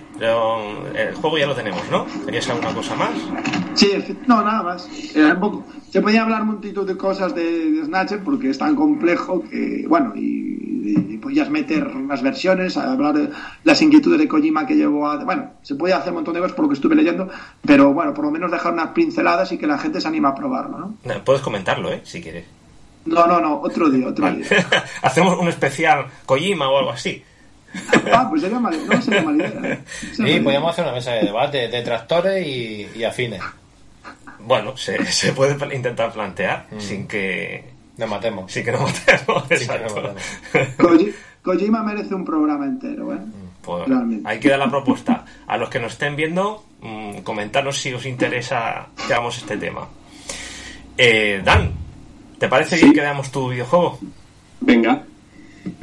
el 0.95 1.15
juego 1.15 1.39
ya 1.39 1.47
lo 1.47 1.55
tenemos, 1.55 1.83
¿no? 1.91 2.07
¿Tenías 2.25 2.49
alguna 2.49 2.73
cosa 2.73 2.95
más? 2.95 3.11
Sí, 3.75 3.93
no, 4.27 4.43
nada 4.43 4.63
más. 4.63 4.89
Se 5.91 6.01
podía 6.01 6.23
hablar 6.23 6.45
multitud 6.45 6.87
de 6.87 6.97
cosas 6.97 7.35
de, 7.35 7.83
Snatcher 7.85 8.23
porque 8.25 8.51
es 8.51 8.59
tan 8.59 8.75
complejo 8.75 9.43
que, 9.49 9.85
bueno, 9.87 10.13
y, 10.15 11.19
podías 11.19 11.51
meter 11.51 11.95
las 11.95 12.23
versiones, 12.23 12.77
hablar 12.77 13.13
de 13.13 13.31
las 13.65 13.83
inquietudes 13.83 14.19
de 14.19 14.29
Kojima 14.29 14.67
que 14.67 14.75
llevó 14.75 15.09
a. 15.09 15.23
Bueno, 15.25 15.51
se 15.63 15.75
puede 15.75 15.93
hacer 15.93 16.11
un 16.11 16.17
montón 16.17 16.35
de 16.35 16.41
cosas 16.41 16.57
por 16.57 16.65
lo 16.65 16.69
que 16.71 16.77
estuve 16.77 16.95
leyendo, 16.95 17.29
pero 17.67 17.93
bueno, 17.93 18.15
por 18.15 18.25
lo 18.25 18.31
menos 18.31 18.51
dejar 18.51 18.73
unas 18.73 18.91
pinceladas 18.91 19.53
y 19.53 19.59
que 19.59 19.67
la 19.67 19.79
gente 19.79 20.01
se 20.01 20.09
anima 20.09 20.31
a 20.31 20.35
probarlo, 20.35 20.79
¿no? 20.79 21.25
Puedes 21.25 21.43
comentarlo, 21.43 21.93
¿eh? 21.93 22.01
Si 22.05 22.23
quieres. 22.23 22.47
No, 23.05 23.27
no, 23.27 23.41
no, 23.41 23.61
otro 23.61 23.91
día, 23.91 24.07
otro 24.09 24.31
día. 24.31 24.47
Hacemos 25.03 25.39
un 25.39 25.49
especial 25.49 26.07
Kojima 26.25 26.69
o 26.71 26.79
algo 26.79 26.91
así. 26.93 27.23
Ah, 28.13 28.27
pues 28.29 28.43
sería 28.43 28.59
mal, 28.59 28.75
no 28.87 29.03
sería 29.03 29.23
mala 29.23 29.47
idea. 29.47 29.81
Sí, 30.13 30.41
podríamos 30.41 30.71
hacer 30.71 30.85
una 30.85 30.95
mesa 30.95 31.13
de 31.13 31.23
debate 31.23 31.69
de 31.69 31.83
tractores 31.83 32.47
y, 32.47 33.05
afines. 33.05 33.43
Bueno, 34.41 34.77
se, 34.77 35.05
se, 35.07 35.33
puede 35.33 35.57
intentar 35.75 36.13
plantear 36.13 36.67
mm. 36.71 36.81
sin 36.81 37.07
que. 37.07 37.65
Nos 37.97 38.09
matemos. 38.09 38.51
Sin 38.51 38.65
que 38.65 38.73
nos 38.73 38.83
matemos. 38.83 39.51
Exacto. 39.51 40.15
Kojima 41.43 41.83
merece 41.83 42.15
un 42.15 42.25
programa 42.25 42.67
entero, 42.67 43.13
¿eh? 43.13 43.17
Mm, 43.17 43.49
pues, 43.63 43.89
ahí 44.25 44.39
queda 44.39 44.57
la 44.57 44.69
propuesta. 44.69 45.25
A 45.47 45.57
los 45.57 45.69
que 45.69 45.81
nos 45.81 45.93
estén 45.93 46.17
viendo, 46.17 46.65
mmm, 46.81 47.19
comentarnos 47.19 47.79
si 47.81 47.93
os 47.93 48.07
interesa 48.07 48.87
que 49.07 49.13
hagamos 49.13 49.39
este 49.39 49.57
tema. 49.57 49.89
Eh, 50.97 51.41
Dan, 51.45 51.73
¿te 52.39 52.49
parece 52.49 52.77
bien 52.77 52.93
que 52.93 53.01
veamos 53.01 53.31
tu 53.31 53.49
videojuego? 53.51 53.99
Venga. 54.61 55.05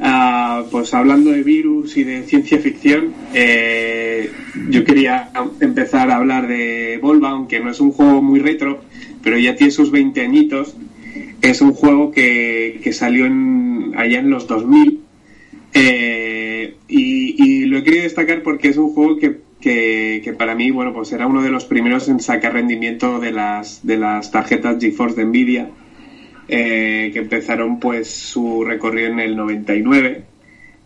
Ah, 0.00 0.64
pues 0.70 0.94
hablando 0.94 1.30
de 1.30 1.42
virus 1.42 1.96
y 1.96 2.04
de 2.04 2.22
ciencia 2.24 2.58
ficción, 2.58 3.12
eh, 3.34 4.30
yo 4.70 4.84
quería 4.84 5.30
empezar 5.60 6.10
a 6.10 6.16
hablar 6.16 6.48
de 6.48 6.98
Volva, 7.02 7.30
aunque 7.30 7.60
no 7.60 7.70
es 7.70 7.80
un 7.80 7.92
juego 7.92 8.22
muy 8.22 8.40
retro, 8.40 8.80
pero 9.22 9.38
ya 9.38 9.56
tiene 9.56 9.70
sus 9.70 9.90
20 9.90 10.20
añitos. 10.20 10.76
Es 11.42 11.60
un 11.60 11.72
juego 11.72 12.10
que, 12.10 12.80
salió 12.92 13.26
en, 13.26 13.92
allá 13.96 14.20
en 14.20 14.30
los 14.30 14.46
2000 14.46 15.00
eh, 15.74 16.74
y, 16.88 17.64
lo 17.66 17.78
he 17.78 17.82
querido 17.82 18.04
destacar 18.04 18.42
porque 18.42 18.68
es 18.68 18.76
un 18.76 18.90
juego 18.90 19.18
que, 19.18 19.40
que, 19.60 20.34
para 20.38 20.54
mí, 20.54 20.70
bueno, 20.70 20.94
pues 20.94 21.12
era 21.12 21.26
uno 21.26 21.42
de 21.42 21.50
los 21.50 21.64
primeros 21.64 22.08
en 22.08 22.20
sacar 22.20 22.54
rendimiento 22.54 23.18
de 23.18 23.32
las, 23.32 23.84
de 23.84 23.98
las 23.98 24.30
tarjetas 24.30 24.78
GeForce 24.80 25.16
de 25.16 25.24
Nvidia 25.24 25.70
eh, 26.48 27.10
que 27.12 27.18
empezaron 27.18 27.80
pues 27.80 28.08
su 28.08 28.62
recorrido 28.64 29.08
en 29.08 29.18
el 29.18 29.36
99 29.36 30.22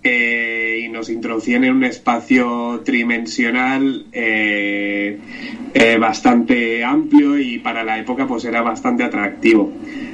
eh, 0.02 0.80
y 0.86 0.88
nos 0.88 1.11
introducían 1.11 1.64
en 1.64 1.74
un 1.74 1.84
espacio 1.84 2.80
tridimensional 2.82 4.06
eh, 4.11 5.18
bastante 6.00 6.82
amplio 6.82 7.38
y 7.38 7.58
para 7.58 7.84
la 7.84 7.98
época 7.98 8.26
pues 8.26 8.46
era 8.46 8.62
bastante 8.62 9.02
atractivo. 9.02 9.70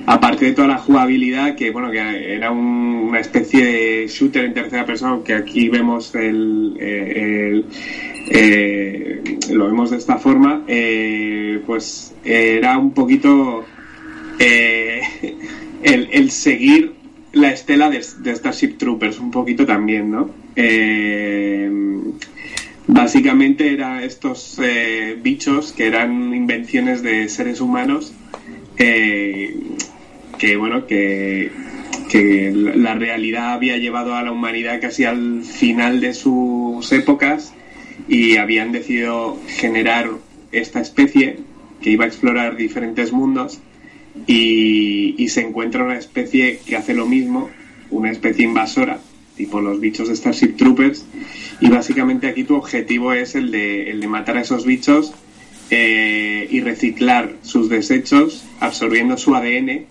Aparte 0.07 0.47
de 0.47 0.53
toda 0.53 0.67
la 0.67 0.79
jugabilidad 0.79 1.55
que 1.55 1.71
bueno 1.71 1.93
que 1.93 2.35
era 2.35 2.51
una 2.51 3.21
especie 3.21 3.65
de 3.65 4.07
shooter 4.09 4.47
en 4.47 4.55
tercera 4.55 4.85
persona 4.85 5.23
que 5.25 5.35
aquí 5.35 5.69
vemos 5.69 6.13
el, 6.17 7.65
lo 9.53 9.67
vemos 9.67 9.91
de 9.91 9.97
esta 9.97 10.19
forma 10.19 10.65
pues 11.67 12.15
era 12.25 12.79
un 12.79 12.91
poquito 12.91 13.65
eh, 14.39 15.03
el, 15.83 16.31
seguir 16.31 16.95
la 17.33 17.51
estela 17.53 17.91
de, 17.91 18.03
Starship 18.03 18.77
Troopers 18.79 19.19
un 19.19 19.31
poquito 19.31 19.67
también, 19.67 20.11
¿no? 20.11 20.31
Eh, 20.55 21.71
básicamente 22.87 23.73
eran 23.73 24.03
estos 24.03 24.59
eh, 24.63 25.19
bichos 25.21 25.73
que 25.73 25.87
eran 25.87 26.35
invenciones 26.35 27.03
de 27.03 27.29
seres 27.29 27.61
humanos 27.61 28.15
que, 28.77 30.57
bueno, 30.59 30.87
que 30.87 31.51
la 32.55 32.95
realidad 32.95 33.55
había 33.55 33.79
llevado 33.79 34.15
a 34.15 34.23
la 34.23 34.33
humanidad 34.33 34.81
casi 34.81 35.05
al 35.05 35.43
final 35.45 36.01
de 36.01 36.15
sus 36.15 36.93
épocas 36.93 37.55
y 38.09 38.37
habían 38.37 38.73
decidido 38.73 39.39
generar 39.49 40.11
esta 40.53 40.81
especie 40.81 41.39
que 41.81 41.91
iba 41.91 42.05
a 42.05 42.09
explorar 42.09 42.57
diferentes 42.57 43.13
mundos 43.13 43.61
y, 44.27 45.29
se 45.29 45.41
encuentra 45.41 45.85
una 45.85 45.99
especie 45.99 46.61
que 46.65 46.77
hace 46.77 46.95
lo 46.95 47.07
mismo, 47.07 47.51
una 47.91 48.11
especie 48.11 48.45
invasora, 48.45 49.01
tipo 49.37 49.61
los 49.61 49.81
bichos 49.81 50.09
de 50.09 50.17
Starship 50.17 50.57
Troopers, 50.57 51.05
y 51.61 51.69
básicamente 51.69 52.29
aquí 52.29 52.45
tu 52.45 52.55
objetivo 52.55 53.13
es 53.13 53.35
el 53.35 53.51
de, 53.51 53.91
el 53.91 54.01
de 54.01 54.09
matar 54.09 54.37
a 54.37 54.43
esos 54.43 54.65
bichos 54.65 55.13
eh, 55.71 56.47
y 56.51 56.61
reciclar 56.61 57.35
sus 57.43 57.69
desechos, 57.69 58.45
absorbiendo 58.61 59.17
su 59.19 59.35
ADN 59.35 59.87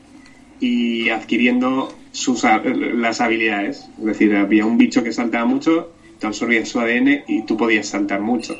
y 0.59 1.09
adquiriendo 1.09 1.93
sus, 2.11 2.43
las 2.43 3.19
habilidades. 3.19 3.89
Es 3.99 4.05
decir, 4.05 4.35
había 4.35 4.65
un 4.65 4.77
bicho 4.77 5.03
que 5.03 5.11
saltaba 5.11 5.45
mucho, 5.45 5.91
te 6.19 6.27
absorbía 6.27 6.65
su 6.65 6.79
ADN 6.79 7.23
y 7.27 7.41
tú 7.43 7.57
podías 7.57 7.87
saltar 7.87 8.21
mucho. 8.21 8.55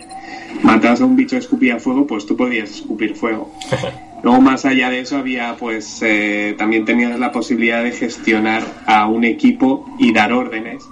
Matabas 0.64 1.02
a 1.02 1.06
un 1.06 1.16
bicho 1.16 1.36
que 1.36 1.42
escupía 1.42 1.80
fuego, 1.80 2.08
pues 2.08 2.26
tú 2.26 2.36
podías 2.36 2.70
escupir 2.72 3.16
fuego. 3.16 3.52
Luego, 4.24 4.42
más 4.42 4.66
allá 4.66 4.90
de 4.90 5.02
eso, 5.02 5.18
había, 5.18 5.56
pues, 5.56 6.02
eh, 6.02 6.56
también 6.58 6.84
tenías 6.84 7.20
la 7.20 7.32
posibilidad 7.32 7.84
de 7.84 7.92
gestionar 7.92 8.64
a 8.88 9.06
un 9.06 9.24
equipo 9.24 9.86
y 10.00 10.14
dar 10.14 10.34
órdenes, 10.34 10.84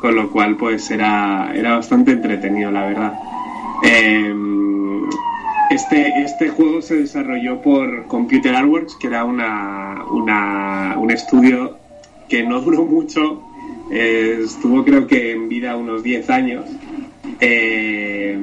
con 0.00 0.14
lo 0.14 0.30
cual, 0.30 0.56
pues, 0.56 0.90
era, 0.90 1.52
era 1.54 1.76
bastante 1.76 2.12
entretenido, 2.12 2.70
la 2.70 2.86
verdad. 2.86 3.12
Em, 3.82 5.04
este, 5.70 6.22
este 6.22 6.48
juego 6.48 6.80
se 6.80 6.96
desarrolló 6.96 7.60
por 7.60 8.06
Computer 8.06 8.54
Artworks, 8.54 8.96
que 8.96 9.08
era 9.08 9.24
una, 9.24 10.04
un 10.08 11.10
estudio 11.10 11.76
que 12.28 12.42
no 12.42 12.60
duró 12.60 12.84
mucho, 12.84 13.42
eh, 13.90 14.40
estuvo 14.44 14.84
creo 14.84 15.06
que 15.06 15.32
en 15.32 15.48
vida 15.48 15.76
unos 15.76 16.02
10 16.02 16.30
años. 16.30 16.64
Eh, 17.40 18.36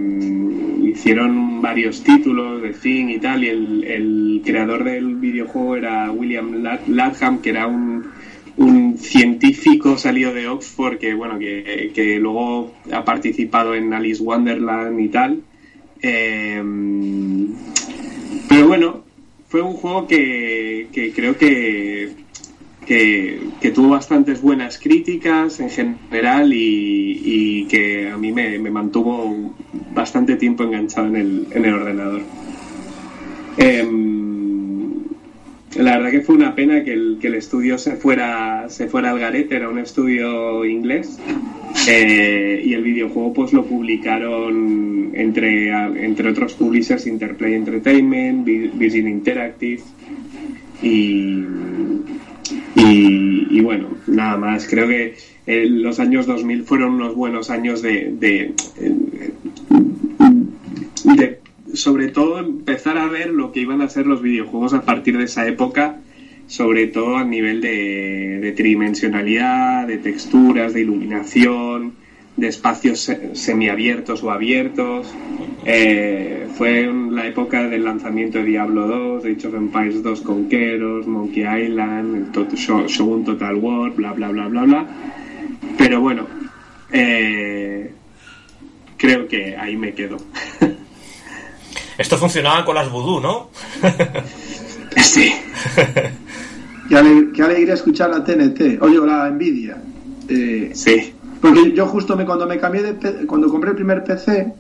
hicieron 0.84 1.62
varios 1.62 2.04
títulos 2.04 2.62
de 2.62 2.70
Thing 2.70 3.10
y 3.10 3.20
tal, 3.20 3.43
y 3.43 3.50
el, 3.50 4.41
creador 4.46 4.84
del 4.84 5.16
videojuego 5.16 5.76
era 5.76 6.12
William 6.12 6.64
Latham, 6.88 7.41
que 7.41 7.50
era 7.50 7.68
un, 7.68 8.06
científico 8.98 9.98
salido 9.98 10.34
de 10.34 10.48
Oxford 10.48 10.98
que, 10.98 11.14
bueno, 11.14 11.38
que, 11.38 12.18
luego 12.20 12.74
ha 12.91 13.04
participado 13.04 13.76
en 13.76 13.93
Alice 13.93 14.24
Wonderland 14.24 15.00
y 15.00 15.10
tal. 15.10 15.41
Em, 16.02 17.50
pero 18.48 18.68
bueno, 18.68 19.04
fue 19.50 19.62
un 19.62 19.74
juego 19.74 20.08
que, 20.08 20.88
que 20.93 21.12
creo 21.12 21.38
que 21.38 22.25
que, 22.86 23.40
tuvo 23.74 23.90
bastantes 23.90 24.42
buenas 24.42 24.78
críticas 24.78 25.60
en 25.60 25.70
general 25.70 26.52
y, 26.54 27.66
que 27.70 28.08
a 28.10 28.18
mí 28.18 28.32
me, 28.32 28.58
mantuvo 28.70 29.54
bastante 29.94 30.36
tiempo 30.36 30.64
enganchado 30.64 31.08
en 31.08 31.16
el, 31.16 31.48
en 31.52 31.66
el 31.66 31.74
ordenador. 31.74 32.22
Em, 33.58 34.92
la 35.78 35.98
verdad 35.98 36.12
que 36.12 36.22
fue 36.22 36.36
una 36.36 36.56
pena 36.56 36.84
que 36.84 36.94
el, 36.94 37.36
estudio 37.36 37.78
se 37.78 37.96
fuera, 37.96 38.70
se 38.70 38.88
fuera 38.88 39.10
al 39.12 39.20
garete, 39.20 39.56
era 39.56 39.68
un 39.70 39.80
estudio 39.80 40.64
inglés. 40.66 41.20
eh, 41.88 42.62
y 42.66 42.74
el 42.74 42.82
videojuego 42.84 43.34
pues 43.34 43.52
lo 43.52 43.66
publicaron 43.66 45.12
entre, 45.14 45.70
entre 46.04 46.30
otros 46.30 46.54
publishers 46.54 47.06
Interplay 47.08 47.54
Entertainment, 47.54 48.46
Vi- 48.46 48.72
Virgin 48.74 49.08
Interactive 49.08 49.82
y, 50.82 51.44
y, 52.76 53.58
y 53.58 53.62
bueno, 53.62 53.89
nada 54.08 54.38
más. 54.38 54.68
Creo 54.68 54.88
que 54.88 55.16
eh, 55.48 55.66
los 55.70 56.00
años 56.00 56.26
2000 56.26 56.64
fueron 56.64 56.96
unos 56.96 57.16
buenos 57.16 57.50
años 57.50 57.82
de, 57.82 58.14
de, 58.18 58.54
de, 61.04 61.39
sobre 61.74 62.08
todo, 62.08 62.39
empezar 62.39 62.98
a 62.98 63.08
ver 63.08 63.30
lo 63.30 63.52
que 63.52 63.62
iban 63.62 63.82
a 63.82 63.89
ser 63.89 64.08
los 64.08 64.22
videojuegos 64.22 64.74
a 64.74 64.84
partir 64.84 65.18
de 65.18 65.26
esa 65.26 65.48
época, 65.48 66.00
sobre 66.48 66.88
todo 66.88 67.18
a 67.18 67.24
nivel 67.24 67.62
de, 67.62 68.39
de 68.41 68.52
tridimensionalidad, 68.54 69.88
de 69.88 69.98
texturas, 69.98 70.74
de 70.74 70.82
iluminación, 70.82 71.93
de 72.38 72.48
espacios 72.48 73.00
se- 73.00 73.36
semiabiertos 73.36 74.22
o 74.24 74.32
abiertos. 74.32 75.08
Eh, 75.66 76.48
fue 76.58 76.82
en 76.82 77.16
la 77.16 77.26
época 77.28 77.64
del 77.68 77.84
lanzamiento 77.86 78.38
de 78.40 78.46
Diablo 78.46 78.88
2, 78.88 79.26
Age 79.26 79.48
of 79.48 79.56
Empires 79.56 80.04
2 80.04 80.22
Conqueros, 80.22 81.08
Monkey 81.08 81.44
Island, 81.44 82.36
el 82.38 82.48
Shogun 82.88 83.24
Total 83.26 83.56
War, 83.56 83.92
bla 83.92 84.14
bla 84.14 84.30
bla 84.30 84.48
bla 84.48 84.62
bla. 84.64 84.86
Pero 85.78 86.02
bueno, 86.02 86.28
eh, 86.92 87.92
creo 88.98 89.28
que 89.28 89.56
ahí 89.58 89.76
me 89.78 89.94
quedo. 89.94 90.18
Esto 91.98 92.18
funcionaba 92.18 92.66
con 92.66 92.76
las 92.76 92.92
vudú, 92.92 93.22
¿no? 93.22 93.50
sí. 95.02 95.32
Qué 96.90 97.42
alegría 97.42 97.74
escuchar 97.74 98.10
la 98.12 98.24
TNT. 98.24 98.80
Oye, 98.82 99.00
la 99.06 99.30
Nvidia. 99.32 99.78
Eh, 100.30 100.72
Sí. 100.74 101.14
Porque 101.46 101.72
yo 101.74 101.86
justo 101.88 102.16
me, 102.16 102.26
cuando 102.26 102.48
me 102.48 102.58
cambié 102.58 102.82
de 102.84 103.26
cuando 103.28 103.50
compré 103.50 103.70
el 103.72 103.76
primer 103.76 104.04
PC 104.04 104.54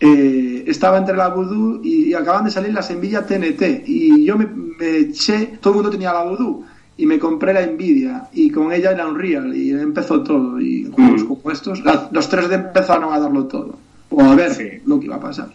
eh, 0.00 0.64
estaba 0.66 0.98
entre 0.98 1.16
la 1.16 1.28
Voodoo 1.28 1.80
y, 1.82 2.08
y 2.10 2.14
acaban 2.14 2.44
de 2.44 2.50
salir 2.50 2.72
las 2.72 2.90
Nvidia 2.90 3.26
TNT 3.26 3.84
y 3.86 4.24
yo 4.24 4.36
me, 4.36 4.46
me 4.46 4.96
eché, 4.98 5.58
todo 5.60 5.74
el 5.74 5.76
mundo 5.76 5.90
tenía 5.90 6.12
la 6.12 6.24
Voodoo 6.24 6.64
y 6.96 7.06
me 7.06 7.18
compré 7.18 7.52
la 7.52 7.64
Nvidia 7.66 8.28
y 8.32 8.50
con 8.50 8.72
ella 8.72 8.92
era 8.92 9.06
Unreal 9.08 9.54
y 9.56 9.70
empezó 9.70 10.22
todo 10.22 10.60
y 10.60 10.90
juegos 10.90 11.22
Mm. 11.22 11.26
como 11.28 11.50
estos, 11.52 11.84
la- 11.84 12.08
los 12.10 12.28
3D 12.30 12.54
empezaron 12.54 13.12
a 13.12 13.18
darlo 13.18 13.44
todo 13.44 13.78
o 14.10 14.20
a 14.22 14.34
ver 14.34 14.50
Sí. 14.54 14.68
lo 14.86 14.98
que 14.98 15.06
iba 15.06 15.16
a 15.16 15.20
pasar. 15.20 15.48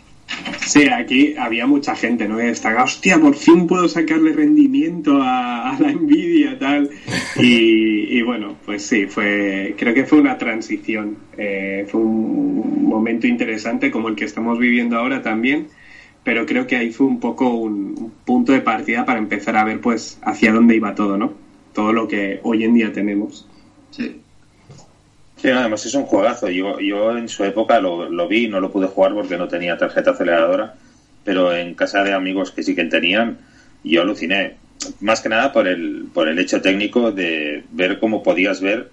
Sí, 0.65 0.87
aquí 0.89 1.35
había 1.37 1.65
mucha 1.65 1.95
gente, 1.95 2.27
¿no? 2.27 2.37
Que 2.37 2.43
destacaba, 2.43 2.83
hostia, 2.83 3.19
por 3.19 3.35
fin 3.35 3.67
puedo 3.67 3.87
sacarle 3.87 4.33
rendimiento 4.33 5.21
a, 5.21 5.69
a 5.75 5.79
la 5.79 5.91
Nvidia, 5.91 6.59
tal. 6.59 6.89
Y, 7.39 8.17
y 8.17 8.21
bueno, 8.23 8.57
pues 8.65 8.83
sí, 8.85 9.05
fue, 9.07 9.75
creo 9.77 9.93
que 9.93 10.05
fue 10.05 10.19
una 10.19 10.37
transición. 10.37 11.17
Eh, 11.37 11.85
fue 11.87 12.01
un 12.01 12.83
momento 12.85 13.27
interesante 13.27 13.91
como 13.91 14.09
el 14.09 14.15
que 14.15 14.25
estamos 14.25 14.59
viviendo 14.59 14.97
ahora 14.97 15.21
también. 15.21 15.67
Pero 16.23 16.45
creo 16.45 16.67
que 16.67 16.75
ahí 16.75 16.91
fue 16.91 17.07
un 17.07 17.19
poco 17.21 17.49
un, 17.49 17.95
un 17.97 18.11
punto 18.25 18.51
de 18.51 18.59
partida 18.61 19.05
para 19.05 19.19
empezar 19.19 19.55
a 19.55 19.63
ver, 19.63 19.79
pues, 19.79 20.19
hacia 20.23 20.51
dónde 20.51 20.75
iba 20.75 20.93
todo, 20.93 21.17
¿no? 21.17 21.33
Todo 21.73 21.93
lo 21.93 22.07
que 22.07 22.41
hoy 22.43 22.65
en 22.65 22.73
día 22.73 22.91
tenemos. 22.91 23.47
Sí. 23.91 24.19
Sí, 25.37 25.49
además 25.49 25.85
es 25.85 25.93
un 25.93 26.03
juegazo. 26.03 26.49
Yo, 26.49 26.79
yo 26.79 27.15
en 27.15 27.29
su 27.29 27.43
época 27.43 27.79
lo, 27.79 28.09
lo 28.09 28.27
vi, 28.27 28.47
no 28.47 28.59
lo 28.59 28.71
pude 28.71 28.87
jugar 28.87 29.13
porque 29.13 29.37
no 29.37 29.47
tenía 29.47 29.77
tarjeta 29.77 30.11
aceleradora, 30.11 30.75
pero 31.23 31.55
en 31.55 31.75
casa 31.75 32.03
de 32.03 32.13
amigos 32.13 32.51
que 32.51 32.63
sí 32.63 32.75
que 32.75 32.85
tenían, 32.85 33.37
yo 33.83 34.01
aluciné. 34.01 34.55
Más 34.99 35.21
que 35.21 35.29
nada 35.29 35.53
por 35.53 35.67
el, 35.67 36.05
por 36.13 36.27
el 36.27 36.39
hecho 36.39 36.61
técnico 36.61 37.11
de 37.11 37.63
ver 37.71 37.99
cómo 37.99 38.23
podías 38.23 38.61
ver 38.61 38.89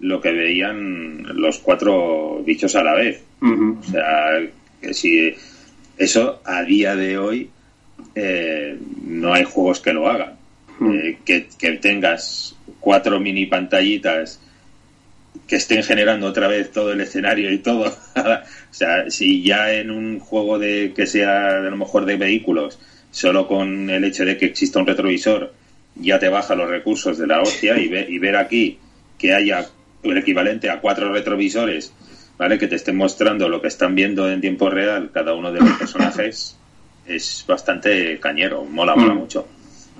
lo 0.00 0.20
que 0.20 0.32
veían 0.32 1.22
los 1.40 1.58
cuatro 1.58 2.42
bichos 2.44 2.76
a 2.76 2.82
la 2.82 2.94
vez. 2.94 3.22
O 3.40 3.82
sea, 3.82 4.40
que 4.80 4.92
si 4.92 5.34
eso 5.96 6.40
a 6.44 6.62
día 6.62 6.94
de 6.96 7.18
hoy 7.18 7.50
eh, 8.14 8.78
no 9.02 9.32
hay 9.32 9.44
juegos 9.44 9.80
que 9.80 9.92
lo 9.92 10.08
hagan. 10.08 10.34
Eh, 10.78 11.18
que, 11.24 11.48
que 11.58 11.72
tengas 11.72 12.54
cuatro 12.80 13.18
mini 13.18 13.46
pantallitas 13.46 14.40
que 15.46 15.56
estén 15.56 15.82
generando 15.82 16.26
otra 16.26 16.48
vez 16.48 16.70
todo 16.70 16.92
el 16.92 17.00
escenario 17.00 17.50
y 17.52 17.58
todo. 17.58 17.86
o 18.16 18.74
sea, 18.74 19.10
si 19.10 19.42
ya 19.42 19.72
en 19.72 19.90
un 19.90 20.18
juego 20.20 20.58
de 20.58 20.92
que 20.94 21.06
sea 21.06 21.58
a 21.58 21.60
lo 21.60 21.76
mejor 21.76 22.04
de 22.04 22.16
vehículos, 22.16 22.78
solo 23.10 23.46
con 23.46 23.88
el 23.90 24.04
hecho 24.04 24.24
de 24.24 24.36
que 24.36 24.46
exista 24.46 24.78
un 24.78 24.86
retrovisor, 24.86 25.52
ya 25.94 26.18
te 26.18 26.28
baja 26.28 26.54
los 26.54 26.68
recursos 26.68 27.16
de 27.18 27.26
la 27.26 27.40
hostia 27.40 27.78
y, 27.78 27.88
ve- 27.88 28.06
y 28.08 28.18
ver 28.18 28.36
aquí 28.36 28.78
que 29.18 29.32
haya 29.34 29.64
el 30.02 30.16
equivalente 30.18 30.68
a 30.68 30.80
cuatro 30.80 31.10
retrovisores, 31.12 31.92
¿vale? 32.38 32.58
Que 32.58 32.68
te 32.68 32.76
estén 32.76 32.96
mostrando 32.96 33.48
lo 33.48 33.60
que 33.62 33.68
están 33.68 33.94
viendo 33.94 34.30
en 34.30 34.40
tiempo 34.40 34.68
real 34.68 35.10
cada 35.12 35.32
uno 35.32 35.50
de 35.52 35.60
los 35.60 35.70
personajes, 35.78 36.56
es 37.06 37.44
bastante 37.48 38.18
cañero, 38.18 38.64
mola, 38.64 38.94
mola 38.94 39.14
Mm. 39.14 39.18
mucho. 39.18 39.48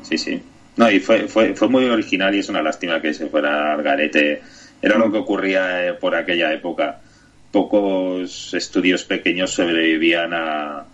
Sí, 0.02 0.18
sí. 0.18 0.40
No, 0.76 0.90
y 0.90 1.00
fue, 1.00 1.26
fue, 1.28 1.54
fue 1.54 1.68
muy 1.68 1.86
original 1.86 2.34
y 2.34 2.40
es 2.40 2.48
una 2.50 2.60
lástima 2.60 3.00
que 3.00 3.14
se 3.14 3.26
fuera 3.28 3.72
al 3.72 3.82
garete. 3.82 4.42
Era 4.82 4.98
lo 4.98 5.10
que 5.10 5.18
ocurría 5.18 5.86
eh, 5.86 5.94
por 5.94 6.14
aquella 6.14 6.52
época. 6.52 7.00
Pocos 7.50 8.52
estudios 8.54 9.04
pequeños 9.04 9.52
sobrevivían 9.52 10.34
a, 10.34 10.84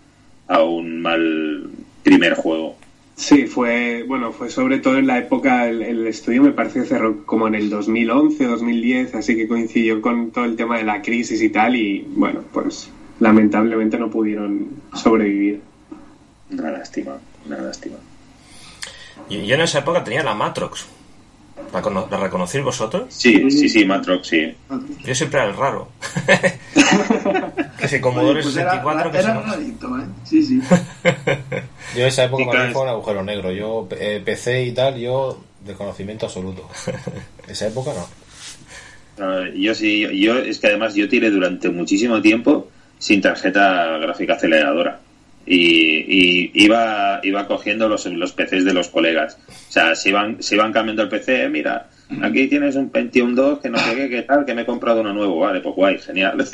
a 0.47 0.63
un 0.63 1.01
mal 1.01 1.69
primer 2.03 2.35
juego. 2.35 2.77
Sí, 3.15 3.45
fue, 3.45 4.03
bueno, 4.07 4.31
fue 4.31 4.49
sobre 4.49 4.79
todo 4.79 4.97
en 4.97 5.05
la 5.05 5.19
época, 5.19 5.67
el, 5.67 5.83
el 5.83 6.07
estudio 6.07 6.41
me 6.41 6.51
parece 6.51 6.81
que 6.81 6.87
cerró 6.87 7.25
como 7.25 7.47
en 7.47 7.55
el 7.55 7.69
2011, 7.69 8.43
2010, 8.45 9.15
así 9.15 9.35
que 9.35 9.47
coincidió 9.47 10.01
con 10.01 10.31
todo 10.31 10.45
el 10.45 10.55
tema 10.55 10.77
de 10.77 10.83
la 10.83 11.01
crisis 11.01 11.41
y 11.41 11.49
tal, 11.49 11.75
y 11.75 12.05
bueno, 12.07 12.43
pues 12.51 12.89
lamentablemente 13.19 13.99
no 13.99 14.09
pudieron 14.09 14.67
sobrevivir. 14.95 15.61
Una 16.51 16.71
lástima, 16.71 17.17
una 17.45 17.57
lástima. 17.57 17.97
Y 19.29 19.45
yo 19.45 19.55
en 19.55 19.61
esa 19.61 19.79
época 19.79 20.03
tenía 20.03 20.23
la 20.23 20.33
Matrox. 20.33 20.87
¿La, 21.71 21.81
cono- 21.81 22.07
la 22.09 22.17
reconocéis 22.17 22.63
vosotros? 22.63 23.05
Sí, 23.09 23.49
sí, 23.49 23.67
sí, 23.69 23.85
Matrox, 23.85 24.27
sí. 24.27 24.55
Yo 25.03 25.15
siempre 25.15 25.39
era 25.39 25.49
el 25.49 25.55
raro. 25.57 25.89
que 27.79 27.87
si 27.87 27.99
Commodore 27.99 28.41
pues 28.41 28.55
era, 28.57 28.71
64 28.71 29.11
que 29.11 29.17
era 29.17 29.27
se 29.27 29.33
nos- 29.33 29.99
¿eh? 29.99 30.05
Sí, 30.23 30.43
sí. 30.43 30.59
Yo 31.95 32.01
en 32.01 32.07
esa 32.07 32.23
época 32.25 32.45
para 32.45 32.65
mí 32.65 32.73
fue 32.73 32.83
un 32.83 32.89
agujero 32.89 33.23
negro. 33.23 33.51
Yo, 33.51 33.87
eh, 33.91 34.21
PC 34.23 34.63
y 34.65 34.71
tal, 34.71 34.97
yo 34.99 35.43
desconocimiento 35.65 36.25
absoluto. 36.27 36.67
esa 37.47 37.67
época 37.67 37.91
no. 37.93 38.07
Ah, 39.23 39.43
yo 39.55 39.75
sí, 39.75 39.99
yo, 40.01 40.09
yo- 40.11 40.39
es 40.39 40.59
que 40.59 40.67
además 40.67 40.95
yo 40.95 41.07
tiré 41.07 41.29
durante 41.29 41.69
muchísimo 41.69 42.21
tiempo 42.21 42.67
sin 42.97 43.21
tarjeta 43.21 43.97
gráfica 43.99 44.33
aceleradora. 44.33 44.99
Y, 45.45 46.45
y 46.47 46.51
iba, 46.53 47.19
iba 47.23 47.47
cogiendo 47.47 47.89
los, 47.89 48.05
los 48.05 48.31
PCs 48.31 48.63
de 48.65 48.73
los 48.73 48.87
colegas. 48.89 49.37
O 49.49 49.71
sea, 49.71 49.95
se 49.95 50.09
iban, 50.09 50.41
se 50.41 50.55
iban 50.55 50.71
cambiando 50.71 51.03
el 51.03 51.09
PC, 51.09 51.49
mira, 51.49 51.89
aquí 52.21 52.47
tienes 52.47 52.75
un 52.75 52.89
Pentium 52.89 53.35
2 53.35 53.59
que 53.59 53.69
no 53.69 53.77
sé 53.77 53.95
qué, 53.95 54.09
qué 54.09 54.21
tal, 54.21 54.45
que 54.45 54.53
me 54.53 54.61
he 54.61 54.65
comprado 54.65 55.01
uno 55.01 55.13
nuevo. 55.13 55.39
Vale, 55.39 55.59
pues 55.59 55.75
guay, 55.75 55.97
genial. 55.99 56.45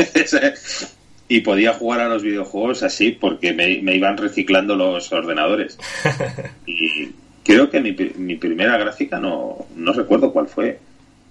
y 1.27 1.41
podía 1.41 1.73
jugar 1.73 1.99
a 2.01 2.09
los 2.09 2.23
videojuegos 2.23 2.81
así 2.83 3.11
porque 3.11 3.53
me, 3.53 3.79
me 3.83 3.95
iban 3.95 4.17
reciclando 4.17 4.75
los 4.75 5.11
ordenadores. 5.11 5.77
Y 6.65 7.11
creo 7.43 7.69
que 7.69 7.79
mi, 7.79 7.95
mi 8.17 8.35
primera 8.35 8.77
gráfica 8.77 9.19
no, 9.19 9.67
no 9.75 9.93
recuerdo 9.93 10.31
cuál 10.31 10.47
fue. 10.47 10.79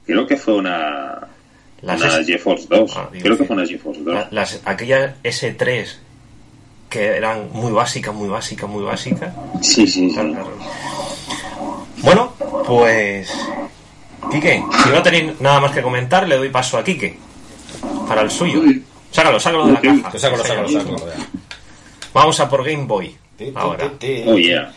Creo 0.06 0.26
que 0.26 0.36
fue 0.36 0.54
una, 0.54 1.26
Las 1.82 2.00
una 2.02 2.24
GeForce 2.24 2.66
2. 2.68 2.92
Ah, 2.96 3.10
creo 3.20 3.36
que 3.38 3.44
fue 3.44 3.54
una 3.56 3.66
GeForce 3.66 4.02
2. 4.02 4.14
La- 4.14 4.28
las, 4.30 4.62
aquellas 4.64 5.14
S3 5.22 5.86
que 6.88 7.16
eran 7.16 7.50
muy 7.52 7.72
básicas, 7.72 8.14
muy 8.14 8.28
básicas, 8.28 8.68
muy 8.68 8.84
básicas. 8.84 9.34
Sí, 9.60 9.86
sí, 9.86 10.10
sí. 10.10 10.36
Bueno, 11.98 12.32
pues. 12.66 13.30
Quique, 14.30 14.62
si 14.82 14.88
no 14.90 15.02
tenéis 15.02 15.40
nada 15.40 15.60
más 15.60 15.72
que 15.72 15.82
comentar, 15.82 16.28
le 16.28 16.36
doy 16.36 16.48
paso 16.50 16.78
a 16.78 16.84
Quique. 16.84 17.18
Para 18.06 18.22
el 18.22 18.30
suyo. 18.30 18.60
Uy. 18.60 18.84
Sácalo, 19.10 19.40
sácalo 19.40 19.66
de 19.66 19.72
la 19.72 19.80
caja. 19.80 20.18
Sácalo, 20.18 20.44
sácalo, 20.44 20.68
sácalo. 20.68 20.96
Vamos 22.12 22.40
a 22.40 22.48
por 22.48 22.64
Game 22.64 22.84
Boy. 22.84 23.16
Ahora. 23.54 23.92
Oh, 24.26 24.36
yeah. 24.36 24.72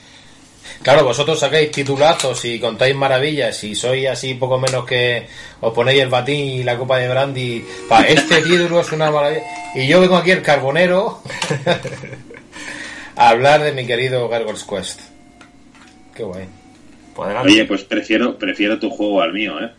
Claro, 0.84 1.03
vosotros 1.03 1.39
sacáis 1.39 1.69
titulazos 1.71 2.43
y 2.45 2.59
contáis 2.59 2.95
maravillas 2.95 3.63
y 3.63 3.75
sois 3.75 4.07
así 4.07 4.34
poco 4.34 4.57
menos 4.57 4.84
que 4.86 5.27
os 5.59 5.73
ponéis 5.73 6.01
el 6.01 6.09
batín 6.09 6.39
y 6.49 6.63
la 6.63 6.75
copa 6.77 6.97
de 6.97 7.07
brandy. 7.07 7.63
Pa, 7.88 8.01
este 8.01 8.41
título 8.41 8.82
es 8.82 8.91
una 8.91 9.11
maravilla. 9.11 9.43
Y 9.75 9.88
yo 9.88 10.01
vengo 10.01 10.17
aquí 10.17 10.32
el 10.32 10.41
carbonero 10.41 11.21
a 13.15 13.29
hablar 13.29 13.61
de 13.61 13.73
mi 13.73 13.86
querido 13.86 14.27
Gargoyle's 14.27 14.63
Quest. 14.63 15.01
Qué 16.15 16.23
guay. 16.23 16.45
Pues. 17.15 17.36
Oye, 17.43 17.65
pues 17.65 17.84
prefiero, 17.84 18.38
prefiero 18.38 18.79
tu 18.79 18.89
juego 18.89 19.21
al 19.21 19.34
mío, 19.34 19.59
¿eh? 19.63 19.69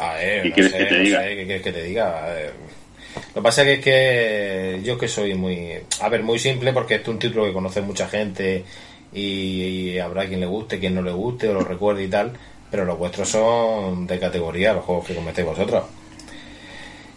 A 0.00 0.14
ver, 0.14 0.42
¿Qué 0.42 0.48
no 0.48 0.54
quieres 0.56 0.72
sé, 0.72 0.78
que 0.78 0.84
te 0.86 0.94
no 0.98 1.04
diga? 1.04 1.20
sé, 1.22 1.28
¿qué 1.28 1.44
quieres 1.44 1.62
que 1.62 1.72
te 1.72 1.82
diga? 1.84 2.24
A 2.24 2.28
ver. 2.32 2.52
Lo 3.28 3.34
que 3.34 3.40
pasa 3.42 3.62
es 3.62 3.78
que, 3.80 4.80
yo 4.82 4.98
que 4.98 5.06
soy 5.06 5.34
muy... 5.34 5.74
A 6.00 6.08
ver, 6.08 6.24
muy 6.24 6.40
simple 6.40 6.72
porque 6.72 6.96
es 6.96 7.06
un 7.06 7.18
título 7.20 7.44
que 7.44 7.52
conoce 7.52 7.80
mucha 7.80 8.08
gente 8.08 8.64
y, 9.14 9.98
habrá 9.98 10.26
quien 10.26 10.40
le 10.40 10.46
guste, 10.46 10.78
quien 10.78 10.94
no 10.94 11.02
le 11.02 11.12
guste 11.12 11.48
o 11.48 11.54
lo 11.54 11.60
recuerde 11.60 12.04
y 12.04 12.08
tal, 12.08 12.32
pero 12.70 12.84
los 12.84 12.98
vuestros 12.98 13.28
son 13.28 14.06
de 14.06 14.18
categoría, 14.18 14.72
los 14.72 14.84
juegos 14.84 15.06
que 15.06 15.14
cometéis 15.14 15.46
vosotros. 15.46 15.84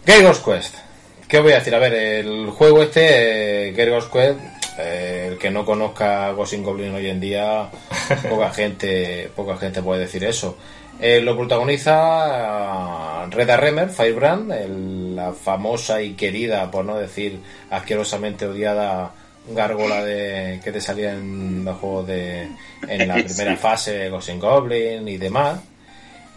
Gears 0.06 0.38
Quest. 0.38 0.74
¿Qué 1.26 1.38
os 1.38 1.42
voy 1.42 1.52
a 1.52 1.58
decir? 1.58 1.74
A 1.74 1.78
ver, 1.78 1.92
el 1.92 2.48
juego 2.50 2.82
este, 2.82 3.68
eh, 3.68 3.74
Quest, 3.74 4.38
eh, 4.78 5.28
el 5.32 5.38
que 5.38 5.50
no 5.50 5.64
conozca 5.64 6.32
Ghost 6.32 6.54
Goblin 6.54 6.94
hoy 6.94 7.08
en 7.08 7.20
día, 7.20 7.68
poca 8.30 8.50
gente, 8.50 9.30
poca 9.34 9.56
gente 9.56 9.82
puede 9.82 10.02
decir 10.02 10.24
eso. 10.24 10.56
Eh, 11.00 11.20
lo 11.20 11.36
protagoniza 11.36 13.26
Reda 13.26 13.56
Remer, 13.56 13.88
Firebrand, 13.88 15.14
la 15.14 15.32
famosa 15.32 16.00
y 16.02 16.14
querida, 16.14 16.70
por 16.70 16.84
no 16.84 16.96
decir 16.96 17.40
asquerosamente 17.70 18.46
odiada 18.46 19.12
gárgola 19.50 20.04
de 20.04 20.60
que 20.62 20.72
te 20.72 20.80
salía 20.80 21.12
en 21.12 21.64
los 21.64 21.76
juegos 21.78 22.06
de 22.06 22.48
en 22.88 23.08
la 23.08 23.14
primera 23.24 23.56
fase 23.56 24.08
Ghost 24.08 24.30
Goblin 24.38 25.06
y 25.08 25.16
demás. 25.16 25.60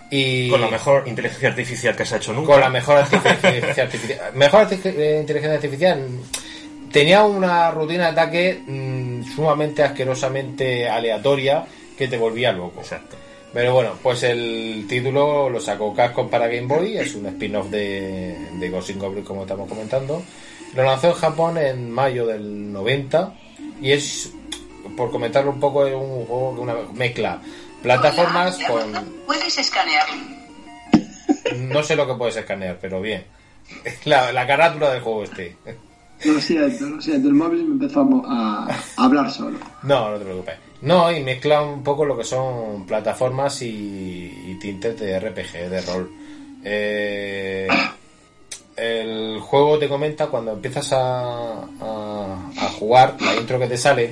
Y 0.10 0.50
con 0.50 0.60
la 0.60 0.68
mejor 0.68 1.08
inteligencia 1.08 1.50
artificial 1.50 1.96
que 1.96 2.06
se 2.06 2.16
ha 2.16 2.18
hecho 2.18 2.34
nunca. 2.34 2.54
Con 2.54 2.62
la 2.62 2.70
mejor 2.70 3.06
inteligencia 3.12 3.84
artificial 3.86 4.20
mejor 4.34 4.68
eh, 4.72 5.18
inteligencia 5.22 5.56
artificial. 5.56 6.08
Tenía 6.92 7.24
una 7.24 7.72
rutina 7.72 8.06
de 8.06 8.10
ataque 8.10 8.62
mm, 8.68 9.36
sumamente 9.36 9.82
asquerosamente 9.84 10.90
aleatoria 10.90 11.66
que 11.98 12.08
te 12.08 12.18
volvía 12.18 12.52
loco. 12.52 12.82
Exacto. 12.82 13.16
Pero 13.54 13.74
bueno, 13.74 13.92
pues 14.02 14.24
el 14.24 14.86
título 14.88 15.50
lo 15.50 15.60
sacó 15.60 15.94
Capcom 15.94 16.30
para 16.30 16.48
Game 16.48 16.68
Boy, 16.68 16.98
es 16.98 17.16
un 17.16 17.26
spin-off 17.28 17.70
de, 17.70 18.36
de 18.54 18.70
Ghost 18.70 18.92
Goblin 18.96 19.26
como 19.26 19.42
estamos 19.42 19.68
comentando. 19.68 20.22
Lo 20.76 20.84
lanzó 20.84 21.08
en 21.08 21.14
Japón 21.14 21.58
en 21.58 21.92
mayo 21.92 22.26
del 22.26 22.72
90 22.72 23.34
y 23.82 23.92
es, 23.92 24.32
por 24.96 25.12
comentarlo 25.12 25.52
un 25.52 25.60
poco, 25.60 25.86
es 25.86 25.94
un 25.94 26.26
juego 26.26 26.56
que 26.56 26.62
una 26.62 26.76
mezcla 26.94 27.42
plataformas 27.82 28.58
con... 28.68 28.94
¿Puedes 29.26 29.58
escanear? 29.58 30.06
No 31.58 31.84
sé 31.84 31.96
lo 31.96 32.08
que 32.08 32.14
puedes 32.14 32.38
escanear, 32.38 32.78
pero 32.80 33.02
bien. 33.02 33.26
La, 34.06 34.32
la 34.32 34.48
carátula 34.48 34.92
del 34.92 35.02
juego 35.02 35.24
este. 35.24 35.56
Lo 36.26 36.40
siento, 36.40 36.86
lo 36.86 37.02
siento, 37.02 37.28
el 37.30 37.34
móvil 37.34 37.64
me 37.66 37.74
empezó 37.74 38.08
a, 38.28 38.68
a 38.68 39.04
hablar 39.04 39.32
solo. 39.32 39.58
No, 39.84 40.12
no 40.12 40.18
te 40.18 40.26
preocupes. 40.26 40.56
No, 40.82 41.12
y 41.12 41.22
mezcla 41.24 41.62
un 41.62 41.84
poco 41.84 42.06
lo 42.06 42.18
que 42.18 42.24
son 42.24 42.86
plataformas 42.86 43.62
y, 43.62 44.58
tintes 44.60 45.00
de 45.00 45.20
RPG, 45.20 45.70
de 45.70 45.82
rol. 45.82 46.12
Eh, 46.64 47.68
el 48.82 49.40
juego 49.40 49.78
te 49.78 49.88
comenta 49.88 50.28
cuando 50.28 50.54
empiezas 50.54 50.92
a, 50.94 51.68
a, 51.80 52.70
jugar, 52.80 53.16
la 53.22 53.36
intro 53.36 53.60
que 53.60 53.68
te 53.68 53.78
sale, 53.78 54.12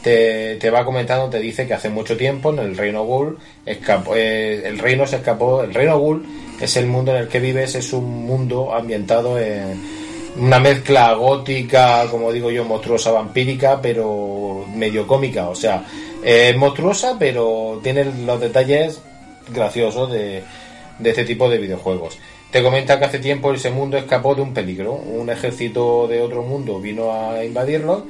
te, 0.00 0.56
te, 0.56 0.70
va 0.70 0.84
comentando, 0.84 1.28
te 1.28 1.40
dice 1.40 1.66
que 1.66 1.74
hace 1.74 1.88
mucho 1.88 2.16
tiempo 2.16 2.52
en 2.52 2.60
el 2.60 2.76
Reino 2.76 3.04
Ghoul 3.04 3.36
eh, 3.66 4.62
el 4.64 4.78
reino 4.78 5.08
se 5.08 5.16
escapó, 5.16 5.62
el 5.62 5.74
Reino 5.74 5.98
Ghoul 5.98 6.24
es 6.60 6.76
el 6.76 6.86
mundo 6.86 7.10
en 7.10 7.22
el 7.22 7.28
que 7.28 7.40
vives, 7.40 7.74
es 7.74 7.92
un 7.92 8.24
mundo 8.24 8.72
ambientado 8.72 9.40
en 9.40 9.82
una 10.38 10.60
mezcla 10.60 11.12
gótica, 11.14 12.06
como 12.08 12.30
digo 12.30 12.52
yo, 12.52 12.64
monstruosa 12.64 13.10
vampírica, 13.10 13.80
pero 13.82 14.66
medio 14.72 15.04
cómica, 15.04 15.48
o 15.48 15.56
sea, 15.56 15.84
es 16.22 16.56
monstruosa, 16.56 17.16
pero 17.18 17.80
tiene 17.82 18.04
los 18.04 18.40
detalles 18.40 19.00
graciosos 19.52 20.12
de, 20.12 20.44
de 21.00 21.10
este 21.10 21.24
tipo 21.24 21.48
de 21.48 21.58
videojuegos. 21.58 22.18
Te 22.50 22.62
comenta 22.62 22.98
que 22.98 23.04
hace 23.04 23.18
tiempo 23.18 23.52
ese 23.52 23.70
mundo 23.70 23.96
escapó 23.96 24.34
de 24.34 24.42
un 24.42 24.54
peligro. 24.54 24.94
Un 24.94 25.28
ejército 25.30 26.06
de 26.08 26.20
otro 26.20 26.42
mundo 26.42 26.80
vino 26.80 27.12
a 27.12 27.44
invadirlo 27.44 28.06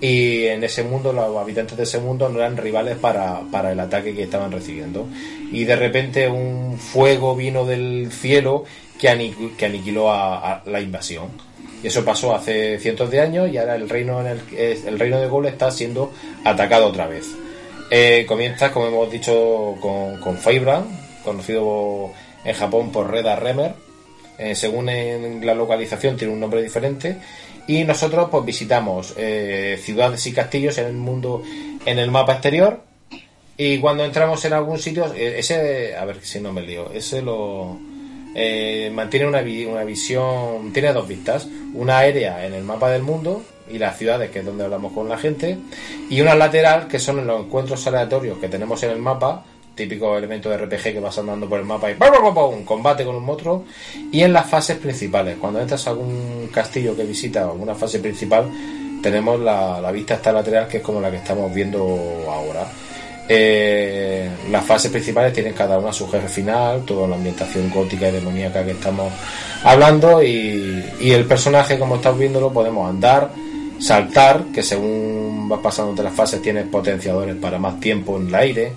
y 0.00 0.44
en 0.44 0.62
ese 0.62 0.84
mundo 0.84 1.12
los 1.12 1.36
habitantes 1.36 1.76
de 1.76 1.82
ese 1.82 1.98
mundo 1.98 2.28
no 2.28 2.38
eran 2.38 2.56
rivales 2.56 2.96
para, 2.98 3.40
para 3.50 3.72
el 3.72 3.80
ataque 3.80 4.14
que 4.14 4.22
estaban 4.22 4.52
recibiendo. 4.52 5.08
Y 5.50 5.64
de 5.64 5.76
repente 5.76 6.28
un 6.28 6.78
fuego 6.78 7.34
vino 7.34 7.64
del 7.64 8.10
cielo 8.12 8.64
que, 8.98 9.08
aniquiló 9.08 10.12
a, 10.12 10.62
la 10.66 10.80
invasión. 10.80 11.28
Y 11.82 11.86
eso 11.86 12.04
pasó 12.04 12.34
hace 12.34 12.78
cientos 12.78 13.10
de 13.10 13.20
años 13.20 13.50
y 13.50 13.56
ahora 13.56 13.76
el 13.76 13.88
reino, 13.88 14.20
en 14.20 14.26
el, 14.26 14.40
el 14.56 14.98
reino 14.98 15.20
de 15.20 15.28
Gol 15.28 15.46
está 15.46 15.70
siendo 15.70 16.12
atacado 16.44 16.86
otra 16.86 17.06
vez. 17.06 17.26
Eh, 17.90 18.24
comienza, 18.28 18.70
como 18.70 18.88
hemos 18.88 19.10
dicho, 19.10 19.74
con, 19.80 20.18
con 20.18 20.36
conocido 21.24 22.12
en 22.48 22.54
Japón 22.54 22.90
por 22.90 23.10
Reda 23.10 23.36
Remer, 23.36 23.74
eh, 24.38 24.54
según 24.54 24.88
en 24.88 25.44
la 25.44 25.54
localización 25.54 26.16
tiene 26.16 26.32
un 26.32 26.40
nombre 26.40 26.62
diferente. 26.62 27.18
Y 27.66 27.84
nosotros 27.84 28.28
pues 28.30 28.44
visitamos 28.46 29.14
eh, 29.18 29.78
ciudades 29.82 30.26
y 30.26 30.32
castillos 30.32 30.78
en 30.78 30.86
el 30.86 30.94
mundo 30.94 31.42
en 31.84 31.98
el 31.98 32.10
mapa 32.10 32.32
exterior. 32.34 32.80
Y 33.58 33.78
cuando 33.78 34.04
entramos 34.04 34.42
en 34.46 34.54
algún 34.54 34.78
sitio 34.78 35.12
eh, 35.14 35.38
ese 35.38 35.94
a 35.94 36.04
ver 36.06 36.20
si 36.22 36.40
no 36.40 36.52
me 36.52 36.62
lío 36.62 36.90
ese 36.92 37.20
lo 37.22 37.78
mantiene 38.92 39.26
una, 39.26 39.40
una 39.40 39.82
visión 39.82 40.72
tiene 40.72 40.92
dos 40.92 41.08
vistas 41.08 41.48
una 41.74 41.98
aérea 41.98 42.46
en 42.46 42.54
el 42.54 42.62
mapa 42.62 42.88
del 42.88 43.02
mundo 43.02 43.42
y 43.68 43.78
las 43.78 43.98
ciudades 43.98 44.30
que 44.30 44.40
es 44.40 44.44
donde 44.44 44.62
hablamos 44.62 44.92
con 44.92 45.08
la 45.08 45.18
gente 45.18 45.58
y 46.08 46.20
una 46.20 46.36
lateral 46.36 46.86
que 46.86 47.00
son 47.00 47.26
los 47.26 47.40
encuentros 47.40 47.84
aleatorios 47.88 48.38
que 48.38 48.48
tenemos 48.48 48.80
en 48.84 48.90
el 48.90 48.98
mapa 48.98 49.44
típico 49.78 50.18
elemento 50.18 50.50
de 50.50 50.58
RPG 50.58 50.82
que 50.82 51.00
vas 51.00 51.16
andando 51.18 51.48
por 51.48 51.60
el 51.60 51.64
mapa 51.64 51.90
y 51.90 51.94
combate 52.64 53.04
con 53.04 53.14
un 53.14 53.24
monstruo. 53.24 53.64
Y 54.10 54.22
en 54.22 54.32
las 54.32 54.46
fases 54.46 54.76
principales 54.76 55.36
cuando 55.40 55.60
entras 55.60 55.86
a 55.86 55.90
algún 55.90 56.50
castillo 56.52 56.96
que 56.96 57.04
visitas 57.04 57.46
o 57.46 57.52
alguna 57.52 57.74
fase 57.74 58.00
principal 58.00 58.50
tenemos 59.00 59.38
la, 59.38 59.90
vista 59.92 60.14
esta 60.14 60.32
lateral 60.32 60.66
que 60.66 60.78
es 60.78 60.82
como 60.82 61.00
la 61.00 61.10
que 61.10 61.18
estamos 61.18 61.54
viendo 61.54 61.78
ahora. 62.28 62.66
Eh, 63.30 64.28
las 64.50 64.64
fases 64.64 64.90
principales 64.90 65.32
tienen 65.32 65.52
cada 65.52 65.78
una 65.78 65.92
su 65.92 66.08
jefe 66.08 66.28
final 66.28 66.86
toda 66.86 67.06
la 67.06 67.16
ambientación 67.16 67.68
gótica 67.70 68.08
y 68.08 68.12
demoníaca 68.12 68.64
que 68.64 68.70
estamos 68.70 69.12
hablando 69.64 70.22
y, 70.22 70.82
y 70.98 71.10
el 71.10 71.26
personaje 71.26 71.78
como 71.78 71.96
estás 71.96 72.16
viéndolo 72.16 72.50
podemos 72.50 72.88
andar 72.88 73.30
saltar 73.78 74.44
que 74.54 74.62
según 74.62 75.46
vas 75.46 75.60
pasando 75.60 75.90
entre 75.90 76.04
las 76.04 76.14
fases 76.14 76.40
tienes 76.40 76.66
potenciadores 76.68 77.36
para 77.36 77.58
más 77.58 77.78
tiempo 77.80 78.16
en 78.16 78.28
el 78.28 78.34
aire 78.34 78.72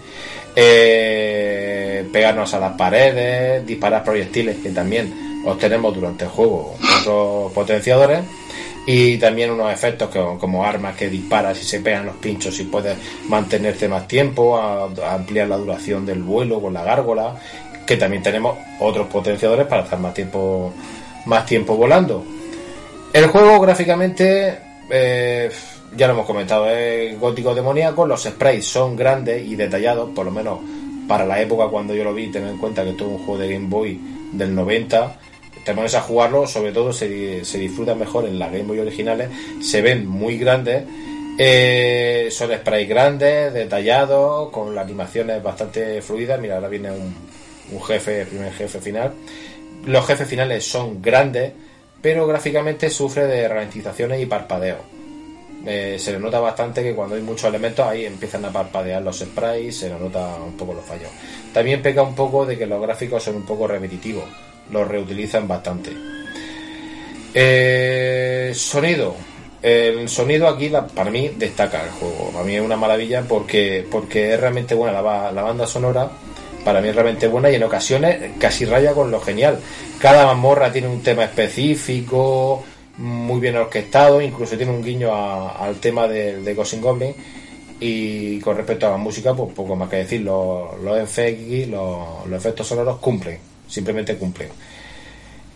eh, 0.55 2.07
pegarnos 2.11 2.53
a 2.53 2.59
las 2.59 2.73
paredes, 2.73 3.65
disparar 3.65 4.03
proyectiles 4.03 4.57
que 4.57 4.69
también 4.69 5.41
obtenemos 5.45 5.93
durante 5.93 6.25
el 6.25 6.29
juego, 6.29 6.75
otros 6.99 7.51
potenciadores 7.53 8.21
y 8.85 9.17
también 9.17 9.51
unos 9.51 9.71
efectos 9.71 10.09
como 10.39 10.65
armas 10.65 10.95
que 10.95 11.09
disparas 11.09 11.61
y 11.61 11.65
se 11.65 11.79
pegan 11.79 12.05
los 12.05 12.15
pinchos 12.15 12.59
y 12.59 12.63
puedes 12.63 12.97
mantenerte 13.27 13.87
más 13.87 14.07
tiempo, 14.07 14.59
ampliar 14.59 15.47
la 15.47 15.57
duración 15.57 16.05
del 16.05 16.23
vuelo 16.23 16.61
con 16.61 16.73
la 16.73 16.83
gárgola, 16.83 17.35
que 17.85 17.97
también 17.97 18.23
tenemos 18.23 18.57
otros 18.79 19.07
potenciadores 19.07 19.67
para 19.67 19.83
estar 19.83 19.99
más 19.99 20.13
tiempo 20.13 20.73
más 21.25 21.45
tiempo 21.45 21.75
volando. 21.75 22.23
El 23.13 23.27
juego 23.27 23.59
gráficamente 23.59 24.57
eh, 24.89 25.51
ya 25.95 26.07
lo 26.07 26.13
hemos 26.13 26.25
comentado, 26.25 26.69
es 26.69 27.19
gótico 27.19 27.53
demoníaco, 27.53 28.05
los 28.05 28.23
sprites 28.23 28.65
son 28.65 28.95
grandes 28.95 29.45
y 29.45 29.55
detallados, 29.55 30.09
por 30.11 30.25
lo 30.25 30.31
menos 30.31 30.59
para 31.07 31.25
la 31.25 31.41
época 31.41 31.67
cuando 31.67 31.93
yo 31.93 32.03
lo 32.03 32.13
vi, 32.13 32.31
ten 32.31 32.47
en 32.47 32.57
cuenta 32.57 32.83
que 32.83 32.91
esto 32.91 33.05
es 33.05 33.11
un 33.11 33.17
juego 33.17 33.41
de 33.41 33.53
Game 33.53 33.67
Boy 33.67 33.99
del 34.31 34.55
90, 34.55 35.19
te 35.65 35.73
pones 35.73 35.93
a 35.95 36.01
jugarlo, 36.01 36.47
sobre 36.47 36.71
todo 36.71 36.93
se, 36.93 37.43
se 37.43 37.57
disfruta 37.57 37.93
mejor 37.93 38.25
en 38.25 38.39
las 38.39 38.51
Game 38.51 38.63
Boy 38.63 38.79
originales, 38.79 39.29
se 39.61 39.81
ven 39.81 40.07
muy 40.07 40.37
grandes, 40.37 40.85
eh, 41.37 42.29
son 42.31 42.51
sprites 42.55 42.87
grandes, 42.87 43.53
detallados, 43.53 44.49
con 44.49 44.73
las 44.73 44.85
animaciones 44.85 45.43
bastante 45.43 46.01
fluidas, 46.01 46.39
mira, 46.39 46.55
ahora 46.55 46.69
viene 46.69 46.91
un, 46.91 47.13
un 47.71 47.83
jefe, 47.83 48.21
el 48.21 48.27
primer 48.27 48.53
jefe 48.53 48.79
final, 48.79 49.11
los 49.85 50.07
jefes 50.07 50.27
finales 50.27 50.65
son 50.65 51.01
grandes, 51.01 51.51
pero 52.01 52.25
gráficamente 52.25 52.89
sufre 52.89 53.27
de 53.27 53.47
ralentizaciones 53.47 54.21
y 54.21 54.25
parpadeos 54.25 55.00
eh, 55.65 55.97
se 55.99 56.11
le 56.11 56.19
nota 56.19 56.39
bastante 56.39 56.81
que 56.81 56.95
cuando 56.95 57.15
hay 57.15 57.21
muchos 57.21 57.47
elementos 57.47 57.85
ahí 57.85 58.05
empiezan 58.05 58.45
a 58.45 58.51
parpadear 58.51 59.01
los 59.01 59.19
sprays, 59.19 59.77
se 59.77 59.89
le 59.89 59.99
nota 59.99 60.35
un 60.43 60.53
poco 60.57 60.73
los 60.73 60.83
fallos. 60.83 61.09
También 61.53 61.81
peca 61.81 62.01
un 62.01 62.15
poco 62.15 62.45
de 62.45 62.57
que 62.57 62.65
los 62.65 62.81
gráficos 62.81 63.23
son 63.23 63.35
un 63.35 63.45
poco 63.45 63.67
repetitivos, 63.67 64.23
los 64.71 64.87
reutilizan 64.87 65.47
bastante. 65.47 65.91
Eh, 67.33 68.51
sonido. 68.55 69.15
El 69.61 70.09
sonido 70.09 70.47
aquí 70.47 70.71
para 70.95 71.11
mí 71.11 71.29
destaca 71.37 71.83
el 71.83 71.91
juego. 71.91 72.31
Para 72.31 72.43
mí 72.43 72.55
es 72.55 72.61
una 72.61 72.77
maravilla 72.77 73.21
porque, 73.27 73.85
porque 73.91 74.33
es 74.33 74.39
realmente 74.39 74.73
buena 74.73 74.99
la, 74.99 75.31
la 75.31 75.43
banda 75.43 75.67
sonora. 75.67 76.09
Para 76.65 76.81
mí 76.81 76.89
es 76.89 76.95
realmente 76.95 77.27
buena 77.27 77.51
y 77.51 77.55
en 77.55 77.63
ocasiones 77.63 78.31
casi 78.39 78.65
raya 78.65 78.93
con 78.93 79.11
lo 79.11 79.19
genial. 79.21 79.59
Cada 79.99 80.25
mazmorra 80.25 80.71
tiene 80.71 80.87
un 80.87 81.01
tema 81.03 81.25
específico, 81.25 82.63
muy 83.01 83.39
bien 83.39 83.55
orquestado, 83.57 84.21
incluso 84.21 84.55
tiene 84.55 84.71
un 84.71 84.83
guiño 84.83 85.11
al 85.13 85.75
tema 85.79 86.07
de, 86.07 86.41
de 86.41 86.53
Ghost 86.53 86.79
Goblin. 86.79 87.13
Y 87.79 88.39
con 88.41 88.55
respecto 88.55 88.85
a 88.85 88.91
la 88.91 88.97
música, 88.97 89.33
pues 89.33 89.53
poco 89.53 89.75
más 89.75 89.89
que 89.89 89.97
decir, 89.97 90.21
los, 90.21 90.79
los, 90.79 91.17
los, 91.67 92.37
efectos 92.37 92.67
sonoros 92.67 92.99
cumplen, 92.99 93.39
simplemente 93.67 94.15
cumplen. 94.17 94.49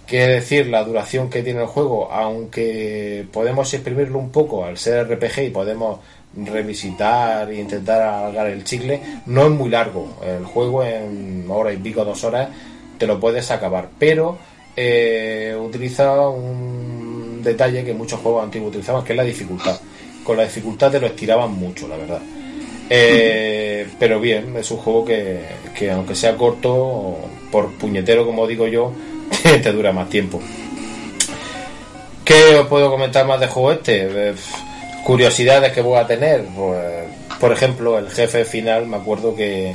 Quiere 0.08 0.34
decir, 0.34 0.68
la 0.68 0.84
duración 0.84 1.30
que 1.30 1.44
tiene 1.44 1.62
el 1.62 1.68
juego, 1.68 2.12
aunque 2.12 3.28
podemos 3.32 3.72
exprimirlo 3.74 4.18
un 4.18 4.32
poco 4.32 4.66
al 4.66 4.78
ser 4.80 5.08
RPG 5.08 5.44
y 5.46 5.50
podemos 5.52 6.00
revisitar 6.36 7.50
e 7.52 7.60
intentar 7.60 8.02
alargar 8.02 8.48
el 8.48 8.64
chicle. 8.64 9.02
No 9.28 9.46
es 9.46 9.52
muy 9.52 9.70
largo, 9.70 10.18
el 10.26 10.46
juego 10.46 10.84
en 10.84 11.46
hora 11.48 11.74
y 11.74 11.78
pico, 11.78 12.04
dos 12.04 12.24
horas, 12.24 12.50
te 12.98 13.06
lo 13.06 13.20
puedes 13.20 13.52
acabar, 13.52 13.90
pero 14.00 14.38
eh, 14.76 15.56
utiliza 15.60 16.28
un 16.28 16.95
detalle 17.46 17.86
que 17.86 17.94
muchos 17.94 18.20
juegos 18.20 18.44
antiguos 18.44 18.70
utilizaban, 18.70 19.06
que 19.06 19.14
es 19.14 19.18
la 19.18 19.24
dificultad. 19.24 19.80
Con 20.26 20.36
la 20.36 20.44
dificultad 20.44 20.92
te 20.92 21.00
lo 21.00 21.08
estiraban 21.08 21.54
mucho, 21.54 21.88
la 21.88 21.96
verdad. 21.96 22.20
Eh, 22.90 23.88
pero 23.98 24.20
bien, 24.20 24.56
es 24.58 24.70
un 24.72 24.78
juego 24.78 25.06
que, 25.06 25.40
que 25.78 25.90
aunque 25.92 26.16
sea 26.16 26.36
corto, 26.36 27.18
por 27.52 27.72
puñetero 27.78 28.26
como 28.26 28.46
digo 28.46 28.68
yo, 28.68 28.92
te 29.44 29.72
dura 29.72 29.94
más 29.94 30.10
tiempo. 30.10 30.42
¿Qué 32.26 32.56
os 32.56 32.68
puedo 32.68 32.90
comentar 32.90 33.26
más 33.26 33.40
de 33.40 33.48
juego 33.48 33.72
este? 33.72 34.08
Eh, 34.10 34.34
curiosidades 35.04 35.72
que 35.72 35.82
voy 35.82 36.00
a 36.00 36.08
tener. 36.08 36.44
Pues, 36.56 36.80
por 37.40 37.52
ejemplo, 37.52 38.00
el 38.00 38.10
jefe 38.10 38.46
final, 38.46 38.88
me 38.88 38.98
acuerdo 38.98 39.36
que, 39.36 39.72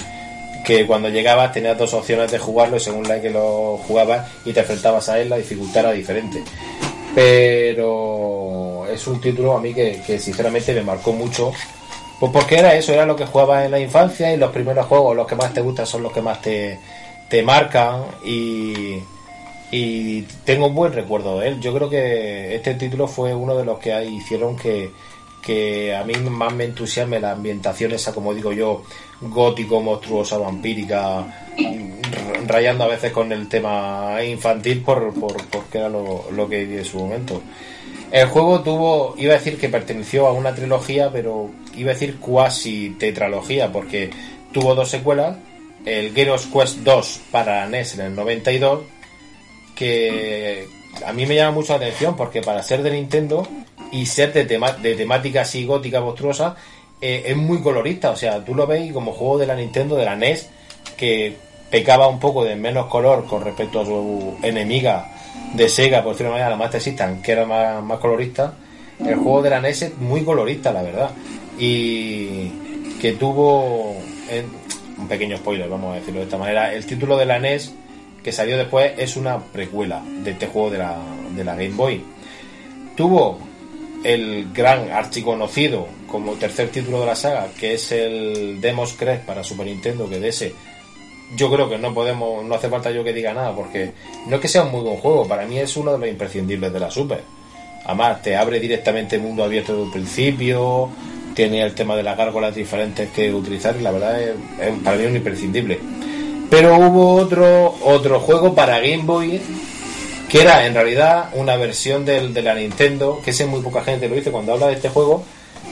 que 0.65 0.87
cuando 0.87 1.09
llegabas 1.09 1.53
tenías 1.53 1.79
dos 1.79 1.95
opciones 1.95 2.31
de 2.31 2.39
jugarlo 2.39 2.77
y 2.77 2.81
según 2.81 3.07
la 3.07 3.21
que 3.21 3.31
lo 3.31 3.79
jugabas 3.87 4.29
y 4.45 4.53
te 4.53 4.61
enfrentabas 4.61 5.09
a 5.09 5.21
él, 5.21 5.29
la 5.29 5.37
dificultad 5.37 5.85
era 5.85 5.93
diferente. 5.93 6.43
Pero 7.15 8.87
es 8.87 9.07
un 9.07 9.21
título 9.21 9.57
a 9.57 9.61
mí 9.61 9.75
que, 9.75 10.19
sinceramente 10.19 10.75
me 10.75 10.83
marcó 10.83 11.13
mucho. 11.13 11.53
Pues 12.19 12.33
porque 12.33 12.59
era 12.59 12.75
eso, 12.75 12.93
era 12.93 13.07
lo 13.07 13.17
que 13.17 13.27
jugabas 13.27 13.65
en 13.65 13.71
la 13.71 13.81
infancia 13.81 14.33
y 14.33 14.37
los 14.37 14.51
primeros 14.51 14.87
juegos, 14.87 15.17
los 15.17 15.27
que 15.27 15.37
más 15.37 15.55
te 15.55 15.63
gustan 15.63 15.87
son 15.87 16.03
los 16.03 16.13
que 16.13 16.21
más 16.21 16.43
te, 16.43 16.79
te 17.31 17.43
marcan 17.43 18.03
y, 18.23 18.99
y 19.71 20.23
tengo 20.45 20.67
un 20.67 20.75
buen 20.75 20.93
recuerdo 20.93 21.39
de 21.39 21.49
él. 21.49 21.61
Yo 21.61 21.73
creo 21.73 21.89
que 21.89 22.55
este 22.55 22.75
título 22.75 23.09
fue 23.09 23.35
uno 23.35 23.57
de 23.57 23.65
los 23.65 23.79
que 23.79 24.05
hicieron 24.05 24.55
que, 24.55 24.91
que 25.41 25.95
a 25.97 26.05
mí 26.05 26.15
más 26.15 26.53
me 26.53 26.65
entusiasme 26.65 27.21
la 27.21 27.33
ambientación 27.33 27.93
esa, 27.93 28.13
como 28.13 28.35
digo 28.35 28.53
yo, 28.53 28.83
gótico, 29.21 29.81
monstruosa, 29.81 30.39
vampírica, 30.39 31.27
rayando 32.47 32.85
a 32.85 32.89
veces 32.89 33.13
con 33.13 33.31
el 33.33 33.49
tema 33.49 34.19
infantil 34.25 34.83
por, 34.83 35.13
por 35.15 35.47
porque 35.49 35.79
era 35.79 35.89
lo, 35.89 36.31
lo 36.33 36.49
que 36.49 36.65
vi 36.65 36.79
en 36.79 36.85
su 36.85 36.99
momento. 36.99 37.43
El 38.11 38.27
juego 38.27 38.61
tuvo, 38.63 39.15
iba 39.19 39.35
a 39.35 39.39
decir 39.39 39.57
que 39.57 39.69
perteneció 39.69 40.27
a 40.27 40.33
una 40.33 40.55
trilogía, 40.55 41.11
pero 41.13 41.51
iba 41.77 41.91
a 41.91 41.95
decir 41.95 42.17
cuasi 42.17 42.91
tetralogía, 42.99 43.71
porque 43.71 44.11
tuvo 44.53 44.75
dos 44.75 44.91
secuelas, 44.91 45.37
el 45.85 46.13
Geros 46.13 46.47
Quest 46.47 46.79
2 46.79 47.21
para 47.31 47.67
NES 47.67 47.95
en 47.95 48.07
el 48.07 48.15
92, 48.17 48.81
que 49.77 50.67
a 51.07 51.13
mí 51.13 51.25
me 51.25 51.37
llama 51.37 51.53
mucho 51.53 51.73
la 51.73 51.87
atención, 51.87 52.17
porque 52.17 52.43
para 52.43 52.63
ser 52.65 52.83
de 52.83 52.91
Nintendo 52.91 53.47
y 53.93 54.07
ser 54.07 54.33
de, 54.33 54.45
de 54.45 54.95
temática 54.97 55.43
así 55.43 55.65
gótica, 55.65 56.01
monstruosa, 56.01 56.57
eh, 57.01 57.25
es 57.27 57.37
muy 57.37 57.61
colorista, 57.61 58.11
o 58.11 58.17
sea, 58.17 58.45
tú 58.45 58.55
lo 58.55 58.67
ves 58.67 58.93
como 58.93 59.13
juego 59.13 59.39
de 59.39 59.47
la 59.47 59.55
Nintendo, 59.55 59.97
de 59.97 60.05
la 60.05 60.17
NES, 60.17 60.51
que 60.97 61.35
pecaba 61.71 62.09
un 62.09 62.21
poco 62.21 62.45
de 62.45 62.57
menos 62.57 62.87
color 62.87 63.27
con 63.27 63.43
respecto 63.43 63.81
a 63.81 63.87
su 63.87 64.37
enemiga 64.43 65.11
de 65.55 65.69
Sega, 65.69 66.03
por 66.03 66.13
decirlo 66.13 66.33
de 66.33 66.39
manera, 66.39 66.51
la 66.51 66.57
Master 66.57 66.81
System, 66.81 67.23
que 67.23 67.33
era 67.33 67.47
más, 67.47 67.99
colorista. 68.01 68.55
El 68.99 69.15
juego 69.15 69.41
de 69.41 69.51
la 69.51 69.61
NES 69.61 69.83
es 69.83 69.99
muy 69.99 70.25
colorista, 70.25 70.73
la 70.73 70.83
verdad. 70.83 71.11
Y 71.59 72.51
que 73.01 73.13
tuvo, 73.13 73.97
un 74.99 75.09
pequeño 75.09 75.39
spoiler, 75.39 75.69
vamos 75.71 75.93
a 75.93 76.01
decirlo 76.01 76.21
de 76.21 76.25
esta 76.25 76.37
manera, 76.37 76.75
el 76.75 76.85
título 76.85 77.17
de 77.17 77.25
la 77.25 77.39
NES 77.39 77.73
que 78.23 78.33
salió 78.33 78.59
después 78.59 78.93
es 78.99 79.17
una 79.17 79.39
precuela 79.39 80.03
de 80.23 80.33
este 80.33 80.47
juego 80.49 80.71
de 80.71 81.45
la 81.45 81.55
Game 81.55 81.71
Boy. 81.71 82.05
Tuvo 82.95 83.39
el 84.05 84.53
gran 84.53 84.91
archiconocido 84.91 85.87
como 86.07 86.33
tercer 86.35 86.71
título 86.71 87.01
de 87.01 87.07
la 87.07 87.17
saga, 87.17 87.49
que 87.59 87.75
es 87.75 87.93
el 87.93 88.61
Demos 88.61 88.95
Crest 88.95 89.25
para 89.25 89.45
Super 89.45 89.67
Nintendo, 89.67 90.09
que 90.09 90.21
de 90.21 90.29
ese 90.29 90.55
yo 91.37 91.51
creo 91.51 91.69
que 91.69 91.79
no 91.79 91.95
podemos, 91.95 92.45
no 92.45 92.55
hace 92.55 92.69
falta 92.69 92.91
yo 92.91 93.05
que 93.05 93.13
diga 93.13 93.33
nada, 93.33 93.55
porque 93.55 93.93
no 94.27 94.37
es 94.37 94.43
que 94.43 94.49
sea 94.49 94.65
un 94.65 94.73
muy 94.73 94.81
buen 94.81 94.97
juego, 94.97 95.29
para 95.29 95.47
mí 95.47 95.59
es 95.59 95.77
uno 95.77 95.93
de 95.93 95.99
los 95.99 96.09
imprescindibles 96.09 96.73
de 96.73 96.81
la 96.81 96.91
Super. 96.91 97.23
Además, 97.85 98.23
te 98.23 98.37
abre 98.37 98.61
directamente 98.61 99.19
mundo 99.19 99.45
abierto 99.45 99.73
desde 99.73 99.85
un 99.85 99.93
principio, 99.93 100.91
tiene 101.35 101.63
el 101.63 101.75
tema 101.75 101.97
de 101.97 102.03
las 102.03 102.17
gárgolas 102.17 102.55
diferentes 102.55 103.11
que 103.11 103.33
utilizar 103.33 103.77
y 103.79 103.83
la 103.83 103.93
verdad 103.93 104.21
es, 104.21 104.35
para 104.83 104.97
mí 104.97 105.07
un 105.07 105.17
imprescindible. 105.17 105.79
Pero 106.51 106.77
hubo 106.77 107.15
otro, 107.15 107.77
otro 107.85 108.19
juego 108.21 108.55
para 108.55 108.81
Game 108.81 109.05
Boy 109.05 109.41
que 110.31 110.43
era 110.43 110.65
en 110.65 110.75
realidad 110.75 111.31
una 111.35 111.57
versión 111.57 112.05
del, 112.05 112.33
de 112.33 112.43
la 112.43 112.55
Nintendo, 112.55 113.21
que 113.25 113.33
sé 113.33 113.47
muy 113.47 113.63
poca 113.63 113.83
gente 113.83 114.09
lo 114.09 114.15
dice 114.15 114.31
cuando 114.31 114.53
habla 114.53 114.69
de 114.69 114.75
este 114.75 114.89
juego, 114.89 115.25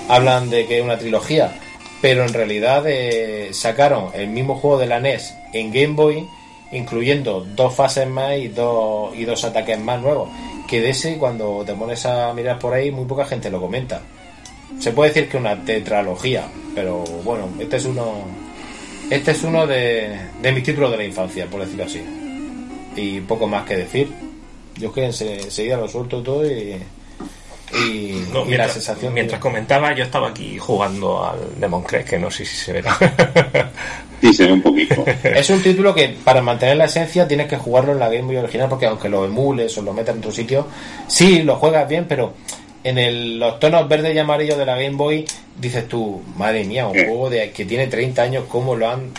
hablan 0.08 0.50
de 0.50 0.66
que 0.66 0.78
es 0.78 0.84
una 0.84 0.98
trilogía, 0.98 1.56
pero 2.02 2.24
en 2.24 2.32
realidad 2.34 2.82
eh, 2.88 3.50
sacaron 3.52 4.10
el 4.14 4.26
mismo 4.26 4.56
juego 4.56 4.78
de 4.78 4.86
la 4.86 4.98
NES 4.98 5.32
en 5.52 5.70
Game 5.72 5.94
Boy, 5.94 6.28
incluyendo 6.72 7.46
dos 7.54 7.72
fases 7.72 8.08
más 8.08 8.36
y 8.36 8.48
dos, 8.48 9.14
y 9.16 9.24
dos 9.24 9.44
ataques 9.44 9.78
más 9.78 10.02
nuevos, 10.02 10.28
que 10.66 10.80
de 10.80 10.90
ese 10.90 11.18
cuando 11.18 11.62
te 11.64 11.74
pones 11.74 12.04
a 12.04 12.34
mirar 12.34 12.58
por 12.58 12.74
ahí 12.74 12.90
muy 12.90 13.04
poca 13.04 13.26
gente 13.26 13.50
lo 13.50 13.60
comenta. 13.60 14.02
Se 14.80 14.90
puede 14.90 15.10
decir 15.10 15.28
que 15.28 15.36
una 15.36 15.64
tetralogía, 15.64 16.48
pero 16.74 17.04
bueno, 17.22 17.48
este 17.60 17.76
es 17.76 17.84
uno 17.84 18.24
este 19.08 19.30
es 19.30 19.42
uno 19.44 19.68
de, 19.68 20.18
de 20.42 20.52
mis 20.52 20.64
títulos 20.64 20.90
de 20.90 20.96
la 20.96 21.04
infancia, 21.04 21.46
por 21.46 21.60
decirlo 21.60 21.84
así. 21.84 22.02
Y 22.96 23.20
poco 23.20 23.46
más 23.46 23.64
que 23.64 23.76
decir. 23.76 24.27
Yo 24.78 24.92
que 24.92 25.04
enseguida 25.04 25.76
lo 25.76 25.88
suelto 25.88 26.22
todo 26.22 26.46
y, 26.46 26.76
y, 27.74 28.24
mientras, 28.32 28.48
la 28.48 28.68
sensación. 28.68 29.14
Mientras 29.14 29.40
comentaba, 29.40 29.94
yo 29.94 30.04
estaba 30.04 30.28
aquí 30.28 30.58
jugando 30.58 31.24
al 31.24 31.60
Demon 31.60 31.82
Crest, 31.82 32.08
que 32.08 32.18
no 32.18 32.30
sé 32.30 32.44
si 32.44 32.56
se 32.56 32.72
verá. 32.72 32.96
sí, 34.20 34.32
se 34.32 34.46
ve 34.46 34.52
un 34.52 34.62
poquito. 34.62 35.04
es 35.24 35.50
un 35.50 35.62
título 35.62 35.94
que 35.94 36.16
para 36.24 36.40
mantener 36.40 36.76
la 36.76 36.84
esencia 36.84 37.26
tienes 37.26 37.48
que 37.48 37.56
jugarlo 37.56 37.92
en 37.92 37.98
la 37.98 38.08
Game 38.08 38.22
Boy 38.22 38.36
original, 38.36 38.68
porque 38.68 38.86
aunque 38.86 39.08
lo 39.08 39.24
emules 39.24 39.76
o 39.78 39.82
lo 39.82 39.92
metas 39.92 40.14
en 40.14 40.20
otro 40.20 40.32
sitio, 40.32 40.66
sí, 41.06 41.42
lo 41.42 41.56
juegas 41.56 41.88
bien, 41.88 42.06
pero 42.08 42.34
en 42.84 42.98
el, 42.98 43.38
los 43.38 43.58
tonos 43.58 43.88
verdes 43.88 44.14
y 44.14 44.18
amarillos 44.18 44.56
de 44.56 44.66
la 44.66 44.76
Game 44.76 44.96
Boy 44.96 45.24
dices 45.60 45.88
tú, 45.88 46.22
madre 46.36 46.64
mía, 46.64 46.86
un 46.86 46.94
juego 46.94 47.28
de, 47.28 47.50
que 47.50 47.64
tiene 47.64 47.88
30 47.88 48.22
años, 48.22 48.44
cómo 48.48 48.76
lo 48.76 48.88
han 48.88 49.10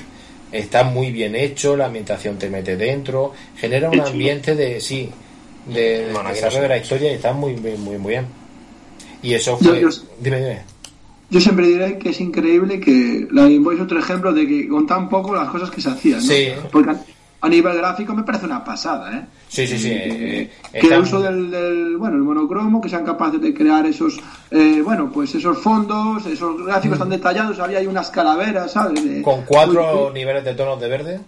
está 0.51 0.83
muy 0.83 1.11
bien 1.11 1.35
hecho, 1.35 1.75
la 1.75 1.85
ambientación 1.85 2.37
te 2.37 2.49
mete 2.49 2.75
dentro, 2.75 3.33
genera 3.57 3.89
un 3.89 3.99
ambiente 3.99 4.55
de 4.55 4.81
sí, 4.81 5.09
de, 5.65 6.11
de 6.13 6.67
la 6.67 6.77
historia 6.77 7.11
y 7.11 7.15
está 7.15 7.33
muy, 7.33 7.55
muy, 7.55 7.97
muy 7.97 8.11
bien. 8.11 8.25
Y 9.21 9.33
eso 9.33 9.57
fue. 9.57 9.81
Yo, 9.81 9.89
yo, 9.89 9.97
dime, 10.19 10.37
dime. 10.37 10.61
Yo 11.29 11.39
siempre 11.39 11.67
diré 11.67 11.97
que 11.99 12.09
es 12.09 12.21
increíble 12.21 12.79
que 12.79 13.27
la 13.31 13.43
Game 13.43 13.59
Boy 13.59 13.75
es 13.75 13.81
otro 13.81 13.99
ejemplo 13.99 14.33
de 14.33 14.47
que 14.47 14.67
con 14.67 14.87
tan 14.87 15.09
poco 15.09 15.35
las 15.35 15.49
cosas 15.49 15.69
que 15.69 15.79
se 15.79 15.89
hacían. 15.89 16.19
¿no? 16.19 16.25
Sí. 16.25 16.47
Porque 16.71 16.95
a 17.41 17.49
nivel 17.49 17.77
gráfico 17.77 18.13
me 18.13 18.23
parece 18.23 18.45
una 18.45 18.63
pasada, 18.63 19.15
¿eh? 19.15 19.25
Sí, 19.47 19.67
sí, 19.67 19.77
sí. 19.77 19.89
Que, 19.89 20.41
Eh, 20.41 20.79
que 20.81 20.87
el 20.87 21.01
uso 21.01 21.21
del, 21.21 21.51
del, 21.51 21.97
bueno, 21.97 22.15
el 22.15 22.23
monocromo, 22.23 22.81
que 22.81 22.89
sean 22.89 23.05
capaces 23.05 23.39
de 23.41 23.53
crear 23.53 23.85
esos, 23.85 24.19
eh, 24.51 24.81
bueno, 24.83 25.11
pues 25.11 25.35
esos 25.35 25.57
fondos, 25.59 26.25
esos 26.25 26.65
gráficos 26.65 26.97
tan 26.97 27.09
detallados, 27.09 27.59
había 27.59 27.77
ahí 27.79 27.87
unas 27.87 28.09
calaveras, 28.09 28.71
¿sabes? 28.71 29.03
Mm. 29.03 29.21
Con 29.21 29.43
cuatro 29.43 30.07
uy, 30.07 30.13
niveles 30.13 30.43
de 30.43 30.53
tonos 30.53 30.81
de 30.81 30.87
verde. 30.89 31.19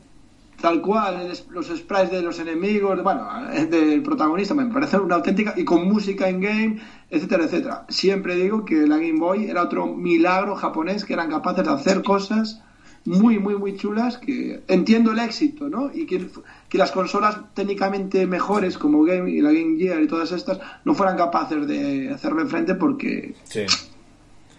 Tal 0.61 0.81
cual, 0.81 1.31
los 1.49 1.67
sprites 1.67 2.11
de 2.11 2.21
los 2.21 2.39
enemigos, 2.39 3.01
bueno, 3.03 3.27
eh, 3.51 3.65
del 3.65 4.03
protagonista, 4.03 4.53
me 4.53 4.65
parece 4.67 4.97
una 4.97 5.15
auténtica, 5.15 5.53
y 5.57 5.63
con 5.63 5.87
música 5.87 6.29
in 6.29 6.39
game, 6.39 6.81
etcétera, 7.09 7.45
etcétera. 7.45 7.85
Siempre 7.89 8.35
digo 8.35 8.63
que 8.63 8.87
la 8.87 8.97
Game 8.97 9.19
Boy 9.19 9.45
era 9.45 9.63
otro 9.63 9.87
milagro 9.87 10.55
japonés 10.55 11.03
que 11.03 11.13
eran 11.13 11.29
capaces 11.29 11.65
de 11.65 11.71
hacer 11.71 12.03
cosas 12.03 12.61
muy, 13.05 13.39
muy, 13.39 13.55
muy 13.55 13.75
chulas, 13.75 14.17
que 14.17 14.61
entiendo 14.67 15.11
el 15.11 15.19
éxito, 15.19 15.69
¿no? 15.69 15.91
Y 15.91 16.05
que, 16.05 16.27
que 16.69 16.77
las 16.77 16.91
consolas 16.91 17.37
técnicamente 17.53 18.27
mejores 18.27 18.77
como 18.77 19.03
Game 19.03 19.31
y 19.31 19.41
la 19.41 19.51
Game 19.51 19.77
Gear 19.77 20.01
y 20.01 20.07
todas 20.07 20.31
estas 20.31 20.59
no 20.85 20.93
fueran 20.93 21.17
capaces 21.17 21.65
de 21.67 22.11
hacerle 22.11 22.45
frente 22.45 22.75
porque 22.75 23.33
Sí. 23.43 23.65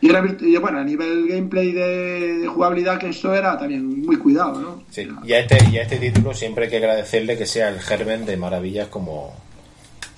Y 0.02 0.10
era 0.10 0.22
y 0.40 0.56
bueno 0.56 0.80
a 0.80 0.84
nivel 0.84 1.26
gameplay 1.28 1.72
de, 1.72 2.38
de 2.40 2.46
jugabilidad 2.46 2.98
que 2.98 3.08
esto 3.08 3.32
era 3.34 3.56
también 3.58 4.04
muy 4.04 4.16
cuidado 4.18 4.60
no 4.60 4.82
Sí, 4.90 5.08
y 5.24 5.32
a 5.32 5.38
este, 5.38 5.58
y 5.70 5.78
a 5.78 5.82
este 5.82 5.96
título 5.96 6.34
siempre 6.34 6.64
hay 6.64 6.70
que 6.70 6.76
agradecerle 6.76 7.38
que 7.38 7.46
sea 7.46 7.68
el 7.70 7.80
germen 7.80 8.26
de 8.26 8.36
maravillas 8.36 8.88
como, 8.88 9.32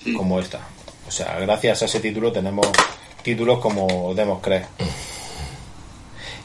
Sí. 0.03 0.13
como 0.13 0.39
esta. 0.39 0.59
O 1.07 1.11
sea, 1.11 1.39
gracias 1.39 1.81
a 1.81 1.85
ese 1.85 1.99
título 1.99 2.31
tenemos 2.31 2.67
títulos 3.23 3.59
como 3.59 4.13
Demos. 4.15 4.39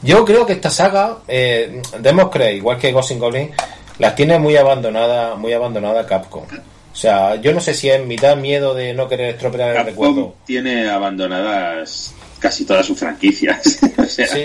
Yo 0.03 0.25
creo 0.25 0.45
que 0.45 0.53
esta 0.53 0.69
saga, 0.69 1.19
eh, 1.27 1.81
Demos 1.99 2.29
Crest, 2.31 2.57
igual 2.57 2.77
que 2.79 2.91
Ghost 2.91 3.11
in 3.11 3.19
Goblin, 3.19 3.51
las 3.99 4.15
tiene 4.15 4.39
muy 4.39 4.55
abandonada, 4.57 5.35
muy 5.35 5.53
abandonada 5.53 6.05
Capcom. 6.07 6.43
O 6.43 6.95
sea, 6.95 7.35
yo 7.35 7.53
no 7.53 7.59
sé 7.59 7.73
si 7.73 7.89
es 7.89 8.03
mitad 8.05 8.35
miedo 8.35 8.73
de 8.73 8.93
no 8.93 9.07
querer 9.07 9.35
estropear 9.35 9.69
el 9.69 9.75
Capcom 9.75 9.91
recuerdo. 9.93 10.35
tiene 10.45 10.89
abandonadas 10.89 12.13
casi 12.41 12.65
todas 12.65 12.85
sus 12.85 12.99
franquicias. 12.99 13.79
o 13.97 14.05
sea, 14.05 14.27
Sí, 14.27 14.43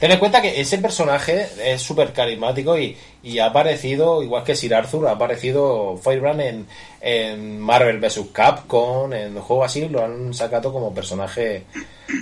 ten 0.00 0.10
en 0.10 0.18
cuenta 0.18 0.42
que 0.42 0.60
ese 0.60 0.78
personaje 0.78 1.46
es 1.64 1.80
súper 1.80 2.12
carismático 2.12 2.76
y, 2.76 2.96
y 3.22 3.38
ha 3.38 3.46
aparecido, 3.46 4.22
igual 4.22 4.44
que 4.44 4.56
Sir 4.56 4.74
Arthur, 4.74 5.06
ha 5.06 5.12
aparecido 5.12 5.96
Firebrand 6.02 6.40
en, 6.40 6.66
en 7.00 7.60
Marvel 7.60 8.00
vs. 8.00 8.20
Capcom, 8.32 9.12
en 9.12 9.38
juegos 9.38 9.66
así, 9.66 9.88
lo 9.88 10.04
han 10.04 10.34
sacado 10.34 10.72
como 10.72 10.92
personaje 10.92 11.64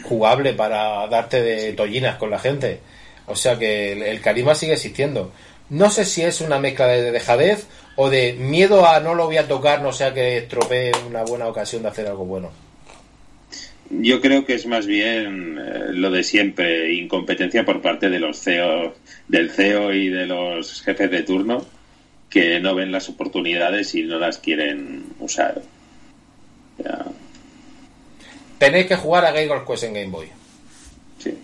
jugable 0.04 0.52
para 0.52 1.06
darte 1.08 1.42
de 1.42 1.72
tollinas 1.72 2.16
con 2.16 2.30
la 2.30 2.38
gente. 2.38 2.80
O 3.26 3.34
sea 3.34 3.58
que 3.58 3.92
el, 3.92 4.02
el 4.02 4.20
carisma 4.20 4.54
sigue 4.54 4.74
existiendo. 4.74 5.32
No 5.70 5.90
sé 5.90 6.04
si 6.04 6.22
es 6.22 6.40
una 6.40 6.60
mezcla 6.60 6.86
de 6.86 7.10
dejadez 7.10 7.66
o 7.96 8.10
de 8.10 8.34
miedo 8.34 8.86
a 8.86 9.00
no 9.00 9.14
lo 9.14 9.24
voy 9.26 9.38
a 9.38 9.48
tocar, 9.48 9.80
no 9.80 9.92
sea 9.92 10.14
que 10.14 10.38
estropee 10.38 10.92
una 11.08 11.24
buena 11.24 11.48
ocasión 11.48 11.82
de 11.82 11.88
hacer 11.88 12.06
algo 12.06 12.24
bueno. 12.24 12.65
Yo 13.90 14.20
creo 14.20 14.44
que 14.44 14.54
es 14.54 14.66
más 14.66 14.86
bien 14.86 15.58
eh, 15.58 15.80
lo 15.92 16.10
de 16.10 16.22
siempre, 16.24 16.92
incompetencia 16.94 17.64
por 17.64 17.80
parte 17.82 18.08
de 18.10 18.18
los 18.18 18.40
CEO, 18.40 18.94
del 19.28 19.50
CEO 19.50 19.92
y 19.94 20.08
de 20.08 20.26
los 20.26 20.82
jefes 20.82 21.10
de 21.10 21.22
turno 21.22 21.64
que 22.28 22.58
no 22.60 22.74
ven 22.74 22.90
las 22.90 23.08
oportunidades 23.08 23.94
y 23.94 24.02
no 24.02 24.18
las 24.18 24.38
quieren 24.38 25.04
usar. 25.20 25.62
Ya, 26.82 27.06
Tenéis 28.58 28.86
que 28.86 28.96
jugar 28.96 29.24
a 29.24 29.30
Gregor 29.32 29.64
Quest 29.66 29.84
en 29.84 29.94
Game 29.94 30.08
Boy. 30.08 30.26
sí, 31.22 31.34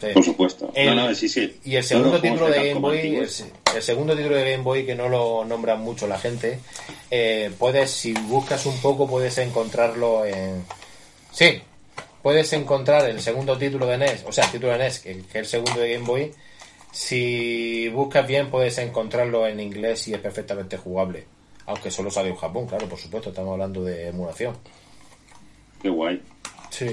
Sí. 0.00 0.06
por 0.14 0.24
supuesto. 0.24 0.70
El- 0.74 0.94
no, 0.96 1.08
no, 1.08 1.14
sí, 1.14 1.28
sí. 1.28 1.56
Y 1.64 1.76
el 1.76 1.84
segundo 1.84 2.20
título 2.20 2.48
de 2.48 2.68
Game 2.68 2.80
Boy, 2.80 3.16
el 3.74 3.82
segundo 3.82 4.16
título 4.16 4.36
de 4.36 4.50
Game 4.52 4.62
Boy 4.62 4.84
que 4.86 4.94
no 4.94 5.08
lo 5.08 5.44
nombran 5.44 5.80
mucho 5.80 6.06
la 6.06 6.18
gente, 6.18 6.60
eh, 7.10 7.50
puedes, 7.58 7.90
si 7.90 8.12
buscas 8.12 8.66
un 8.66 8.76
poco, 8.80 9.08
puedes 9.08 9.36
encontrarlo 9.38 10.24
en... 10.24 10.64
Sí, 11.32 11.60
puedes 12.22 12.52
encontrar 12.52 13.08
el 13.08 13.20
segundo 13.20 13.58
título 13.58 13.86
de 13.86 13.98
NES, 13.98 14.24
o 14.26 14.32
sea, 14.32 14.44
el 14.44 14.52
título 14.52 14.72
de 14.72 14.78
NES, 14.78 14.98
que, 15.00 15.12
que 15.12 15.20
es 15.20 15.34
el 15.34 15.46
segundo 15.46 15.80
de 15.80 15.92
Game 15.94 16.06
Boy, 16.06 16.32
si 16.92 17.88
buscas 17.88 18.26
bien 18.26 18.50
puedes 18.50 18.76
encontrarlo 18.78 19.46
en 19.46 19.58
inglés 19.60 20.06
y 20.08 20.14
es 20.14 20.20
perfectamente 20.20 20.76
jugable. 20.76 21.26
Aunque 21.66 21.90
solo 21.90 22.10
sale 22.10 22.28
en 22.28 22.36
Japón, 22.36 22.66
claro, 22.66 22.88
por 22.88 22.98
supuesto, 22.98 23.30
estamos 23.30 23.52
hablando 23.52 23.82
de 23.84 24.08
emulación. 24.08 24.56
Qué 25.80 25.88
guay. 25.88 26.20
Sí. 26.70 26.86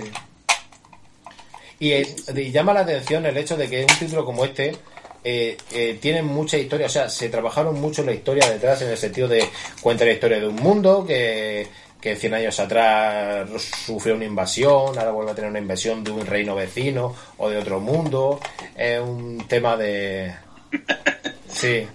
Y, 1.80 1.92
eh, 1.92 2.16
y 2.36 2.52
llama 2.52 2.74
la 2.74 2.82
atención 2.82 3.26
el 3.26 3.38
hecho 3.38 3.58
de 3.58 3.70
que 3.70 3.82
un 3.82 4.00
título 4.00 4.26
como 4.26 4.46
este 4.46 4.76
eh, 5.24 5.58
eh, 5.72 5.98
tiene 6.02 6.22
mucha 6.22 6.58
historia, 6.58 6.86
o 6.86 6.90
sea, 6.90 7.10
se 7.10 7.30
trabajaron 7.30 7.80
mucho 7.80 8.04
la 8.04 8.14
historia 8.14 8.50
detrás 8.50 8.82
en 8.82 8.90
el 8.90 8.98
sentido 8.98 9.28
de 9.28 9.44
cuenta 9.82 10.06
la 10.06 10.14
historia 10.14 10.40
de 10.40 10.48
un 10.48 10.56
mundo 10.56 11.06
que, 11.06 11.68
que 12.02 12.16
100 12.16 12.34
años 12.34 12.60
atrás 12.60 13.50
sufrió 13.86 14.16
una 14.16 14.26
invasión, 14.26 14.98
ahora 14.98 15.12
vuelve 15.12 15.32
a 15.32 15.36
tener 15.36 15.50
una 15.50 15.60
invasión 15.60 16.04
de 16.04 16.12
un 16.12 16.26
reino 16.26 16.56
vecino 16.56 17.14
o 17.38 17.50
de 17.50 17.58
otro 17.58 17.80
mundo. 17.80 18.40
Es 18.76 19.02
un 19.02 19.44
tema 19.48 19.76
de... 19.76 20.34
Sí. 21.52 21.86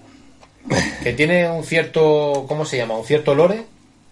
Que 1.02 1.12
tiene 1.14 1.50
un 1.50 1.64
cierto... 1.64 2.44
¿Cómo 2.48 2.64
se 2.64 2.76
llama? 2.76 2.96
Un 2.96 3.04
cierto 3.06 3.34
lore, 3.34 3.64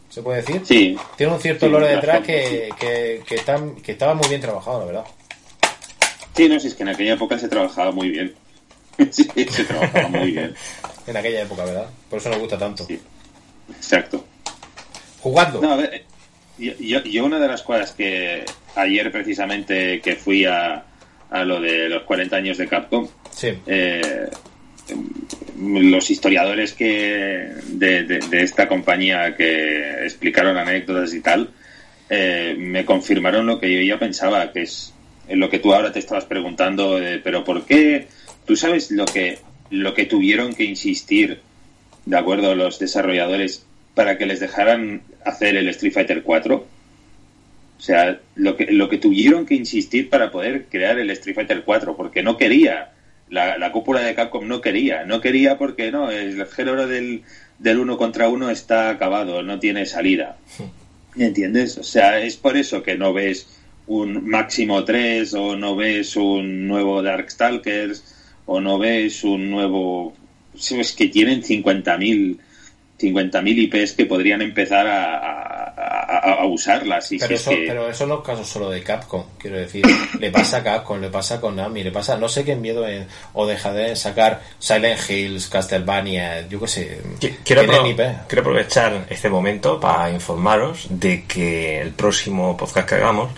se 0.09 0.22
puede 0.22 0.43
decir. 0.43 0.62
Sí, 0.64 0.97
Tiene 1.16 1.32
un 1.32 1.40
cierto 1.40 1.66
Sí, 1.66 1.72
lore 1.72 1.88
detrás 1.88 2.20
que, 2.20 2.70
que, 2.78 3.22
que, 3.26 3.43
que 3.82 3.93
estaba 3.93 4.14
muy 4.14 4.28
bien 4.28 4.40
trabajado, 4.40 4.80
la 4.80 4.84
verdad. 4.86 5.05
sí, 6.34 6.49
no, 6.49 6.59
si 6.61 6.68
es 6.68 6.74
que 6.74 6.82
en 6.82 6.88
aquella 6.90 7.14
época 7.14 7.38
se 7.38 7.49
trabajaba 7.49 7.93
muy 7.93 8.11
bien. 8.11 8.34
sí, 9.11 9.26
se 9.51 9.64
trabajaba 9.64 10.09
muy 10.09 10.30
bien. 10.32 10.55
En 11.05 11.16
aquella 11.16 11.43
época, 11.43 11.64
¿verdad? 11.64 11.86
Por 12.09 12.20
eso 12.20 12.28
nos 12.28 12.38
gusta 12.38 12.57
tanto. 12.57 12.84
Sí. 12.84 13.01
Exacto. 13.74 14.24
Jugadlo. 15.23 15.61
No, 15.61 15.73
a 15.73 15.77
ver, 15.77 16.03
yo, 16.59 16.73
yo- 16.79 17.05
yo 17.05 17.25
una 17.25 17.39
de 17.39 17.49
las 17.49 17.62
cosas 17.62 17.93
que 17.93 18.45
ayer 18.75 19.11
precisamente 19.12 20.01
que 20.01 20.16
fui 20.16 20.45
a, 20.45 20.85
a 21.31 21.45
lo 21.45 21.61
de 21.61 21.89
los 21.89 22.03
40 22.03 22.37
años 22.37 22.59
de 22.59 22.66
Capcom, 22.68 23.09
Sí. 23.31 23.49
eh, 23.66 24.29
los 25.59 26.11
historiadores 26.11 26.73
que 26.73 27.51
de, 27.68 28.03
de- 28.05 28.18
de 28.18 28.43
esta 28.43 28.68
compañía 28.68 29.37
que 29.37 30.05
explicaron 30.05 30.57
anécdotas 30.57 31.14
y 31.14 31.20
tal, 31.20 31.51
eh, 32.11 32.55
me 32.59 32.85
confirmaron 32.85 33.47
lo 33.47 33.59
que 33.61 33.73
yo 33.73 33.81
ya 33.95 33.99
pensaba, 33.99 34.53
que 34.53 34.62
es 34.62 34.93
lo 35.31 35.49
que 35.49 35.61
tú 35.61 35.73
ahora 35.73 35.93
te 35.93 36.01
estabas 36.01 36.25
preguntando, 36.25 36.97
de, 36.99 37.18
pero 37.18 37.45
¿por 37.45 37.64
qué? 37.64 38.09
¿Tú 38.45 38.57
sabes 38.57 38.91
lo 38.91 39.05
que, 39.07 39.39
lo 39.70 39.95
que 39.95 40.05
tuvieron 40.07 40.53
que 40.55 40.64
insistir, 40.64 41.41
de 42.05 42.18
acuerdo, 42.18 42.55
los 42.55 42.79
desarrolladores 42.81 43.64
para 43.95 44.18
que 44.18 44.26
les 44.26 44.40
dejaran 44.40 45.03
hacer 45.24 45.57
el 45.57 45.68
Street 45.68 45.93
Fighter 45.93 46.22
4? 46.22 46.57
O 46.57 47.84
sea, 47.84 48.20
lo 48.36 48.57
que, 48.57 48.66
lo 48.66 48.88
que 48.88 48.99
tuvieron 48.99 49.45
que 49.45 49.55
insistir 49.55 50.09
para 50.09 50.30
poder 50.30 50.66
crear 50.66 50.99
el 50.99 51.11
Street 51.11 51.34
Fighter 51.34 51.62
4, 51.64 51.97
porque 51.97 52.22
no 52.22 52.36
quería, 52.36 52.93
la, 53.28 53.59
la 53.59 53.72
cúpula 53.72 54.01
de 54.01 54.14
Capcom 54.14 54.47
no 54.47 54.61
quería, 54.61 55.05
no 55.05 55.20
quería 55.20 55.59
porque 55.59 55.90
no, 55.90 56.11
el 56.11 56.47
género 56.47 56.86
del, 56.86 57.22
del 57.59 57.78
uno 57.78 57.97
contra 57.97 58.28
uno 58.28 58.51
está 58.51 58.90
acabado, 58.90 59.43
no 59.43 59.59
tiene 59.59 59.86
salida. 59.86 60.36
¿Entiendes? 61.16 61.76
O 61.78 61.82
sea, 61.82 62.20
es 62.20 62.36
por 62.36 62.57
eso 62.57 62.82
que 62.82 62.97
no 62.97 63.12
ves 63.12 63.49
un 63.86 64.28
Máximo 64.28 64.84
3 64.84 65.34
o 65.34 65.57
no 65.57 65.76
ves 65.76 66.16
un 66.16 66.66
nuevo 66.66 67.03
Darkstalkers 67.03 68.05
o 68.47 68.61
no 68.61 68.78
ves 68.78 69.24
un 69.24 69.51
nuevo... 69.51 70.14
Es 70.55 70.93
que 70.93 71.09
tienen 71.09 71.43
50.000 71.43 72.38
50.000 73.03 73.59
IPs 73.73 73.93
que 73.95 74.07
podrían 74.07 74.41
empezar 74.43 74.87
a, 74.87 75.17
a- 75.17 76.19
a- 76.19 76.43
a 76.43 76.47
usarlas. 76.47 77.11
Y 77.13 77.19
Pero 77.19 77.29
si 77.29 77.35
es 77.35 77.41
eso, 77.41 77.51
que- 77.51 77.65
pero 77.67 77.89
eso 77.89 78.07
no 78.07 78.17
es 78.17 78.21
caso 78.27 78.45
solo 78.45 78.71
de 78.71 78.83
Capcom, 78.83 79.25
quiero 79.39 79.57
decir. 79.59 79.85
Le 80.21 80.31
pasa 80.31 80.59
a 80.59 80.63
Capcom, 80.63 81.01
le 81.01 81.09
pasa 81.09 81.37
a 81.37 81.41
Konami, 81.41 81.83
le 81.83 81.91
pasa, 81.91 82.17
no 82.17 82.29
sé 82.29 82.45
qué 82.45 82.55
miedo 82.57 82.87
en, 82.87 83.07
o 83.33 83.47
deja 83.47 83.73
de 83.73 83.97
sacar 83.97 84.41
Silent 84.59 85.01
Hills, 85.11 85.49
Castlevania, 85.49 86.47
yo 86.49 86.61
qué 86.61 86.69
sé. 86.69 86.99
Qui- 87.21 87.37
Quiero, 87.45 87.63
Tienen 87.63 87.81
apro- 87.83 87.91
IP. 87.91 88.29
quiero 88.29 88.43
aprovechar 88.43 89.07
este 89.11 89.29
momento 89.29 89.81
para 89.81 90.11
informaros 90.11 90.87
de 90.91 91.25
que 91.25 91.81
el 91.81 91.91
próximo 91.91 92.57
podcast 92.57 92.89
que 92.89 92.95
hagamos 92.97 93.31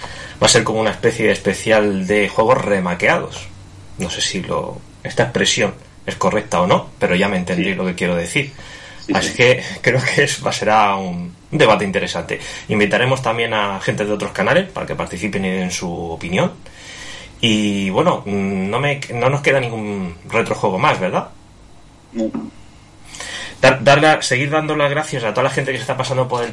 va 0.42 0.46
a 0.46 0.50
ser 0.50 0.64
como 0.64 0.80
una 0.80 0.90
especie 0.90 1.26
de 1.26 1.32
especial 1.32 2.06
de 2.06 2.28
juegos 2.28 2.62
remaqueados. 2.64 3.48
No 3.98 4.10
sé 4.10 4.20
si 4.20 4.42
lo, 4.42 4.78
esta 5.04 5.22
expresión 5.24 5.74
es 6.04 6.16
correcta 6.16 6.60
o 6.60 6.66
no, 6.66 6.90
pero 6.98 7.14
ya 7.14 7.28
me 7.28 7.36
entendí 7.38 7.64
Sí. 7.64 7.74
lo 7.74 7.86
que 7.86 7.94
quiero 7.94 8.14
decir. 8.16 8.52
Sí, 9.06 9.12
Así 9.14 9.28
sí. 9.30 9.34
que 9.36 9.62
creo 9.82 10.00
que 10.02 10.24
es, 10.24 10.44
va, 10.44 10.52
será 10.52 10.96
un, 10.96 11.34
un 11.50 11.58
debate 11.58 11.84
interesante. 11.84 12.40
Invitaremos 12.68 13.20
también 13.22 13.52
a 13.54 13.80
gente 13.80 14.04
de 14.04 14.12
otros 14.12 14.32
canales 14.32 14.68
para 14.70 14.86
que 14.86 14.94
participen 14.94 15.44
en 15.44 15.70
su 15.70 15.90
opinión. 16.10 16.52
Y 17.40 17.90
bueno, 17.90 18.22
no, 18.24 18.80
me, 18.80 19.00
no 19.12 19.28
nos 19.28 19.42
queda 19.42 19.60
ningún 19.60 20.14
retrojuego 20.30 20.78
más, 20.78 20.98
¿verdad? 20.98 21.28
No. 22.12 22.30
Dar- 23.60 24.22
seguir 24.22 24.50
dando 24.50 24.76
las 24.76 24.90
gracias 24.90 25.24
a 25.24 25.30
toda 25.32 25.44
la 25.44 25.50
gente 25.50 25.70
que 25.72 25.78
se 25.78 25.82
está 25.82 25.96
pasando 25.96 26.28
por 26.28 26.44
el, 26.44 26.52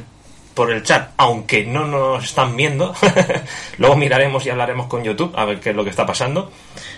por 0.54 0.72
el 0.72 0.84
chat, 0.84 1.12
aunque 1.18 1.66
no 1.66 1.86
nos 1.86 2.24
están 2.24 2.56
viendo. 2.56 2.94
Luego 3.78 3.96
miraremos 3.96 4.46
y 4.46 4.50
hablaremos 4.50 4.88
con 4.88 5.04
YouTube 5.04 5.34
a 5.36 5.46
ver 5.46 5.60
qué 5.60 5.72
es 5.72 5.76
lo 5.76 5.84
que 5.84 5.90
está 5.90 6.06
pasando. 6.06 6.52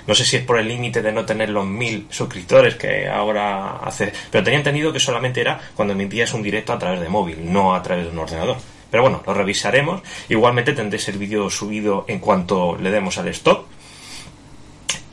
No 0.07 0.15
sé 0.15 0.25
si 0.25 0.37
es 0.37 0.43
por 0.43 0.59
el 0.59 0.67
límite 0.67 1.01
de 1.01 1.11
no 1.11 1.25
tener 1.25 1.49
los 1.49 1.65
mil 1.65 2.07
suscriptores 2.09 2.75
que 2.75 3.07
ahora 3.07 3.77
hace. 3.77 4.11
Pero 4.31 4.43
tenía 4.43 4.59
entendido 4.59 4.91
que 4.91 4.99
solamente 4.99 5.41
era 5.41 5.59
cuando 5.75 5.93
emitías 5.93 6.33
un 6.33 6.43
directo 6.43 6.73
a 6.73 6.79
través 6.79 6.99
de 6.99 7.09
móvil, 7.09 7.51
no 7.51 7.75
a 7.75 7.81
través 7.81 8.05
de 8.05 8.11
un 8.11 8.19
ordenador. 8.19 8.57
Pero 8.89 9.03
bueno, 9.03 9.23
lo 9.25 9.33
revisaremos. 9.33 10.01
Igualmente 10.29 10.73
tendréis 10.73 11.07
el 11.07 11.17
vídeo 11.17 11.49
subido 11.49 12.05
en 12.07 12.19
cuanto 12.19 12.77
le 12.77 12.91
demos 12.91 13.17
al 13.17 13.27
stop. 13.29 13.65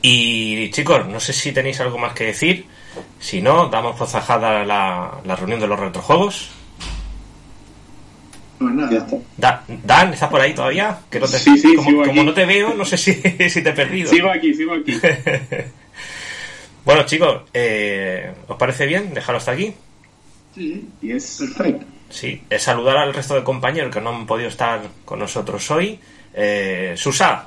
Y 0.01 0.69
chicos, 0.71 1.07
no 1.07 1.19
sé 1.19 1.33
si 1.33 1.51
tenéis 1.51 1.79
algo 1.79 1.97
más 1.97 2.13
que 2.13 2.25
decir. 2.25 2.65
Si 3.19 3.41
no, 3.41 3.67
damos 3.69 3.95
por 3.95 4.07
zajada 4.07 4.65
la, 4.65 5.21
la 5.23 5.35
reunión 5.35 5.59
de 5.59 5.67
los 5.67 5.79
retrojuegos. 5.79 6.60
Pues 8.61 8.75
Ya 8.75 8.81
nada. 8.81 8.97
está. 8.97 9.17
Da- 9.37 9.63
Dan, 9.83 10.13
¿estás 10.13 10.29
por 10.29 10.39
ahí 10.41 10.53
todavía? 10.53 10.99
Que 11.09 11.19
no 11.19 11.27
te- 11.27 11.39
Sí, 11.39 11.57
sí, 11.57 11.75
como, 11.75 11.89
sigo 11.89 12.01
como 12.05 12.11
aquí. 12.21 12.25
no 12.25 12.33
te 12.33 12.45
veo, 12.45 12.73
no 12.73 12.85
sé 12.85 12.97
si, 12.97 13.13
si 13.49 13.61
te 13.61 13.69
he 13.69 13.73
perdido. 13.73 14.09
Sigo 14.09 14.29
aquí, 14.29 14.53
sigo 14.53 14.73
aquí. 14.73 14.99
Bueno, 16.83 17.03
chicos, 17.05 17.43
eh, 17.53 18.31
¿os 18.47 18.57
parece 18.57 18.87
bien 18.87 19.13
dejarlo 19.13 19.37
hasta 19.37 19.51
aquí? 19.51 19.71
Sí, 20.55 20.89
perfecto. 20.99 21.85
Sí, 22.09 22.41
eh, 22.49 22.57
saludar 22.57 22.97
al 22.97 23.13
resto 23.13 23.35
de 23.35 23.43
compañeros 23.43 23.93
que 23.93 24.01
no 24.01 24.09
han 24.09 24.25
podido 24.25 24.49
estar 24.49 24.81
con 25.05 25.19
nosotros 25.19 25.69
hoy. 25.69 25.99
Eh, 26.33 26.93
Susa, 26.97 27.45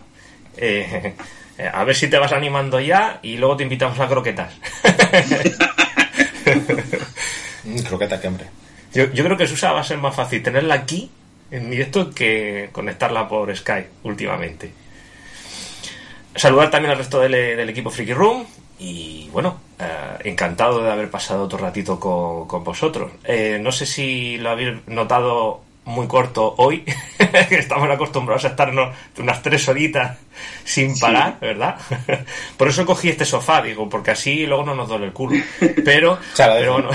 eh, 0.56 1.14
a 1.72 1.82
ver 1.82 1.96
si 1.96 2.06
te 2.08 2.16
vas 2.18 2.30
animando 2.32 2.78
ya 2.78 3.18
y 3.22 3.36
luego 3.36 3.56
te 3.56 3.64
invitamos 3.64 3.98
a 3.98 4.06
croquetas. 4.08 4.54
Mm, 7.64 7.78
croqueta 7.80 8.20
que 8.20 8.26
hambre. 8.28 8.46
Yo, 8.94 9.10
yo 9.12 9.24
creo 9.24 9.36
que 9.36 9.46
Susa 9.46 9.72
va 9.72 9.80
a 9.80 9.84
ser 9.84 9.98
más 9.98 10.14
fácil 10.14 10.42
tenerla 10.42 10.74
aquí 10.74 11.10
en 11.50 11.70
directo 11.70 12.10
que 12.10 12.68
conectarla 12.72 13.28
por 13.28 13.54
Skype 13.54 13.90
últimamente. 14.04 14.72
Saludar 16.34 16.70
también 16.70 16.92
al 16.92 16.98
resto 16.98 17.20
del, 17.20 17.32
del 17.32 17.68
equipo 17.68 17.90
Freaky 17.90 18.12
Room 18.12 18.44
y 18.78 19.28
bueno, 19.30 19.60
eh, 19.78 20.30
encantado 20.30 20.82
de 20.82 20.90
haber 20.90 21.10
pasado 21.10 21.44
otro 21.44 21.58
ratito 21.58 21.98
con, 22.00 22.48
con 22.48 22.64
vosotros. 22.64 23.12
Eh, 23.24 23.58
no 23.60 23.70
sé 23.70 23.86
si 23.86 24.36
lo 24.38 24.50
habéis 24.50 24.86
notado 24.88 25.62
muy 25.84 26.06
corto 26.06 26.54
hoy, 26.58 26.84
que 27.48 27.56
estamos 27.56 27.90
acostumbrados 27.90 28.44
a 28.44 28.48
estarnos 28.48 28.94
unas 29.18 29.42
tres 29.42 29.68
horitas 29.68 30.18
sin 30.64 30.98
parar, 30.98 31.38
¿verdad? 31.40 31.76
Por 32.56 32.68
eso 32.68 32.86
cogí 32.86 33.10
este 33.10 33.24
sofá, 33.24 33.62
digo, 33.62 33.88
porque 33.88 34.12
así 34.12 34.46
luego 34.46 34.64
no 34.64 34.74
nos 34.74 34.88
duele 34.88 35.06
el 35.06 35.12
culo. 35.12 35.40
Pero, 35.84 36.18
pero 36.36 36.72
bueno. 36.74 36.90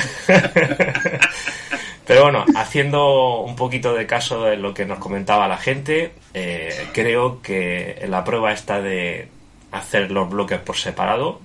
Pero 2.10 2.24
bueno, 2.24 2.44
haciendo 2.56 3.42
un 3.42 3.56
poquito 3.56 3.94
de 3.94 4.08
caso 4.08 4.46
de 4.46 4.58
lo 4.58 4.74
que 4.74 4.84
nos 4.84 4.98
comentaba 4.98 5.48
la 5.48 5.58
gente, 5.58 6.14
eh, 6.34 6.88
creo 6.92 7.40
que 7.40 8.04
la 8.10 8.24
prueba 8.24 8.52
esta 8.52 8.82
de 8.82 9.28
hacer 9.72 10.10
los 10.10 10.28
bloques 10.28 10.58
por 10.58 10.76
separado, 10.76 11.40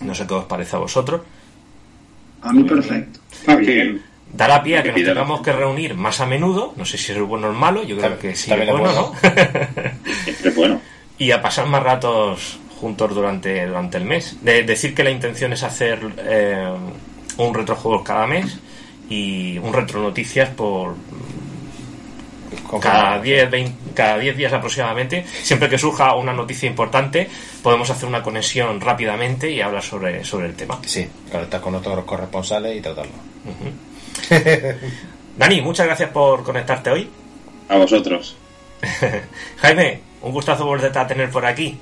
no 0.00 0.14
sé 0.14 0.26
qué 0.26 0.34
os 0.34 0.44
parece 0.44 0.76
a 0.76 0.80
vosotros. 0.80 1.22
A 2.42 2.52
mí 2.52 2.62
perfecto. 2.64 3.20
Está 3.32 3.56
bien. 3.56 4.02
Dará 4.30 4.62
pie 4.62 4.76
a 4.76 4.82
que 4.82 4.92
nos 4.92 5.02
tengamos 5.02 5.40
que 5.40 5.50
reunir 5.50 5.94
más 5.94 6.20
a 6.20 6.26
menudo, 6.26 6.74
no 6.76 6.84
sé 6.84 6.98
si 6.98 7.12
es 7.12 7.20
bueno 7.22 7.48
o 7.48 7.52
malo, 7.54 7.82
yo 7.82 7.96
creo 7.96 8.18
que 8.18 8.36
sí 8.36 8.52
es 8.52 8.70
bueno, 8.70 8.92
¿no? 8.92 9.12
Es 10.26 10.54
bueno. 10.54 10.78
y 11.18 11.30
a 11.30 11.40
pasar 11.40 11.66
más 11.68 11.82
ratos 11.82 12.58
juntos 12.78 13.14
durante, 13.14 13.66
durante 13.66 13.96
el 13.96 14.04
mes. 14.04 14.44
De, 14.44 14.62
decir 14.62 14.94
que 14.94 15.04
la 15.04 15.10
intención 15.10 15.54
es 15.54 15.62
hacer 15.62 16.00
eh, 16.18 16.68
un 17.38 17.54
retrojuegos 17.54 18.02
cada 18.02 18.26
mes 18.26 18.60
y 19.10 19.58
un 19.58 19.72
retro 19.74 20.00
noticias 20.00 20.48
por 20.50 20.94
cada 22.80 23.20
10 23.20 23.50
20 23.50 23.72
cada 23.94 24.18
10 24.18 24.36
días 24.36 24.52
aproximadamente. 24.52 25.26
Siempre 25.42 25.68
que 25.68 25.76
surja 25.76 26.14
una 26.14 26.32
noticia 26.32 26.68
importante 26.68 27.28
podemos 27.62 27.90
hacer 27.90 28.08
una 28.08 28.22
conexión 28.22 28.80
rápidamente 28.80 29.50
y 29.50 29.60
hablar 29.60 29.82
sobre, 29.82 30.24
sobre 30.24 30.46
el 30.46 30.54
tema. 30.54 30.78
Sí, 30.86 31.06
conectar 31.30 31.60
con 31.60 31.74
otros 31.74 32.04
corresponsales 32.04 32.78
y 32.78 32.80
tratarlo. 32.80 33.12
Dani 35.36 35.60
muchas 35.60 35.86
gracias 35.86 36.10
por 36.10 36.42
conectarte 36.44 36.90
hoy. 36.90 37.10
A 37.68 37.76
vosotros. 37.76 38.36
Jaime 39.58 40.00
un 40.22 40.32
gustazo 40.32 40.64
volverte 40.64 40.98
a 40.98 41.06
tener 41.06 41.30
por 41.30 41.44
aquí. 41.44 41.76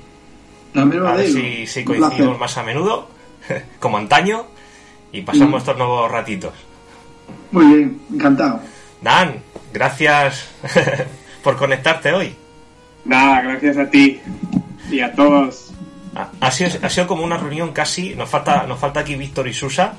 A 0.75 0.83
ver 0.85 1.27
si, 1.27 1.67
si 1.67 1.83
coincidimos 1.83 2.39
más 2.39 2.57
a 2.57 2.63
menudo 2.63 3.07
como 3.79 3.97
antaño 3.97 4.45
y 5.11 5.21
pasamos 5.21 5.55
Mm. 5.55 5.57
estos 5.57 5.77
nuevos 5.77 6.11
ratitos 6.11 6.53
Muy 7.51 7.65
bien, 7.65 8.01
encantado. 8.13 8.61
Dan 9.01 9.41
gracias 9.73 10.49
por 11.43 11.55
conectarte 11.57 12.11
hoy 12.11 12.35
Nada, 13.05 13.41
gracias 13.41 13.77
a 13.77 13.89
ti 13.89 14.19
y 14.91 14.99
a 14.99 15.13
todos. 15.13 15.71
Ha, 16.41 16.51
sido, 16.51 16.71
ha 16.81 16.89
sido 16.89 17.07
como 17.07 17.23
una 17.23 17.37
reunión 17.37 17.71
casi. 17.71 18.15
Nos 18.15 18.29
falta, 18.29 18.63
nos 18.67 18.79
falta 18.79 18.99
aquí 18.99 19.15
Víctor 19.15 19.47
y 19.47 19.53
Susa 19.53 19.93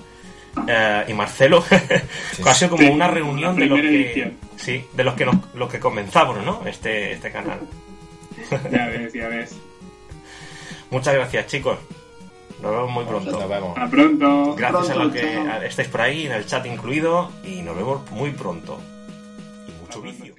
eh, 0.68 1.04
y 1.08 1.14
Marcelo. 1.14 1.64
ha 2.46 2.54
sido 2.54 2.70
como 2.70 2.82
Sí, 2.82 2.88
una 2.88 3.08
reunión 3.08 3.56
de 3.56 3.66
los 3.66 3.80
que, 3.80 4.32
sí, 4.56 4.84
de 4.92 5.04
los 5.04 5.14
que 5.14 5.24
nos, 5.24 5.36
los 5.54 5.70
que 5.70 5.80
comenzamos, 5.80 6.44
¿no? 6.44 6.62
Este, 6.66 7.12
este 7.12 7.30
canal. 7.30 7.60
Ya 8.70 8.86
ves, 8.86 9.12
ya 9.12 9.28
ves. 9.28 9.56
Muchas 10.90 11.14
gracias, 11.14 11.46
chicos. 11.46 11.78
Nos 12.62 12.70
vemos 12.72 12.90
muy 12.90 13.04
pronto. 13.04 13.30
Nos 13.30 13.48
vemos. 13.48 13.78
A 13.78 13.88
pronto. 13.88 14.54
Gracias 14.54 14.90
a 14.90 14.94
los 14.96 15.12
que 15.12 15.20
chao. 15.20 15.62
estáis 15.62 15.88
por 15.88 16.00
ahí, 16.02 16.26
en 16.26 16.32
el 16.32 16.46
chat 16.46 16.66
incluido, 16.66 17.30
y 17.44 17.62
nos 17.62 17.76
vemos 17.76 18.10
muy 18.10 18.32
pronto. 18.32 18.78
Y 19.66 19.80
mucho 19.80 20.02
vicio. 20.02 20.34